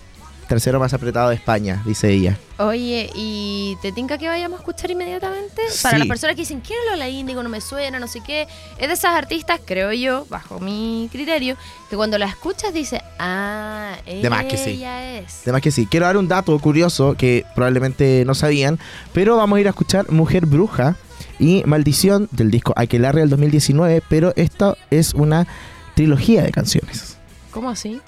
tercero 0.48 0.80
más 0.80 0.92
apretado 0.92 1.28
de 1.28 1.36
España, 1.36 1.80
dice 1.86 2.10
ella. 2.10 2.36
Oye, 2.58 3.08
¿y 3.14 3.78
te 3.82 3.92
tinca 3.92 4.18
que 4.18 4.26
vayamos 4.26 4.58
a 4.58 4.62
escuchar 4.62 4.90
inmediatamente? 4.90 5.62
Para 5.80 5.98
las 5.98 6.08
personas 6.08 6.34
que 6.34 6.42
dicen, 6.42 6.60
¿quién 6.60 6.76
es 6.84 6.90
Lola 6.90 7.08
Índigo? 7.08 7.44
No 7.44 7.48
me 7.48 7.60
suena, 7.60 8.00
no 8.00 8.08
sé 8.08 8.20
qué. 8.26 8.48
Es 8.76 8.88
de 8.88 8.94
esas 8.94 9.14
artistas, 9.14 9.60
creo 9.64 9.92
yo, 9.92 10.26
bajo 10.28 10.58
mi 10.58 11.08
criterio, 11.12 11.56
que 11.88 11.94
cuando 11.94 12.18
la 12.18 12.26
escuchas 12.26 12.74
dice, 12.74 13.00
ah, 13.20 13.94
ella 14.04 14.22
De 14.22 14.30
más 14.30 14.44
que 14.46 14.56
sí. 14.56 14.82
es. 14.82 15.42
Además 15.44 15.62
que 15.62 15.70
sí, 15.70 15.86
quiero 15.88 16.06
dar 16.06 16.16
un 16.16 16.26
dato 16.26 16.58
curioso 16.58 17.14
que 17.16 17.46
probablemente 17.54 18.24
no 18.26 18.34
sabían, 18.34 18.80
pero 19.12 19.36
vamos 19.36 19.56
a 19.56 19.60
ir 19.60 19.68
a 19.68 19.70
escuchar 19.70 20.10
Mujer 20.10 20.46
Bruja 20.46 20.96
y 21.40 21.62
Maldición 21.66 22.28
del 22.30 22.50
disco 22.50 22.72
Aquelarre 22.76 23.20
del 23.20 23.30
2019, 23.30 24.02
pero 24.08 24.32
esto 24.36 24.76
es 24.90 25.14
una 25.14 25.46
trilogía 25.94 26.42
de 26.42 26.52
canciones. 26.52 27.16
¿Cómo 27.50 27.70
así? 27.70 28.00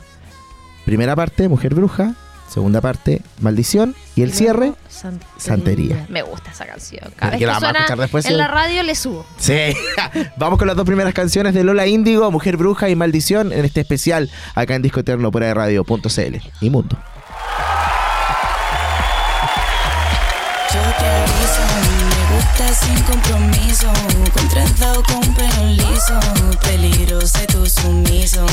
Primera 0.84 1.16
parte, 1.16 1.48
Mujer 1.48 1.74
Bruja, 1.74 2.14
segunda 2.48 2.80
parte, 2.80 3.22
Maldición 3.40 3.94
y 4.14 4.22
el 4.22 4.32
cierre, 4.32 4.74
Santería. 4.88 5.28
Santería. 5.38 6.06
Me 6.08 6.22
gusta 6.22 6.50
esa 6.50 6.66
canción. 6.66 7.10
Cada 7.16 7.32
vez 7.32 7.40
Que 7.40 7.46
la 7.46 7.58
suena 7.58 7.78
escuchar 7.78 7.98
después, 7.98 8.24
en 8.26 8.32
sí. 8.32 8.36
la 8.36 8.48
radio 8.48 8.82
le 8.82 8.94
subo. 8.94 9.24
Sí, 9.38 9.54
vamos 10.36 10.58
con 10.58 10.68
las 10.68 10.76
dos 10.76 10.84
primeras 10.84 11.14
canciones 11.14 11.54
de 11.54 11.64
Lola 11.64 11.86
Índigo, 11.86 12.30
Mujer 12.30 12.56
Bruja 12.56 12.88
y 12.90 12.96
Maldición 12.96 13.52
en 13.52 13.64
este 13.64 13.80
especial 13.80 14.30
acá 14.54 14.74
en 14.74 14.82
Disco 14.82 15.00
Eterno 15.00 15.30
por 15.30 15.42
radio.cl 15.42 16.36
y 16.60 16.70
Mundo. 16.70 16.98
Te 21.02 21.08
aviso, 21.08 21.62
me 22.10 22.22
gusta 22.34 22.64
sin 22.74 22.98
compromiso, 23.02 23.88
con 24.34 24.48
trenza 24.48 24.92
o 24.92 25.02
con 25.02 25.34
pelo 25.34 25.64
liso, 25.66 26.18
peligroso 26.62 27.38
y 27.42 27.46
tu 27.46 27.66
sumiso. 27.66 28.46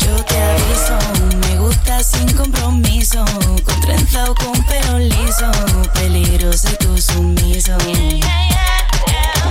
Yo 0.00 0.24
te 0.24 0.38
aviso, 0.42 0.96
me 1.42 1.58
gusta 1.58 2.02
sin 2.02 2.32
compromiso, 2.32 3.24
con 3.64 3.80
trenza 3.80 4.30
o 4.30 4.34
con 4.34 4.62
pelo 4.64 4.98
liso, 4.98 5.50
peligroso 5.94 6.68
y 6.72 6.76
tu 6.76 6.96
sumiso. 6.98 7.76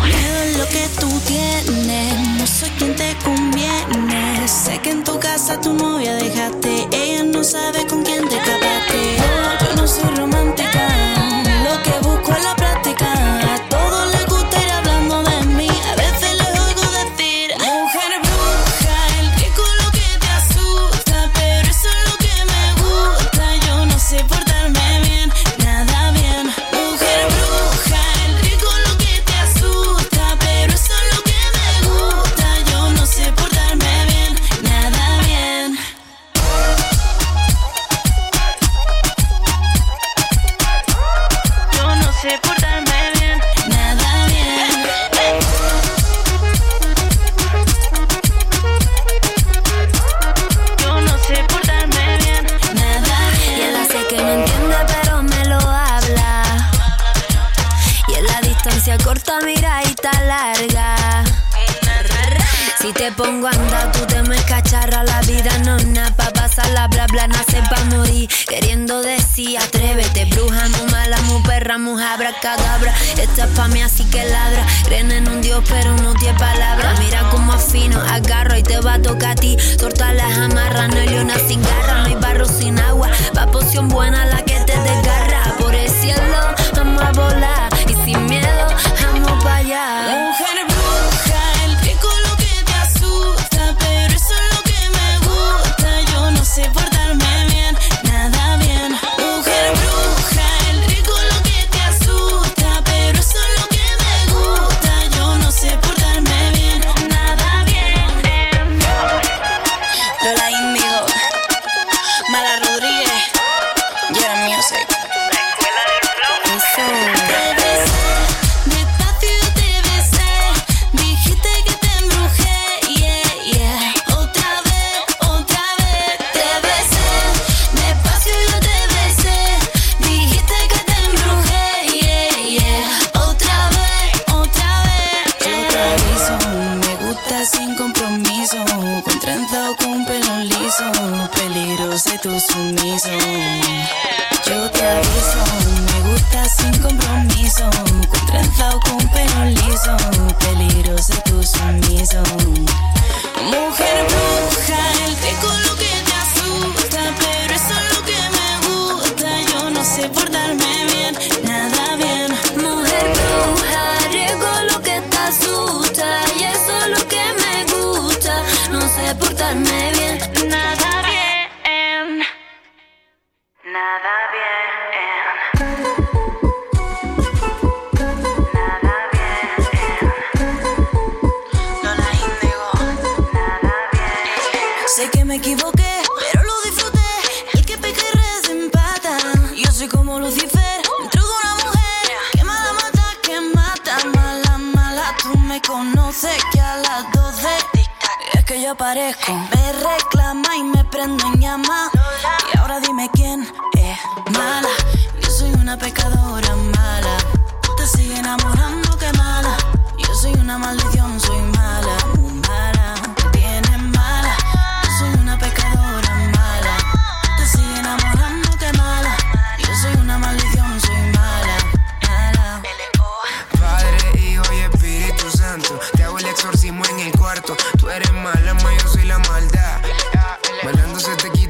Miedo 0.04 0.58
lo 0.58 0.68
que 0.70 0.90
tú 1.00 1.10
tienes, 1.28 2.28
no 2.38 2.48
soy 2.48 2.70
quien 2.72 2.96
te 2.96 3.16
conviene. 3.24 4.48
Sé 4.48 4.80
que 4.80 4.92
en 4.92 5.04
tu 5.04 5.20
casa 5.20 5.60
tu 5.62 5.74
novia 5.74 6.13
dejaste, 6.16 6.88
ella 6.92 7.24
no 7.24 7.44
sabe 7.44 7.86
con 7.86 8.02
quién 8.04 8.28
te 8.28 8.36
escapaste. 8.38 9.18
No, 9.20 9.68
yo 9.68 9.76
no 9.76 9.88
soy 9.88 10.16
romántica, 10.16 10.37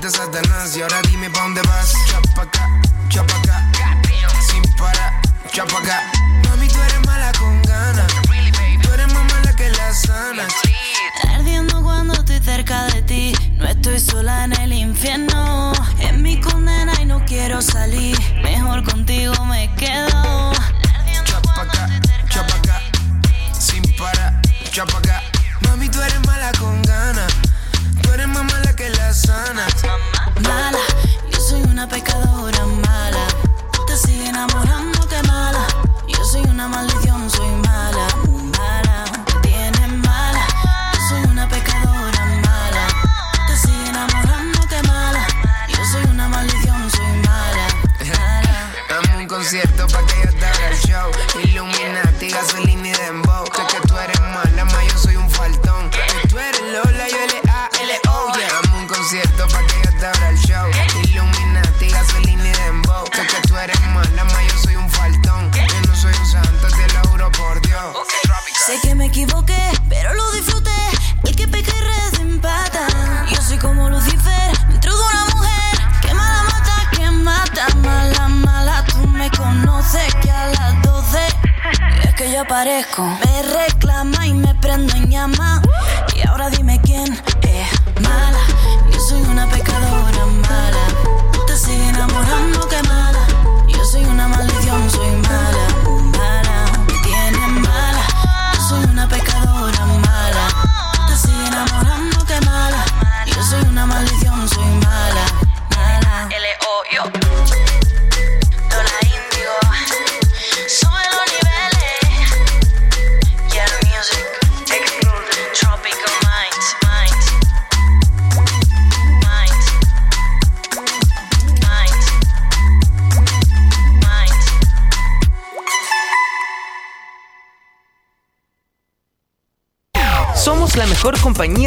quita 0.07 0.09
Satanás. 0.09 0.75
Y 0.75 0.81
ahora 0.81 1.01
dime 1.09 1.29
pa' 1.29 1.41
dónde 1.41 1.61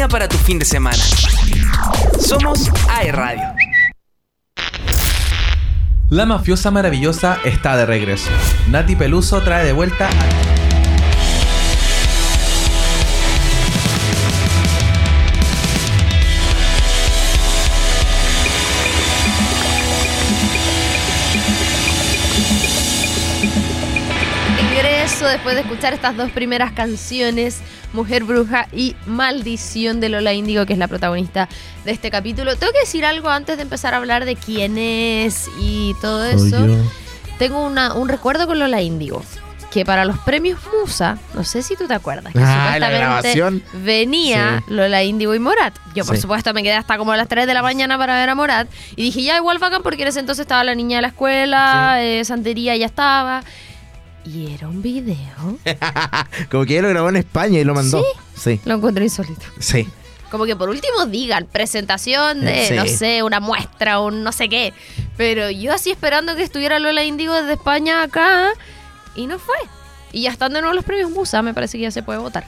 para 0.07 0.27
tu 0.27 0.37
fin 0.37 0.59
de 0.59 0.65
semana. 0.65 1.03
Somos 2.19 2.69
AE 2.89 3.11
Radio. 3.11 3.43
La 6.09 6.25
mafiosa 6.25 6.71
maravillosa 6.71 7.39
está 7.45 7.77
de 7.77 7.85
regreso. 7.85 8.29
Nati 8.69 8.95
Peluso 8.95 9.41
trae 9.41 9.65
de 9.65 9.73
vuelta 9.73 10.09
a... 10.09 10.51
Después 25.19 25.55
de 25.55 25.61
escuchar 25.61 25.93
estas 25.93 26.17
dos 26.17 26.31
primeras 26.31 26.71
canciones, 26.71 27.61
Mujer 27.93 28.23
Bruja 28.23 28.67
y 28.71 28.95
Maldición 29.05 29.99
de 29.99 30.09
Lola 30.09 30.33
Índigo, 30.33 30.65
que 30.65 30.73
es 30.73 30.79
la 30.79 30.87
protagonista 30.87 31.49
de 31.85 31.91
este 31.91 32.09
capítulo. 32.11 32.55
Tengo 32.55 32.73
que 32.73 32.79
decir 32.79 33.05
algo 33.05 33.29
antes 33.29 33.57
de 33.57 33.63
empezar 33.63 33.93
a 33.93 33.97
hablar 33.97 34.25
de 34.25 34.35
quién 34.35 34.77
es 34.77 35.49
y 35.59 35.93
todo 36.01 36.25
eso. 36.25 36.57
Tengo 37.37 37.65
una- 37.65 37.93
un 37.93 38.07
recuerdo 38.09 38.47
con 38.47 38.59
Lola 38.59 38.81
Índigo. 38.81 39.23
Que 39.71 39.85
para 39.85 40.03
los 40.03 40.19
premios 40.19 40.59
Musa, 40.77 41.17
no 41.33 41.45
sé 41.45 41.63
si 41.63 41.77
tú 41.77 41.87
te 41.87 41.93
acuerdas, 41.93 42.33
que 42.33 42.39
Ah, 42.39 42.77
la 42.77 42.87
supuestamente 42.89 42.97
grabación. 42.97 43.63
venía 43.71 44.61
Lola 44.67 45.01
Índigo 45.01 45.33
y 45.33 45.39
Morat. 45.39 45.73
Yo, 45.95 46.03
por 46.03 46.17
Sí. 46.17 46.21
supuesto, 46.23 46.53
me 46.53 46.61
quedé 46.61 46.73
hasta 46.73 46.97
como 46.97 47.13
a 47.13 47.17
las 47.17 47.29
3 47.29 47.47
de 47.47 47.53
la 47.53 47.61
mañana 47.61 47.97
para 47.97 48.15
ver 48.15 48.27
a 48.29 48.35
Morat. 48.35 48.67
Y 48.97 49.03
dije, 49.03 49.23
ya, 49.23 49.37
igual 49.37 49.59
bacán, 49.59 49.81
porque 49.81 50.01
en 50.01 50.09
ese 50.09 50.19
entonces 50.19 50.41
estaba 50.43 50.65
la 50.65 50.75
niña 50.75 50.97
de 50.97 51.03
la 51.03 51.07
escuela, 51.07 52.03
eh, 52.03 52.25
Santería 52.25 52.75
ya 52.75 52.85
estaba. 52.85 53.43
Y 54.25 54.53
era 54.53 54.67
un 54.67 54.81
video. 54.81 55.57
Como 56.51 56.65
que 56.65 56.73
ella 56.73 56.83
lo 56.83 56.89
grabó 56.89 57.09
en 57.09 57.15
España 57.17 57.59
y 57.59 57.63
lo 57.63 57.73
mandó. 57.73 58.03
Sí. 58.35 58.59
Lo 58.65 58.75
encontré 58.75 59.03
insólito. 59.05 59.41
Sí. 59.59 59.87
Como 60.29 60.45
que 60.45 60.55
por 60.55 60.69
último 60.69 61.05
digan, 61.07 61.45
presentación 61.51 62.41
de, 62.41 62.65
Sí. 62.67 62.73
no 62.75 62.85
sé, 62.87 63.23
una 63.23 63.39
muestra, 63.39 63.99
un 63.99 64.23
no 64.23 64.31
sé 64.31 64.47
qué. 64.47 64.73
Pero 65.17 65.49
yo 65.49 65.73
así 65.73 65.91
esperando 65.91 66.35
que 66.35 66.43
estuviera 66.43 66.79
Lola 66.79 67.03
Índigo 67.03 67.33
desde 67.33 67.53
España 67.53 68.01
acá, 68.03 68.49
y 69.15 69.27
no 69.27 69.39
fue. 69.39 69.57
Y 70.13 70.21
ya 70.23 70.31
están 70.31 70.53
de 70.53 70.61
nuevo 70.61 70.73
los 70.73 70.85
premios 70.85 71.09
Musa, 71.11 71.41
me 71.41 71.53
parece 71.53 71.77
que 71.77 71.83
ya 71.83 71.91
se 71.91 72.01
puede 72.03 72.19
votar. 72.19 72.45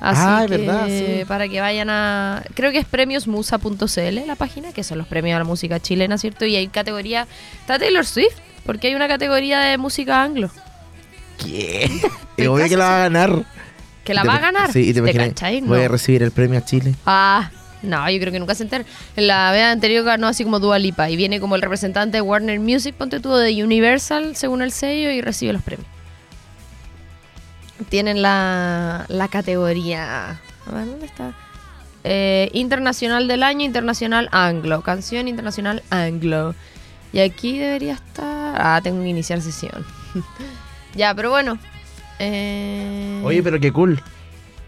Así 0.00 0.20
Ah, 0.24 0.40
es 0.44 0.50
que 0.50 0.56
verdad, 0.56 0.86
sí. 0.88 1.24
para 1.28 1.46
que 1.48 1.60
vayan 1.60 1.90
a... 1.90 2.42
Creo 2.54 2.72
que 2.72 2.78
es 2.78 2.86
premiosmusa.cl 2.86 4.26
la 4.26 4.34
página, 4.34 4.72
que 4.72 4.82
son 4.82 4.98
los 4.98 5.06
premios 5.06 5.36
a 5.36 5.38
la 5.38 5.44
música 5.44 5.78
chilena, 5.78 6.18
¿cierto? 6.18 6.46
Y 6.46 6.56
hay 6.56 6.66
categoría... 6.68 7.28
Está 7.60 7.78
Taylor 7.78 8.06
Swift, 8.06 8.34
porque 8.64 8.88
hay 8.88 8.94
una 8.94 9.06
categoría 9.08 9.60
de 9.60 9.78
música 9.78 10.22
anglo. 10.22 10.50
¿Qué? 11.44 11.84
Es 12.36 12.48
obvio 12.48 12.68
que 12.68 12.76
la 12.76 12.84
va 12.84 12.96
a 12.96 13.00
ganar. 13.08 13.44
Que 14.04 14.14
la 14.14 14.24
va 14.24 14.36
a 14.36 14.40
ganar. 14.40 14.72
Sí, 14.72 14.80
y 14.80 14.86
te 14.88 14.94
¿Te 14.94 14.98
imaginas, 15.00 15.28
cachai? 15.28 15.60
Voy 15.60 15.78
No. 15.78 15.84
a 15.84 15.88
recibir 15.88 16.22
el 16.22 16.30
premio 16.30 16.58
a 16.58 16.64
Chile. 16.64 16.94
Ah, 17.06 17.50
no, 17.82 18.08
yo 18.10 18.18
creo 18.20 18.32
que 18.32 18.38
nunca 18.40 18.54
se 18.54 18.62
entera. 18.64 18.84
En 19.16 19.26
la 19.26 19.52
vez 19.52 19.64
anterior 19.64 20.04
ganó 20.04 20.26
así 20.26 20.44
como 20.44 20.58
Dua 20.58 20.78
Lipa 20.78 21.08
y 21.10 21.16
viene 21.16 21.40
como 21.40 21.56
el 21.56 21.62
representante 21.62 22.16
de 22.18 22.22
Warner 22.22 22.60
Music, 22.60 22.94
ponte 22.94 23.20
tú, 23.20 23.32
de 23.34 23.62
Universal, 23.62 24.36
según 24.36 24.62
el 24.62 24.72
sello, 24.72 25.10
y 25.10 25.20
recibe 25.20 25.52
los 25.52 25.62
premios. 25.62 25.86
Tienen 27.88 28.20
la, 28.22 29.06
la 29.08 29.28
categoría. 29.28 30.38
A 30.66 30.70
ver, 30.72 30.86
¿dónde 30.86 31.06
está? 31.06 31.32
Eh, 32.04 32.50
internacional 32.52 33.26
del 33.28 33.42
año, 33.42 33.64
internacional 33.64 34.28
anglo. 34.32 34.82
Canción 34.82 35.28
internacional 35.28 35.82
anglo. 35.90 36.54
Y 37.12 37.20
aquí 37.20 37.58
debería 37.58 37.94
estar. 37.94 38.54
Ah, 38.60 38.80
tengo 38.82 39.02
que 39.02 39.08
iniciar 39.08 39.40
sesión. 39.40 39.84
ya, 40.94 41.14
pero 41.14 41.30
bueno. 41.30 41.58
Eh, 42.18 43.20
Oye, 43.24 43.42
pero 43.42 43.58
qué 43.60 43.72
cool. 43.72 44.00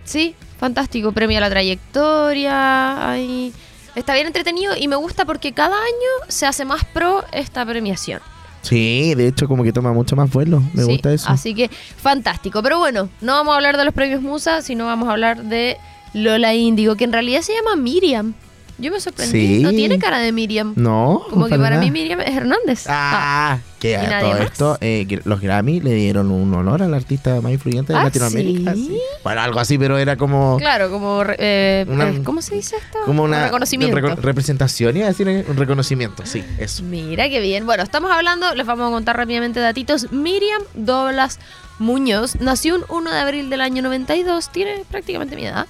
Sí, 0.05 0.35
fantástico. 0.59 1.13
Premio 1.13 1.39
a 1.39 1.43
la 1.43 1.51
trayectoria. 1.51 3.11
Hay 3.11 3.53
está 3.95 4.15
bien 4.15 4.27
entretenido 4.27 4.75
y 4.77 4.89
me 4.89 4.97
gusta 4.97 5.25
porque 5.25 5.53
cada 5.53 5.77
año 5.77 6.29
se 6.29 6.47
hace 6.47 6.65
más 6.65 6.85
pro 6.85 7.25
esta 7.33 7.65
premiación. 7.67 8.21
Sí, 8.63 9.15
de 9.17 9.27
hecho 9.27 9.49
como 9.49 9.65
que 9.65 9.73
toma 9.73 9.93
mucho 9.93 10.17
más 10.17 10.31
vuelo. 10.31 10.63
Me 10.73 10.85
Sí, 10.85 10.93
gusta 10.93 11.13
eso. 11.13 11.29
Así 11.29 11.55
que 11.55 11.69
fantástico. 11.69 12.63
Pero 12.63 12.79
bueno, 12.79 13.09
no 13.21 13.33
vamos 13.35 13.53
a 13.53 13.57
hablar 13.57 13.77
de 13.77 13.85
los 13.85 13.93
premios 13.95 14.23
Musa, 14.23 14.63
sino 14.63 14.87
vamos 14.87 15.09
a 15.09 15.13
hablar 15.13 15.43
de 15.43 15.77
Lola 16.15 16.55
Índigo, 16.55 16.97
que 16.97 17.05
en 17.05 17.13
realidad 17.13 17.43
se 17.43 17.55
llama 17.55 17.77
Miriam. 17.77 18.35
Yo 18.79 18.91
me 18.91 18.99
sorprendí. 19.01 19.57
Sí. 19.59 19.63
No 19.63 19.71
tiene 19.71 19.99
cara 19.99 20.19
de 20.19 20.33
Miriam. 20.33 20.73
No, 20.77 21.23
Como 21.31 21.47
que 21.47 21.57
para 21.57 21.71
nada. 21.77 21.83
mí 21.83 21.91
Miriam 21.91 22.21
es 22.21 22.35
Hernández. 22.35 22.85
Ah, 22.89 23.59
que 23.79 23.93
¿Y 23.93 23.95
a 23.95 24.21
todo 24.21 24.31
más? 24.31 24.41
esto, 24.41 24.79
eh, 24.81 25.07
que 25.09 25.21
los 25.25 25.41
Grammy 25.41 25.81
le 25.81 25.93
dieron 25.95 26.31
un 26.31 26.53
honor 26.55 26.83
al 26.83 26.93
artista 26.95 27.41
más 27.41 27.53
influyente 27.53 27.93
de 27.93 27.99
Ah, 27.99 28.05
Latinoamérica. 28.05 28.75
¿sí? 28.75 28.87
sí. 28.89 28.99
Bueno, 29.23 29.41
algo 29.43 29.61
así, 29.61 29.79
pero 29.79 29.99
era 29.99 30.17
como, 30.17 30.57
Claro, 30.59 30.91
como... 30.91 31.23
eh, 31.39 31.85
Una- 31.89 32.11
eh, 32.11 32.23
¿Cómo 32.25 32.43
se 32.43 32.55
dice 32.57 32.77
esto? 32.77 32.99
como 33.05 33.23
una 33.25 33.45
reconocimiento. 33.45 33.97
reco- 33.97 34.17
representación, 34.17 34.97
iba 34.97 35.07
a 35.07 35.11
decir 35.11 35.29
eh, 35.29 35.45
un 35.49 35.57
reconocimiento, 35.57 36.25
sí, 36.27 36.43
eso. 36.59 36.83
Mira 36.83 37.29
qué 37.29 37.41
bien. 37.41 37.67
Bueno, 37.67 37.83
estamos 37.83 38.11
hablando, 38.11 38.55
les 38.55 38.67
vamos 38.67 38.89
a 38.89 38.91
contar 38.91 39.17
rápidamente 39.17 39.61
datitos. 39.61 40.11
Miriam 40.13 40.63
Doblas 40.75 41.39
Muñoz 41.79 42.37
nació 42.41 42.77
un 42.77 42.85
1 42.89 43.11
de 43.13 43.19
abril 43.19 43.51
del 43.51 43.61
año 43.61 43.83
92, 43.83 44.51
tiene 44.51 44.85
prácticamente 44.91 45.35
mi 45.37 45.47
edad, 45.47 45.67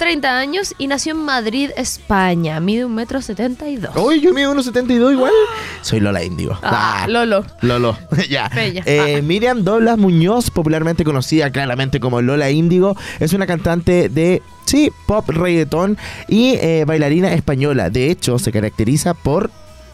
30 0.00 0.38
años 0.38 0.74
y 0.78 0.86
nació 0.86 1.12
en 1.12 1.18
Madrid, 1.18 1.70
España. 1.76 2.58
Mide 2.58 2.84
un 2.86 2.94
metro 2.94 3.20
setenta 3.20 3.68
y 3.68 3.76
dos. 3.76 3.94
Uy, 3.96 4.20
yo 4.20 4.32
mido 4.32 4.52
1.72 4.54 5.12
igual. 5.12 5.30
Soy 5.82 6.00
Lola 6.00 6.24
Índigo. 6.24 6.58
Ah, 6.62 7.02
Ah, 7.02 7.06
Lolo. 7.06 7.44
Lolo, 7.60 7.96
ya. 8.30 8.48
Bella. 8.48 8.82
Eh, 8.86 9.16
Ah. 9.18 9.22
Miriam 9.22 9.62
Doblas 9.62 9.98
Muñoz, 9.98 10.50
popularmente 10.50 11.04
conocida 11.04 11.50
claramente 11.52 12.00
como 12.00 12.22
Lola 12.22 12.50
Índigo, 12.50 12.96
es 13.20 13.34
una 13.34 13.46
cantante 13.46 14.08
de, 14.08 14.42
sí, 14.64 14.90
pop, 15.06 15.28
reggaetón 15.28 15.98
y 16.28 16.54
eh, 16.54 16.84
bailarina 16.86 17.32
española. 17.34 17.90
De 17.90 18.10
hecho, 18.10 18.38
se 18.38 18.50
caracteriza 18.52 19.12
por 19.14 19.50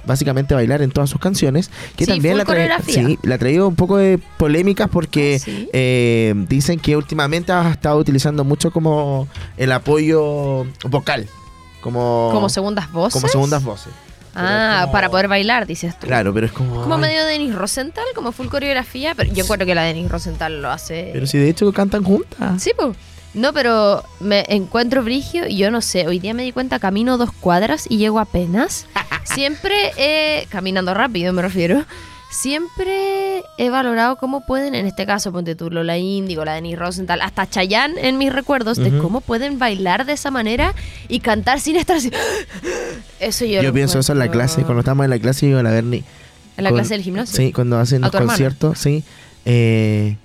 básicamente 0.07 0.55
bailar 0.55 0.83
en 0.83 0.91
todas 0.91 1.11
sus 1.11 1.21
canciones, 1.21 1.71
que 1.97 2.05
Sí, 2.05 2.13
también 2.13 2.39
la, 2.39 2.45
sí, 2.87 3.19
la 3.23 3.35
ha 3.35 3.39
traído 3.39 3.69
un 3.69 3.75
poco 3.77 3.97
de 3.97 4.19
polémicas 4.39 4.89
porque 4.91 5.37
Ah, 5.41 5.45
¿sí? 5.45 5.69
eh, 5.73 6.35
dicen 6.49 6.79
que 6.81 6.97
últimamente 6.97 7.53
ha 7.53 7.71
estado 7.71 7.99
utilizando 7.99 8.45
mucho 8.45 8.71
como 8.71 9.29
el 9.57 9.73
apoyo 9.73 10.67
vocal, 10.89 11.29
como, 11.81 12.31
Como 12.33 12.49
segundas 12.49 12.91
voces. 12.93 13.15
como 13.21 13.29
segundas 13.29 13.63
voces. 13.65 13.93
Ah, 14.39 14.81
como- 14.83 14.93
para 14.93 15.09
poder 15.09 15.29
bailar, 15.29 15.67
dices 15.67 15.99
tú. 15.99 16.07
Claro, 16.07 16.35
pero 16.35 16.47
es 16.47 16.53
como... 16.53 16.83
Como 16.83 16.95
ay, 16.97 17.01
medio 17.01 17.25
Denis 17.25 17.55
Rosenthal, 17.55 18.05
como 18.15 18.33
full 18.33 18.49
coreografía, 18.49 19.15
pero 19.15 19.33
yo 19.33 19.45
encuentro 19.45 19.65
que 19.67 19.75
la 19.75 19.83
Denis 19.83 20.11
Rosenthal 20.11 20.61
lo 20.61 20.71
hace. 20.71 21.09
Pero 21.13 21.27
si 21.27 21.39
de 21.39 21.49
hecho 21.49 21.73
cantan 21.73 22.05
juntas. 22.05 22.63
Sí, 22.63 22.73
pues. 22.77 22.95
No, 23.37 23.53
pero 23.53 24.03
me 24.19 24.45
encuentro 24.49 25.05
brigio 25.05 25.47
y 25.47 25.59
yo 25.59 25.71
no 25.71 25.83
sé. 25.83 26.09
Hoy 26.09 26.19
día 26.19 26.33
me 26.33 26.43
di 26.43 26.53
cuenta, 26.53 26.79
camino 26.79 27.19
dos 27.19 27.31
cuadras 27.33 27.85
y 27.89 27.99
llego 27.99 28.19
apenas. 28.19 28.87
Siempre, 29.25 29.75
eh, 29.99 30.47
caminando 30.49 30.95
rápido 30.95 31.33
me 31.35 31.43
refiero, 31.43 31.85
siempre 32.31 33.43
he 33.59 33.71
valorado 33.71 34.17
cómo 34.17 34.45
pueden, 34.47 34.75
en 34.75 34.87
este 34.87 35.05
caso, 35.07 35.33
ponte 35.33 35.55
tú, 35.55 35.71
Lola 35.71 35.99
Índigo, 35.99 36.45
la 36.45 36.55
Denis 36.55 36.79
Rosenthal, 36.79 37.21
hasta 37.23 37.49
Chayanne 37.49 37.95
en 38.09 38.19
mis 38.19 38.33
recuerdos, 38.33 38.77
de 38.79 38.97
cómo 38.99 39.21
pueden 39.21 39.59
bailar 39.59 40.07
de 40.07 40.13
esa 40.13 40.31
manera 40.31 40.75
y 41.09 41.21
cantar 41.21 41.61
sin 41.61 41.77
estar 41.77 41.97
así. 41.97 42.11
Eso 43.21 43.45
yo 43.45 43.63
Yo 43.63 43.69
lo 43.69 43.73
pienso 43.73 43.99
eso 43.99 44.13
en 44.13 44.19
la 44.19 44.31
clase, 44.31 44.63
cuando 44.63 44.81
estamos 44.81 45.05
en 45.05 45.11
la 45.11 45.19
clase 45.19 45.49
yo 45.49 45.59
a 45.59 45.63
la 45.63 45.71
Berni. 45.71 46.05
En 46.57 46.65
la 46.65 46.71
con- 46.71 46.79
clase 46.79 46.95
del 46.95 47.03
gimnasio. 47.03 47.37
Sí, 47.37 47.53
cuando 47.53 47.79
hacen 47.79 48.03
¿A 48.05 48.07
los 48.09 48.15
hermana? 48.15 48.33
conciertos, 48.33 48.79
sí. 48.79 49.03
Eh, 49.45 50.17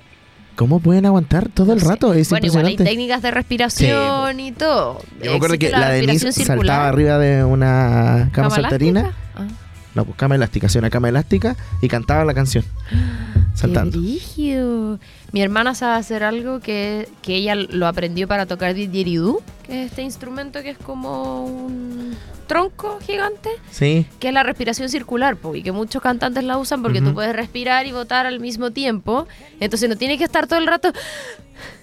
¿Cómo 0.62 0.80
pueden 0.80 1.08
aguantar 1.08 1.50
todo 1.50 1.74
el 1.74 1.82
rato? 1.82 2.14
Es 2.14 2.30
bueno, 2.30 2.46
igual 2.46 2.68
hay 2.68 2.76
técnicas 2.76 3.24
de 3.24 3.32
respiración 3.32 4.40
y 4.40 4.52
todo. 4.52 5.02
Yo 5.24 5.32
me 5.32 5.38
acuerdo 5.38 5.58
que 5.58 5.72
la, 5.72 5.90
Denise 5.90 6.28
respiración 6.28 6.46
saltaba 6.46 6.88
arriba 6.88 7.18
de 7.18 7.44
una 7.44 8.30
cama, 8.32 8.50
¿Cama 8.50 8.50
saltarina. 8.52 9.12
Ah. 9.34 9.48
No, 9.96 10.06
pues 10.06 10.16
cama 10.18 10.36
elástica, 10.36 10.70
sí, 10.70 10.78
una 10.78 10.92
cama 10.92 11.10
elástica 11.10 11.56
y 11.82 11.88
cantaba 11.88 12.26
la 12.26 12.36
canción. 12.36 12.64
Saltando. 13.54 14.00
¡Qué! 14.36 14.98
Mi 15.32 15.42
hermana 15.42 15.76
sabe 15.76 15.98
hacer 16.00 16.24
algo 16.24 16.60
que, 16.60 17.08
que 17.22 17.36
ella 17.36 17.56
lo 17.56 17.88
aprendió 17.88 18.28
para 18.28 18.46
tocar 18.46 18.74
didgeridoo, 18.74 19.42
que 19.64 19.84
es 19.84 19.90
este 19.92 20.02
instrumento 20.02 20.62
que 20.62 20.72
es 20.72 20.78
como 20.78 21.46
un 21.46 22.16
tronco 22.48 23.00
gigante, 23.06 23.50
Sí. 23.70 24.06
que 24.20 24.30
es 24.30 24.34
la 24.34 24.44
respiración 24.44 24.90
circular, 24.90 25.38
po, 25.38 25.56
y 25.56 25.64
que 25.64 25.72
muchos 25.72 26.02
cantantes 26.02 26.44
la 26.44 26.58
usan 26.58 26.82
porque 26.82 27.00
Ujú. 27.00 27.10
tú 27.10 27.14
puedes 27.16 27.36
respirar 27.36 27.86
y 27.86 27.92
votar 27.92 28.26
al 28.26 28.40
mismo 28.40 28.72
tiempo. 28.72 29.28
Entonces 29.60 29.88
no 29.90 29.96
tienes 29.96 30.18
que 30.18 30.24
estar 30.26 30.48
todo 30.48 30.60
el 30.60 30.68
rato 30.68 30.92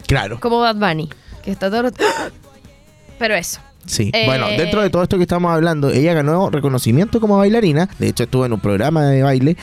Claro. 0.07 0.41
como 0.41 0.59
Bad 0.61 0.77
Bunny, 0.77 1.09
que 1.43 1.51
está 1.53 1.69
todo 1.69 1.79
el 1.81 1.85
rato... 1.85 2.05
Pero 3.19 3.35
eso. 3.35 3.61
Sí. 3.87 4.11
Eh, 4.13 4.27
Bueno, 4.27 4.47
dentro 4.49 4.83
de 4.83 4.91
todo 4.91 5.03
esto 5.03 5.17
que 5.17 5.23
estamos 5.23 5.51
hablando, 5.51 5.89
ella 5.91 6.13
ganó 6.13 6.51
reconocimiento 6.51 7.21
como 7.21 7.39
bailarina. 7.39 7.89
De 7.99 8.09
hecho, 8.09 8.25
estuvo 8.25 8.45
en 8.45 8.53
un 8.53 8.61
programa 8.61 9.05
de 9.07 9.23
baile. 9.23 9.57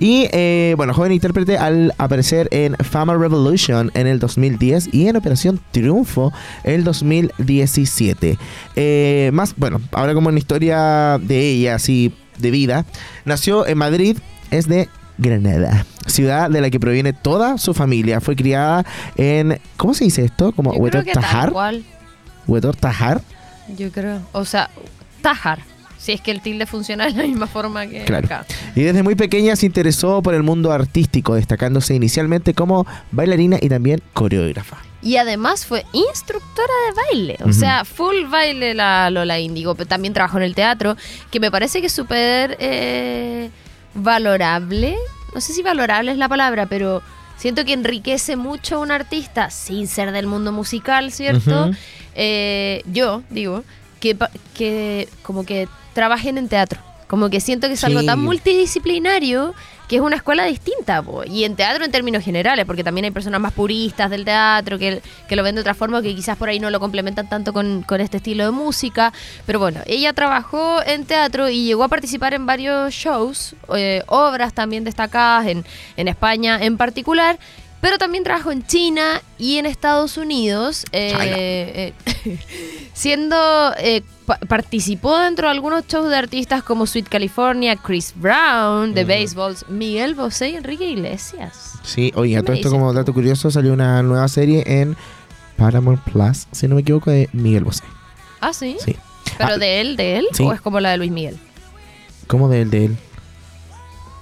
Y, 0.00 0.28
eh, 0.32 0.72
bueno, 0.78 0.94
joven 0.94 1.12
intérprete 1.12 1.58
al 1.58 1.92
aparecer 1.98 2.48
en 2.52 2.74
Fama 2.76 3.14
Revolution 3.16 3.90
en 3.94 4.06
el 4.06 4.18
2010 4.18 4.88
y 4.92 5.08
en 5.08 5.16
Operación 5.16 5.60
Triunfo 5.72 6.32
el 6.64 6.84
2017. 6.84 8.38
Eh, 8.76 9.30
más, 9.34 9.54
bueno, 9.56 9.80
ahora 9.92 10.14
como 10.14 10.30
una 10.30 10.38
historia 10.38 11.18
de 11.20 11.50
ella, 11.50 11.74
así, 11.74 12.14
de 12.38 12.50
vida. 12.50 12.86
Nació 13.26 13.66
en 13.66 13.76
Madrid, 13.76 14.16
es 14.50 14.66
de 14.68 14.88
Granada, 15.18 15.84
ciudad 16.06 16.48
de 16.48 16.62
la 16.62 16.70
que 16.70 16.80
proviene 16.80 17.12
toda 17.12 17.58
su 17.58 17.74
familia. 17.74 18.22
Fue 18.22 18.34
criada 18.34 18.86
en, 19.16 19.60
¿cómo 19.76 19.92
se 19.92 20.04
dice 20.04 20.24
esto? 20.24 20.52
Como 20.52 20.70
Huetor 20.72 21.04
Tajar. 21.04 21.52
Huetor 22.46 22.74
Tajar. 22.74 23.20
Yo 23.76 23.92
creo. 23.92 24.22
O 24.32 24.46
sea, 24.46 24.70
Tajar. 25.20 25.58
Si 26.00 26.12
es 26.12 26.22
que 26.22 26.30
el 26.30 26.40
tilde 26.40 26.64
funciona 26.64 27.04
de 27.04 27.12
la 27.12 27.24
misma 27.24 27.46
forma 27.46 27.86
que 27.86 28.04
Claro. 28.04 28.24
acá. 28.24 28.46
Y 28.74 28.82
desde 28.82 29.02
muy 29.02 29.16
pequeña 29.16 29.54
se 29.54 29.66
interesó 29.66 30.22
por 30.22 30.32
el 30.34 30.42
mundo 30.42 30.72
artístico, 30.72 31.34
destacándose 31.34 31.94
inicialmente 31.94 32.54
como 32.54 32.86
bailarina 33.12 33.58
y 33.60 33.68
también 33.68 34.00
coreógrafa. 34.14 34.78
Y 35.02 35.16
además 35.16 35.66
fue 35.66 35.84
instructora 35.92 36.72
de 36.88 37.02
baile. 37.02 37.36
O 37.44 37.52
sea, 37.52 37.84
full 37.84 38.26
baile 38.30 38.74
la 38.74 39.10
Lola 39.10 39.38
Índigo. 39.38 39.74
Pero 39.74 39.88
también 39.88 40.14
trabajó 40.14 40.38
en 40.38 40.44
el 40.44 40.54
teatro, 40.54 40.96
que 41.30 41.38
me 41.38 41.50
parece 41.50 41.80
que 41.80 41.86
es 41.88 41.92
súper 41.92 42.56
eh, 42.60 43.50
valorable. 43.94 44.96
No 45.34 45.40
sé 45.40 45.52
si 45.52 45.62
valorable 45.62 46.12
es 46.12 46.18
la 46.18 46.28
palabra, 46.28 46.66
pero 46.66 47.02
siento 47.36 47.64
que 47.64 47.72
enriquece 47.72 48.36
mucho 48.36 48.76
a 48.76 48.78
un 48.80 48.90
artista 48.90 49.50
sin 49.50 49.86
ser 49.86 50.12
del 50.12 50.26
mundo 50.26 50.50
musical, 50.52 51.12
¿cierto? 51.12 51.70
Eh, 52.14 52.82
yo 52.86 53.22
digo 53.30 53.64
que 54.00 55.08
como 55.22 55.44
que 55.44 55.68
trabajen 55.92 56.38
en 56.38 56.48
teatro. 56.48 56.80
Como 57.06 57.28
que 57.28 57.40
siento 57.40 57.66
que 57.66 57.74
es 57.74 57.82
algo 57.82 58.04
tan 58.04 58.20
multidisciplinario 58.20 59.52
que 59.88 59.96
es 59.96 60.02
una 60.02 60.14
escuela 60.14 60.44
distinta. 60.44 61.02
po. 61.02 61.24
Y 61.24 61.42
en 61.42 61.56
teatro 61.56 61.84
en 61.84 61.90
términos 61.90 62.22
generales, 62.22 62.64
porque 62.64 62.84
también 62.84 63.06
hay 63.06 63.10
personas 63.10 63.40
más 63.40 63.52
puristas 63.52 64.08
del 64.08 64.24
teatro 64.24 64.78
que, 64.78 65.02
que 65.28 65.34
lo 65.34 65.42
ven 65.42 65.56
de 65.56 65.62
otra 65.62 65.74
forma, 65.74 66.00
que 66.00 66.14
quizás 66.14 66.38
por 66.38 66.48
ahí 66.48 66.60
no 66.60 66.70
lo 66.70 66.78
complementan 66.78 67.28
tanto 67.28 67.52
con, 67.52 67.82
con 67.82 68.00
este 68.00 68.18
estilo 68.18 68.44
de 68.44 68.52
música. 68.52 69.12
Pero 69.46 69.58
bueno, 69.58 69.80
ella 69.86 70.12
trabajó 70.12 70.80
en 70.86 71.04
teatro 71.04 71.48
y 71.48 71.64
llegó 71.64 71.82
a 71.82 71.88
participar 71.88 72.34
en 72.34 72.46
varios 72.46 72.94
shows, 72.94 73.56
eh, 73.74 74.04
obras 74.06 74.54
también 74.54 74.84
destacadas 74.84 75.48
en, 75.48 75.64
en 75.96 76.06
España 76.06 76.60
en 76.62 76.76
particular. 76.76 77.40
Pero 77.80 77.96
también 77.96 78.24
trabajó 78.24 78.52
en 78.52 78.66
China 78.66 79.22
y 79.38 79.56
en 79.56 79.64
Estados 79.66 80.16
Unidos, 80.18 80.84
eh, 80.92 81.94
eh, 81.96 82.38
siendo 82.92 83.36
eh, 83.78 84.02
pa- 84.26 84.38
participó 84.38 85.18
dentro 85.18 85.46
de 85.46 85.52
algunos 85.52 85.86
shows 85.86 86.10
de 86.10 86.16
artistas 86.16 86.62
como 86.62 86.86
Sweet 86.86 87.08
California, 87.08 87.76
Chris 87.76 88.12
Brown, 88.14 88.92
The 88.94 89.04
Ujú. 89.04 89.08
Baseballs, 89.12 89.68
Miguel 89.68 90.14
Bosé 90.14 90.50
y 90.50 90.56
Enrique 90.56 90.84
Iglesias. 90.90 91.78
Sí, 91.82 92.12
oye, 92.16 92.36
a 92.36 92.40
¿Qué 92.40 92.46
todo 92.46 92.56
esto 92.56 92.70
como 92.70 92.92
dato 92.92 93.14
curioso 93.14 93.50
salió 93.50 93.72
una 93.72 94.02
nueva 94.02 94.28
serie 94.28 94.62
en 94.66 94.96
Paramount 95.56 96.02
Plus, 96.04 96.46
si 96.52 96.68
no 96.68 96.74
me 96.74 96.82
equivoco, 96.82 97.10
de 97.10 97.28
Miguel 97.32 97.64
Bosé. 97.64 97.84
Ah, 98.40 98.52
sí. 98.52 98.76
Sí. 98.84 98.96
Pero 99.38 99.54
Ah, 99.54 99.58
de 99.58 99.80
él, 99.80 99.96
de 99.96 100.16
él, 100.18 100.26
sí. 100.32 100.42
o 100.42 100.52
es 100.52 100.60
como 100.60 100.80
la 100.80 100.90
de 100.90 100.98
Luis 100.98 101.10
Miguel. 101.10 101.38
¿Cómo 102.26 102.48
de 102.48 102.60
él? 102.62 102.70
De 102.70 102.84
él? 102.86 102.96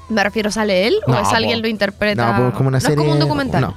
Me 0.08 0.22
refiero, 0.24 0.50
¿sale 0.50 0.86
él 0.86 0.96
o 1.06 1.10
No, 1.12 1.20
es 1.20 1.28
alguien 1.32 1.58
po. 1.58 1.62
lo 1.62 1.68
interpreta? 1.68 2.32
No, 2.32 2.44
pues 2.44 2.54
como 2.54 2.68
una 2.68 2.78
No 2.78 2.80
serie. 2.80 2.94
es 2.94 2.98
como 2.98 3.12
un 3.12 3.18
documental. 3.18 3.60
No. 3.60 3.74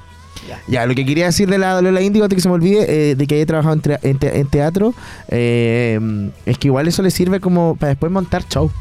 Ya, 0.68 0.86
lo 0.86 0.96
que 0.96 1.06
quería 1.06 1.26
decir 1.26 1.50
de 1.50 1.58
la 1.58 1.82
Lola 1.82 2.02
Índigo, 2.02 2.26
antes 2.26 2.36
que 2.36 2.42
se 2.42 2.48
me 2.50 2.56
olvide, 2.56 3.12
eh, 3.12 3.16
de 3.16 3.28
que 3.28 3.36
haya 3.36 3.46
trabajado 3.46 3.80
en, 4.02 4.18
te- 4.18 4.40
en 4.40 4.48
teatro, 4.48 4.94
eh, 5.30 6.00
es 6.46 6.58
que 6.58 6.68
igual 6.68 6.88
eso 6.88 7.02
le 7.04 7.12
sirve 7.12 7.40
como 7.40 7.76
para 7.76 7.90
después 7.90 8.12
montar 8.12 8.44
show. 8.48 8.72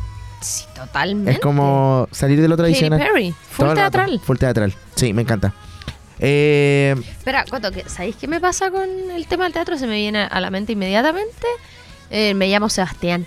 Sí, 0.40 0.64
totalmente. 0.74 1.32
Es 1.32 1.38
como 1.38 2.08
salir 2.12 2.40
de 2.40 2.48
lo 2.48 2.56
Katy 2.56 2.62
tradicional. 2.68 2.98
Perry, 3.00 3.34
full 3.50 3.64
rato. 3.66 3.74
teatral. 3.76 4.20
Full 4.24 4.36
teatral. 4.38 4.74
Sí, 4.94 5.12
me 5.12 5.22
encanta. 5.22 5.52
Eh, 6.18 6.94
Espera, 7.18 7.44
Coto, 7.48 7.70
¿sabéis 7.86 8.16
qué 8.16 8.26
me 8.26 8.40
pasa 8.40 8.70
con 8.70 8.88
el 9.14 9.26
tema 9.26 9.44
del 9.44 9.52
teatro? 9.52 9.76
Se 9.78 9.86
me 9.86 9.96
viene 9.96 10.22
a 10.30 10.40
la 10.40 10.50
mente 10.50 10.72
inmediatamente. 10.72 11.46
Me 12.10 12.48
llamo 12.48 12.68
Sebastián, 12.68 13.26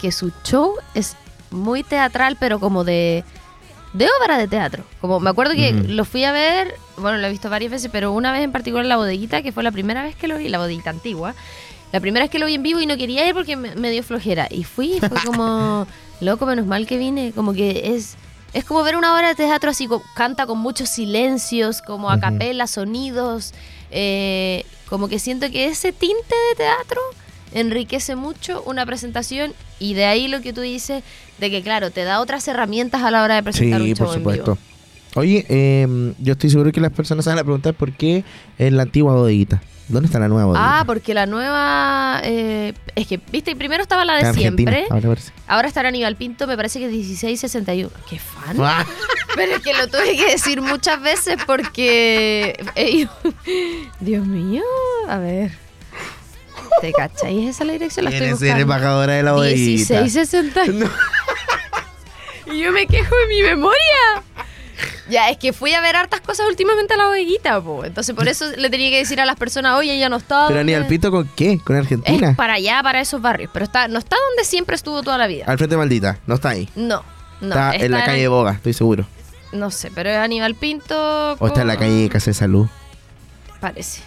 que 0.00 0.10
su 0.10 0.32
show 0.42 0.72
es 0.94 1.16
muy 1.50 1.82
teatral, 1.84 2.36
pero 2.40 2.58
como 2.60 2.82
de, 2.82 3.24
de 3.94 4.08
obra 4.20 4.36
de 4.36 4.46
teatro. 4.48 4.84
Como 5.00 5.20
me 5.20 5.30
acuerdo 5.30 5.54
que 5.54 5.72
lo 5.72 6.04
fui 6.04 6.24
a 6.24 6.32
ver, 6.32 6.74
bueno, 6.98 7.16
lo 7.18 7.26
he 7.26 7.30
visto 7.30 7.48
varias 7.48 7.70
veces, 7.70 7.88
pero 7.90 8.12
una 8.12 8.32
vez 8.32 8.42
en 8.42 8.52
particular 8.52 8.84
la 8.84 8.96
bodeguita, 8.96 9.40
que 9.42 9.52
fue 9.52 9.62
la 9.62 9.70
primera 9.72 10.02
vez 10.02 10.14
que 10.16 10.28
lo 10.28 10.36
vi, 10.36 10.48
la 10.48 10.58
bodeguita 10.58 10.90
antigua. 10.90 11.34
La 11.92 12.00
primera 12.00 12.24
vez 12.24 12.30
que 12.30 12.40
lo 12.40 12.46
vi 12.46 12.54
en 12.54 12.64
vivo 12.64 12.80
y 12.80 12.86
no 12.86 12.96
quería 12.96 13.26
ir 13.26 13.34
porque 13.34 13.56
me, 13.56 13.74
me 13.76 13.90
dio 13.90 14.02
flojera. 14.02 14.48
Y 14.50 14.64
fui 14.64 14.98
fue 14.98 15.16
como, 15.24 15.86
loco, 16.20 16.44
menos 16.44 16.66
mal 16.66 16.86
que 16.88 16.98
vine. 16.98 17.30
Como 17.32 17.54
que 17.54 17.94
es, 17.94 18.16
es 18.52 18.64
como 18.64 18.82
ver 18.82 18.96
una 18.96 19.14
obra 19.14 19.28
de 19.28 19.36
teatro 19.36 19.70
así, 19.70 19.88
canta 20.16 20.44
con 20.44 20.58
muchos 20.58 20.88
silencios, 20.88 21.80
como 21.82 22.10
a 22.10 22.18
capela, 22.18 22.66
sonidos. 22.66 23.54
eh, 23.92 24.64
como 24.88 25.08
que 25.08 25.18
siento 25.18 25.50
que 25.50 25.66
ese 25.66 25.92
tinte 25.92 26.34
de 26.50 26.56
teatro 26.56 27.00
enriquece 27.54 28.14
mucho 28.16 28.62
una 28.66 28.84
presentación 28.84 29.52
y 29.78 29.94
de 29.94 30.04
ahí 30.04 30.28
lo 30.28 30.42
que 30.42 30.52
tú 30.52 30.60
dices 30.60 31.02
de 31.38 31.50
que 31.50 31.62
claro, 31.62 31.90
te 31.90 32.04
da 32.04 32.20
otras 32.20 32.46
herramientas 32.48 33.02
a 33.02 33.10
la 33.10 33.22
hora 33.22 33.36
de 33.36 33.42
presentar 33.42 33.80
Sí, 33.80 33.90
un 33.90 33.96
show 33.96 34.06
por 34.06 34.16
en 34.16 34.22
vivo. 34.22 34.32
supuesto. 34.34 34.58
Oye, 35.16 35.46
eh, 35.48 36.12
yo 36.18 36.32
estoy 36.32 36.50
seguro 36.50 36.72
que 36.72 36.80
las 36.80 36.92
personas 36.92 37.24
se 37.24 37.30
van 37.30 37.38
a 37.38 37.44
preguntar 37.44 37.72
por 37.74 37.92
qué 37.92 38.24
en 38.58 38.76
la 38.76 38.82
antigua 38.82 39.14
bodeguita. 39.14 39.62
¿Dónde 39.86 40.06
está 40.06 40.18
la 40.18 40.28
nueva 40.28 40.46
bodeguita? 40.46 40.80
Ah, 40.80 40.84
porque 40.86 41.12
la 41.14 41.26
nueva. 41.26 42.20
eh, 42.24 42.72
es 42.96 43.06
que, 43.06 43.20
viste, 43.30 43.54
primero 43.54 43.82
estaba 43.82 44.04
la 44.04 44.16
de 44.16 44.26
Argentina, 44.26 44.72
siempre. 44.72 44.86
ahora. 44.90 45.20
Ahora 45.46 45.68
está 45.68 45.80
Aníbal 45.86 46.16
Pinto, 46.16 46.46
me 46.46 46.56
parece 46.56 46.78
que 46.78 46.86
es 46.86 46.90
1661. 46.90 47.90
¡Qué 48.08 48.18
fan! 48.18 48.56
Ah, 48.60 48.84
Pero 49.36 49.56
es 49.56 49.62
que 49.62 49.74
lo 49.74 49.86
tuve 49.88 50.16
que 50.16 50.30
decir 50.32 50.62
muchas 50.62 51.00
veces 51.02 51.36
porque. 51.46 52.56
Dios 54.00 54.26
mío, 54.26 54.62
a 55.08 55.18
ver. 55.18 55.52
¿Te 56.80 56.92
cachai? 56.92 57.44
¿Es 57.44 57.56
esa 57.56 57.64
la 57.64 57.72
dirección? 57.72 58.04
La 58.04 58.10
estoy 58.10 58.26
¿Quieres 58.26 58.38
ser 58.38 58.60
embajadora 58.60 59.14
de 59.14 59.22
la 59.22 59.32
bodeguita? 59.32 60.00
1660. 60.02 60.90
Y 62.46 62.60
yo 62.60 62.72
me 62.72 62.86
quejo 62.86 63.14
de 63.16 63.28
mi 63.28 63.42
memoria. 63.42 64.22
Ya, 65.08 65.28
es 65.28 65.36
que 65.36 65.52
fui 65.52 65.72
a 65.74 65.80
ver 65.80 65.96
hartas 65.96 66.20
cosas 66.20 66.46
últimamente 66.48 66.94
a 66.94 66.96
la 66.96 67.06
bodeguita, 67.06 67.60
po. 67.60 67.84
Entonces 67.84 68.14
por 68.14 68.28
eso 68.28 68.46
le 68.56 68.70
tenía 68.70 68.90
que 68.90 68.98
decir 68.98 69.20
a 69.20 69.26
las 69.26 69.36
personas, 69.36 69.76
oye, 69.76 69.98
ya 69.98 70.08
no 70.08 70.16
está. 70.16 70.46
¿Pero 70.46 70.58
donde-". 70.58 70.74
Aníbal 70.74 70.88
Pinto 70.88 71.10
con 71.10 71.28
qué? 71.36 71.58
¿Con 71.58 71.76
Argentina? 71.76 72.30
Es 72.30 72.36
para 72.36 72.54
allá, 72.54 72.80
para 72.82 73.00
esos 73.00 73.20
barrios. 73.20 73.50
Pero 73.52 73.64
está, 73.64 73.88
no 73.88 73.98
está 73.98 74.16
donde 74.28 74.44
siempre 74.44 74.76
estuvo 74.76 75.02
toda 75.02 75.18
la 75.18 75.26
vida. 75.26 75.44
Al 75.46 75.58
frente 75.58 75.76
maldita, 75.76 76.18
no 76.26 76.36
está 76.36 76.50
ahí. 76.50 76.68
No, 76.74 77.02
no. 77.40 77.48
está, 77.48 77.74
en 77.74 77.90
la 77.90 78.04
calle 78.04 78.22
de 78.22 78.28
Boga, 78.28 78.52
estoy 78.52 78.72
seguro. 78.72 79.06
No 79.52 79.70
sé, 79.70 79.90
pero 79.94 80.10
es 80.10 80.16
Aníbal 80.16 80.54
Pinto. 80.54 81.36
O 81.38 81.46
está 81.46 81.62
en 81.62 81.68
la 81.68 81.76
calle 81.76 82.02
de 82.02 82.08
Casa 82.08 82.26
de 82.26 82.34
Salud. 82.34 82.66
Parece. 83.60 84.02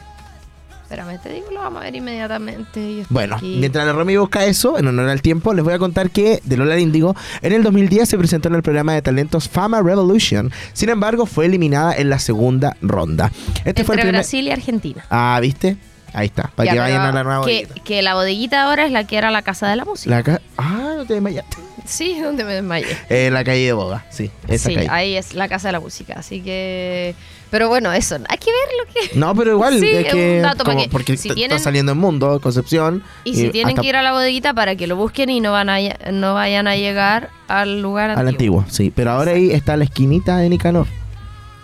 Espérame, 0.89 1.19
te 1.21 1.33
digo, 1.33 1.51
lo 1.51 1.59
vamos 1.59 1.81
a 1.81 1.83
ver 1.83 1.95
inmediatamente. 1.97 3.03
Bueno, 3.09 3.35
aquí. 3.35 3.57
mientras 3.59 3.85
la 3.85 3.91
Romy 3.91 4.15
busca 4.15 4.45
eso, 4.45 4.77
en 4.79 4.87
honor 4.87 5.09
al 5.09 5.21
tiempo, 5.21 5.53
les 5.53 5.65
voy 5.65 5.73
a 5.73 5.79
contar 5.79 6.09
que 6.11 6.39
de 6.45 6.55
Lola 6.55 6.79
Índigo, 6.79 7.13
en 7.41 7.51
el 7.51 7.61
2010 7.61 8.07
se 8.07 8.17
presentó 8.17 8.47
en 8.47 8.55
el 8.55 8.63
programa 8.63 8.93
de 8.93 9.01
talentos 9.01 9.49
Fama 9.49 9.81
Revolution. 9.81 10.49
Sin 10.71 10.87
embargo, 10.87 11.25
fue 11.25 11.45
eliminada 11.45 11.93
en 11.93 12.09
la 12.09 12.19
segunda 12.19 12.77
ronda. 12.81 13.31
Este 13.65 13.83
fue 13.83 13.95
el 13.95 13.99
Entre 13.99 14.09
primer. 14.09 14.13
Brasil 14.13 14.47
y 14.47 14.51
Argentina. 14.51 15.05
Ah, 15.09 15.37
¿viste? 15.41 15.75
Ahí 16.13 16.27
está. 16.27 16.51
Para 16.55 16.67
Ya, 16.67 16.73
que 16.73 16.79
vayan 16.79 17.01
a 17.01 17.11
la 17.11 17.23
nueva 17.25 17.45
que, 17.45 17.63
bodeguita. 17.65 17.83
que 17.83 18.01
la 18.01 18.13
bodeguita 18.13 18.63
ahora 18.63 18.85
es 18.85 18.91
la 18.93 19.05
que 19.05 19.17
era 19.17 19.29
la 19.29 19.41
casa 19.41 19.67
de 19.69 19.75
la 19.75 19.83
música. 19.83 20.09
La 20.15 20.23
ca- 20.23 20.41
Ah, 20.57 20.93
no 20.95 21.05
te 21.05 21.15
desmayaste. 21.15 21.57
Sí, 21.85 22.17
donde 22.23 22.45
me 22.45 22.53
desmayé. 22.53 22.87
En 23.09 23.33
la 23.33 23.43
calle 23.43 23.65
de 23.65 23.73
Boga, 23.73 24.05
sí. 24.09 24.31
Esa 24.47 24.69
sí, 24.69 24.75
calle. 24.75 24.87
ahí 24.89 25.15
es 25.17 25.33
la 25.33 25.49
casa 25.49 25.67
de 25.67 25.73
la 25.73 25.79
música. 25.81 26.13
Así 26.17 26.41
que. 26.41 27.13
Pero 27.49 27.69
bueno, 27.69 27.91
eso. 27.93 28.15
Hay 28.27 28.37
que 28.37 28.51
ver 28.51 28.69
lo 28.85 28.93
que. 29.11 29.17
No, 29.19 29.33
pero 29.35 29.51
igual, 29.51 29.73
Sí, 29.79 29.89
es 29.91 30.11
que. 30.13 30.37
un 30.37 30.41
dato 30.43 30.63
como- 30.63 30.81
que 30.81 30.89
porque 30.89 31.15
si 31.17 31.29
tienen- 31.29 31.57
está 31.57 31.63
saliendo 31.63 31.91
en 31.93 31.97
mundo, 31.97 32.39
Concepción. 32.41 33.03
Y 33.23 33.35
si 33.35 33.49
tienen 33.49 33.69
hasta 33.69 33.81
que 33.81 33.87
ir 33.87 33.95
a 33.95 34.01
la 34.01 34.11
bodeguita 34.11 34.53
para 34.53 34.75
que 34.75 34.87
lo 34.87 34.95
busquen 34.95 35.29
y 35.29 35.39
no, 35.39 35.51
van 35.51 35.69
a, 35.69 35.77
no 36.11 36.33
vayan 36.33 36.67
a 36.67 36.75
llegar 36.75 37.29
al 37.47 37.81
lugar 37.81 38.09
al 38.11 38.27
antiguo. 38.27 38.59
antiguo, 38.61 38.65
sí. 38.73 38.91
Pero 38.95 39.11
ahora 39.11 39.31
ahí 39.31 39.51
está 39.51 39.77
la 39.77 39.85
esquinita 39.85 40.37
de 40.37 40.49
Nicanor. 40.49 40.87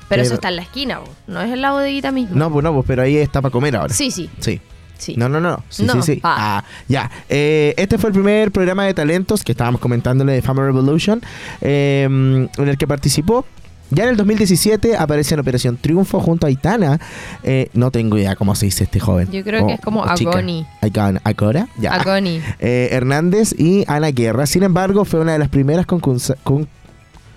Pero 0.09 0.21
eso 0.21 0.35
está 0.35 0.49
en 0.49 0.57
la 0.57 0.61
esquina, 0.61 0.99
bo. 0.99 1.09
no 1.27 1.41
es 1.41 1.51
en 1.51 1.61
la 1.61 1.71
bodeguita 1.71 2.11
misma. 2.11 2.35
No, 2.35 2.51
pues 2.51 2.63
no, 2.63 2.71
pues, 2.73 2.85
pero 2.85 3.01
ahí 3.01 3.17
está 3.17 3.41
para 3.41 3.51
comer 3.51 3.75
ahora. 3.75 3.93
Sí, 3.93 4.11
sí. 4.11 4.29
Sí. 4.39 4.61
Sí. 4.97 5.15
No, 5.17 5.27
no, 5.27 5.41
no. 5.41 5.63
Sí, 5.69 5.83
No, 5.83 6.01
sí. 6.01 6.21
Ah, 6.23 6.63
ya. 6.87 7.09
Eh, 7.27 7.73
este 7.77 7.97
fue 7.97 8.09
el 8.09 8.13
primer 8.13 8.51
programa 8.51 8.85
de 8.85 8.93
talentos 8.93 9.43
que 9.43 9.51
estábamos 9.51 9.81
comentándole 9.81 10.31
de 10.33 10.41
Fama 10.41 10.63
Revolution, 10.63 11.21
eh, 11.61 12.03
en 12.05 12.49
el 12.69 12.77
que 12.77 12.87
participó. 12.87 13.45
Ya 13.89 14.03
en 14.05 14.09
el 14.09 14.17
2017 14.17 14.97
aparece 14.97 15.35
en 15.35 15.39
Operación 15.39 15.77
Triunfo 15.77 16.19
junto 16.19 16.47
a 16.47 16.49
Aitana. 16.49 16.99
Eh, 17.43 17.69
no 17.73 17.91
tengo 17.91 18.17
idea 18.17 18.35
cómo 18.35 18.55
se 18.55 18.65
dice 18.65 18.85
este 18.85 18.99
joven. 18.99 19.29
Yo 19.31 19.43
creo 19.43 19.67
que 19.67 19.73
es 19.73 19.81
como 19.81 20.03
chica. 20.15 20.31
Agoni. 20.31 20.65
Aicon- 20.81 21.21
¿Acora? 21.23 21.67
Ya. 21.77 21.93
Agoni. 21.93 22.41
Eh, 22.59 22.89
Hernández 22.91 23.53
y 23.57 23.83
Ana 23.87 24.09
Guerra. 24.11 24.45
Sin 24.47 24.63
embargo, 24.63 25.05
fue 25.05 25.19
una 25.19 25.33
de 25.33 25.39
las 25.39 25.49
primeras 25.49 25.85
concursa- 25.85 26.35
con- 26.43 26.67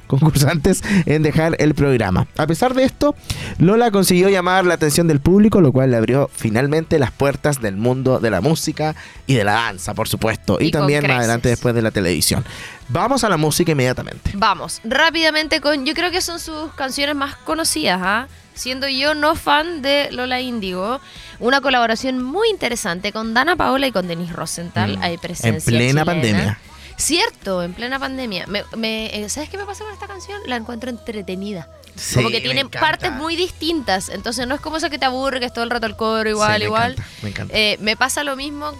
concursantes 0.07 0.82
en 1.07 1.22
dejar 1.22 1.57
el 1.59 1.74
programa. 1.74 2.26
A 2.36 2.46
pesar 2.46 2.74
de 2.74 2.84
esto, 2.84 3.14
Lola 3.59 3.90
consiguió 3.90 4.28
llamar 4.28 4.64
la 4.64 4.74
atención 4.74 5.09
del 5.09 5.20
público, 5.20 5.61
lo 5.61 5.72
cual 5.72 5.90
le 5.90 5.96
abrió 5.96 6.30
finalmente 6.34 6.98
las 6.98 7.11
puertas 7.11 7.61
del 7.61 7.76
mundo 7.76 8.20
de 8.20 8.30
la 8.30 8.40
música 8.40 8.94
y 9.26 9.34
de 9.34 9.44
la 9.44 9.52
danza, 9.52 9.94
por 9.94 10.09
supuesto, 10.09 10.59
y, 10.61 10.70
también 10.70 11.07
más 11.07 11.18
adelante 11.18 11.48
después 11.48 11.74
de 11.74 11.82
la 11.82 11.90
televisión. 11.90 12.44
Vamos 12.88 13.24
a 13.24 13.28
la 13.28 13.36
música 13.36 13.72
inmediatamente. 13.72 14.30
Vamos, 14.34 14.80
rápidamente 14.84 15.61
con. 15.61 15.84
Yo 15.84 15.94
creo 15.94 16.11
que 16.11 16.20
son 16.20 16.38
sus 16.38 16.72
canciones 16.74 17.16
más 17.16 17.36
conocidas, 17.36 18.00
¿ah? 18.02 18.28
Siendo 18.54 18.88
yo 18.88 19.14
no 19.14 19.34
fan 19.34 19.82
de 19.82 20.09
Lola 20.12 20.40
Índigo, 20.40 21.00
una 21.40 21.61
colaboración 21.61 22.22
muy 22.22 22.48
interesante 22.48 23.12
con 23.12 23.34
Dana 23.34 23.54
Paola 23.54 23.86
y 23.86 23.92
con 23.92 24.09
Denis 24.09 24.32
Rosenthal. 24.32 24.96
Mm, 24.96 25.02
Hay 25.02 25.18
presencia. 25.18 25.59
en 25.59 25.62
plena 25.62 25.78
chilena. 25.80 26.04
pandemia. 26.04 26.59
Cierto, 26.97 27.62
en 27.62 27.72
plena 27.74 27.99
pandemia. 27.99 28.47
Me, 28.47 28.64
me- 28.76 29.07
eh, 29.14 29.28
¿Sabes 29.28 29.49
qué 29.51 29.59
me 29.59 29.64
pasa 29.64 29.84
con 29.84 29.92
esta 29.92 30.07
canción? 30.07 30.40
La 30.47 30.57
encuentro 30.57 30.90
entretenida. 30.90 31.68
Sí, 31.94 32.16
como 32.16 32.28
que 32.28 32.36
me 32.36 32.40
tiene 32.42 32.61
encanta. 32.61 32.80
partes 32.80 33.12
muy 33.12 33.36
distintas. 33.36 34.09
Entonces 34.09 34.47
no 34.47 34.55
es 34.55 34.61
como 34.61 34.76
eso 34.78 34.90
que 34.90 34.99
te 34.99 35.05
aburre, 35.07 35.40
que 35.40 35.47
es 35.47 35.53
todo 35.53 35.64
el 35.64 35.70
rato 35.70 35.86
el 35.86 35.97
coro 35.97 36.28
igual, 36.28 36.55
Sí, 36.55 36.59
me 36.61 36.64
igual. 36.66 36.92
encanta, 36.92 37.11
me 37.22 37.28
encanta. 37.28 37.55
Eh, 37.57 37.76
me 37.80 37.97
pasa 37.97 38.22
lo 38.24 38.36
mismo, 38.36 38.72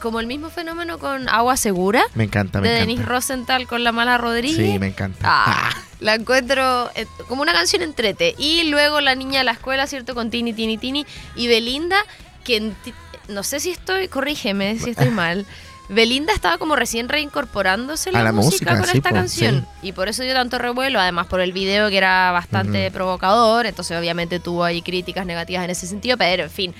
como 0.00 0.20
el 0.20 0.26
mismo 0.26 0.50
fenómeno 0.50 0.98
con 0.98 1.28
Agua 1.28 1.56
Segura. 1.56 2.02
Me 2.14 2.24
encanta, 2.24 2.60
me 2.60 2.68
de 2.68 2.74
encanta. 2.76 2.92
Denis 2.92 3.06
Rosenthal 3.06 3.66
con 3.66 3.84
la 3.84 3.92
mala 3.92 4.18
Rodríguez. 4.18 4.56
Sí, 4.72 4.78
me 4.78 4.88
encanta. 4.88 5.20
Ah, 5.24 5.70
la 6.00 6.14
encuentro 6.14 6.90
eh, 6.94 7.06
como 7.28 7.42
una 7.42 7.52
canción 7.52 7.82
entrete. 7.82 8.34
Y 8.38 8.64
luego 8.64 9.00
La 9.00 9.14
Niña 9.14 9.38
de 9.38 9.44
la 9.44 9.52
Escuela, 9.52 9.86
¿cierto? 9.86 10.14
Con 10.14 10.30
Tini, 10.30 10.52
Tini, 10.52 10.78
Tini. 10.78 11.06
Y 11.36 11.46
Belinda, 11.48 11.98
que 12.44 12.72
no 13.28 13.42
sé 13.42 13.58
si 13.60 13.70
estoy, 13.70 14.08
corrígeme 14.08 14.78
si 14.78 14.90
estoy 14.90 15.10
mal. 15.10 15.46
Belinda 15.88 16.32
estaba 16.32 16.58
como 16.58 16.76
recién 16.76 17.08
reincorporándose 17.08 18.10
A 18.10 18.12
la, 18.12 18.22
la 18.24 18.32
música, 18.32 18.72
música, 18.72 18.76
con 18.78 18.88
sí, 18.88 18.96
esta 18.98 19.10
canción. 19.10 19.66
Y 19.82 19.92
por 19.92 20.08
eso 20.08 20.22
dio 20.22 20.32
tanto 20.32 20.58
revuelo, 20.58 20.98
además 20.98 21.26
por 21.26 21.40
el 21.40 21.52
video 21.52 21.90
que 21.90 21.98
era 21.98 22.32
bastante 22.32 22.90
provocador. 22.90 23.66
Entonces, 23.66 23.96
obviamente, 23.98 24.40
tuvo 24.40 24.64
ahí 24.64 24.82
críticas 24.82 25.26
negativas 25.26 25.64
en 25.64 25.70
ese 25.70 25.86
sentido. 25.86 26.16
Pero, 26.16 26.44
en 26.44 26.50
fin. 26.50 26.74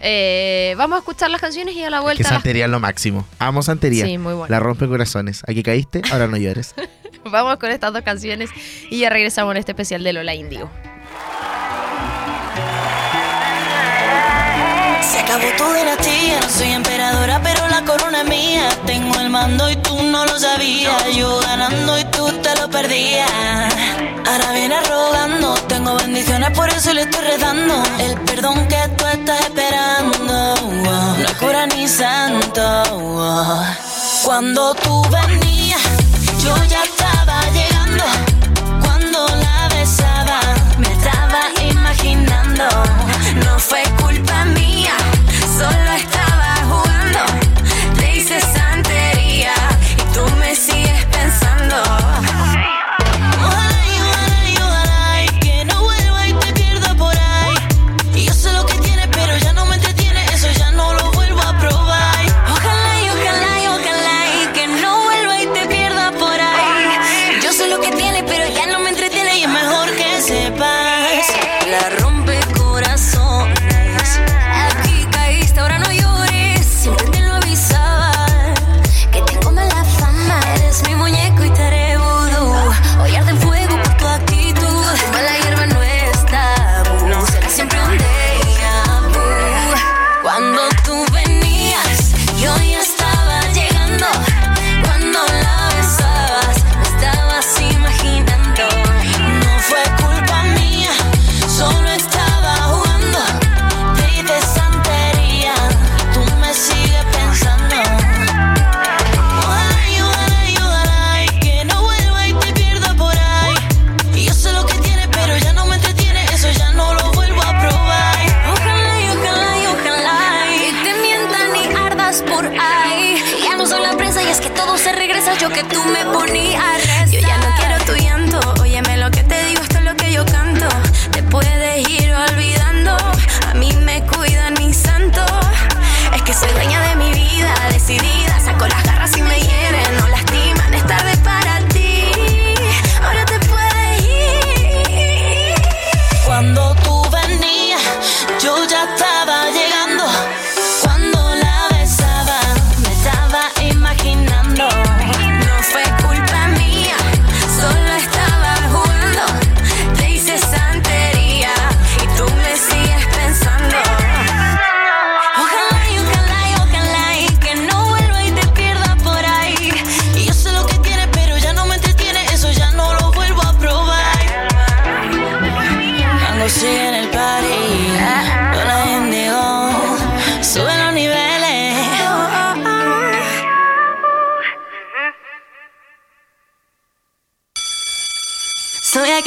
Eh, 0.00 0.74
vamos 0.76 0.96
a 0.96 0.98
escuchar 1.00 1.30
las 1.30 1.40
canciones 1.40 1.74
y 1.74 1.82
a 1.82 1.90
la 1.90 1.98
que 1.98 2.02
vuelta 2.04 2.22
las 2.22 2.32
Santería 2.32 2.66
es 2.66 2.70
lo 2.70 2.78
máximo. 2.78 3.26
Amo 3.38 3.62
Santería. 3.62 4.04
Sí, 4.04 4.16
muy 4.16 4.34
bueno. 4.34 4.50
La 4.50 4.60
rompe 4.60 4.86
corazones. 4.86 5.42
Aquí 5.46 5.62
caíste, 5.62 6.02
ahora 6.12 6.28
no 6.28 6.36
llores. 6.36 6.74
Vamos 7.24 7.56
con 7.58 7.70
estas 7.70 7.92
dos 7.92 8.02
canciones 8.02 8.50
y 8.90 9.00
ya 9.00 9.10
regresamos 9.10 9.52
en 9.52 9.58
este 9.58 9.72
especial 9.72 10.04
de 10.04 10.12
Lola 10.12 10.34
Indigo. 10.34 10.70
Se 15.10 15.18
acabó 15.20 15.46
tu 15.56 15.72
dinastía, 15.72 16.40
soy 16.50 16.72
emperadora, 16.72 17.40
pero 17.42 17.66
la 17.68 17.82
corona 17.84 18.20
es 18.22 18.28
mía. 18.28 18.68
Tengo 18.86 19.18
el 19.20 19.30
mando 19.30 19.70
y 19.70 19.76
tú 19.76 20.02
no 20.02 20.24
lo 20.26 20.38
sabías. 20.38 21.14
Yo 21.14 21.40
ganando 21.40 21.98
y 21.98 22.04
tú 22.04 22.30
te 22.42 22.54
lo 22.56 22.68
perdías. 22.68 23.30
Ahora 24.26 24.52
vienes 24.52 24.86
rogando, 24.88 25.54
tengo 25.66 25.94
bendiciones, 25.96 26.50
por 26.50 26.68
eso 26.68 26.92
le 26.92 27.02
estoy 27.02 27.24
redando. 27.24 27.82
El 27.98 28.20
perdón 28.20 28.68
que 28.68 28.76
tú 28.96 29.06
estás 29.06 29.40
esperando, 29.40 30.54
oh, 30.54 31.16
no 31.16 31.38
cura 31.40 31.66
ni 31.66 31.88
santo. 31.88 32.62
Cuando 34.24 34.74
tú 34.74 35.02
venías, 35.10 35.80
yo 36.44 36.54
ya 36.66 36.82
estaba 36.84 37.40
llegando. 37.52 38.04
Cuando 38.84 39.26
la 39.26 39.68
besaba, 39.74 40.40
me 40.76 40.92
estaba 40.92 41.40
imaginando. 41.70 42.64
No 43.44 43.58
fue 43.58 43.82
culpa 44.02 44.44
mía, 44.44 44.67
solo 45.58 46.17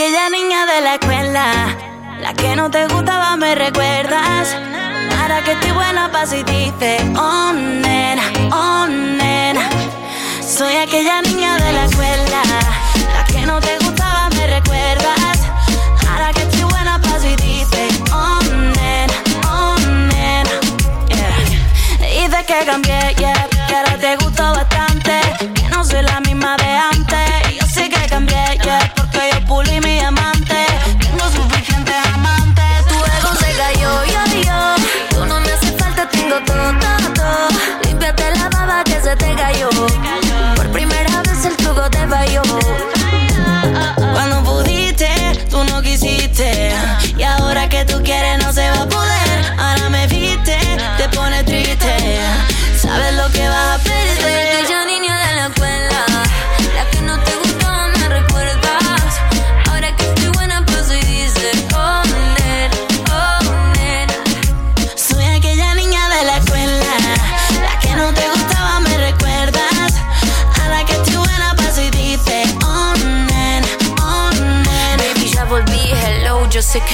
aquella 0.01 0.29
niña 0.31 0.65
de 0.65 0.81
la 0.81 0.95
escuela, 0.95 1.77
la 2.21 2.33
que 2.33 2.55
no 2.55 2.71
te 2.71 2.87
gustaba, 2.87 3.35
me 3.35 3.53
recuerdas. 3.53 4.57
Ahora 5.19 5.43
que 5.43 5.51
estoy 5.51 5.71
buena 5.73 6.11
pa' 6.11 6.25
si 6.25 6.41
dices, 6.41 7.03
oh 7.15 7.53
nena, 7.53 8.23
oh 8.51 8.87
nena. 8.87 9.69
Soy 10.41 10.75
aquella 10.77 11.21
niña 11.21 11.55
de 11.57 11.73
la 11.73 11.85
escuela, 11.85 12.41
la 13.13 13.23
que 13.25 13.45
no 13.45 13.59
te 13.59 13.77
gustaba, 13.77 14.29
me 14.31 14.47
recuerdas. 14.47 15.37
Ahora 16.09 16.33
que 16.33 16.41
estoy 16.41 16.63
buena 16.63 16.99
pa' 16.99 17.19
si 17.19 17.35
dices, 17.35 18.01
oh 18.11 18.39
nena, 18.75 19.13
oh 19.51 19.75
nena. 20.15 20.55
Y 22.01 22.27
de 22.27 22.43
que 22.43 22.65
cambié 22.65 23.00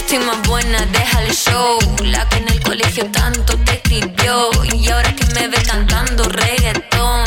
estoy 0.09 0.25
más 0.25 0.41
buena, 0.47 0.85
déjale 0.85 1.33
show. 1.33 1.77
La 2.05 2.27
que 2.29 2.37
en 2.37 2.47
el 2.47 2.61
colegio 2.61 3.05
tanto 3.11 3.57
te 3.65 3.73
escribió 3.73 4.49
y 4.73 4.89
ahora 4.89 5.13
que 5.13 5.25
me 5.33 5.49
ve 5.49 5.57
cantando 5.63 6.23
reggaetón. 6.23 7.26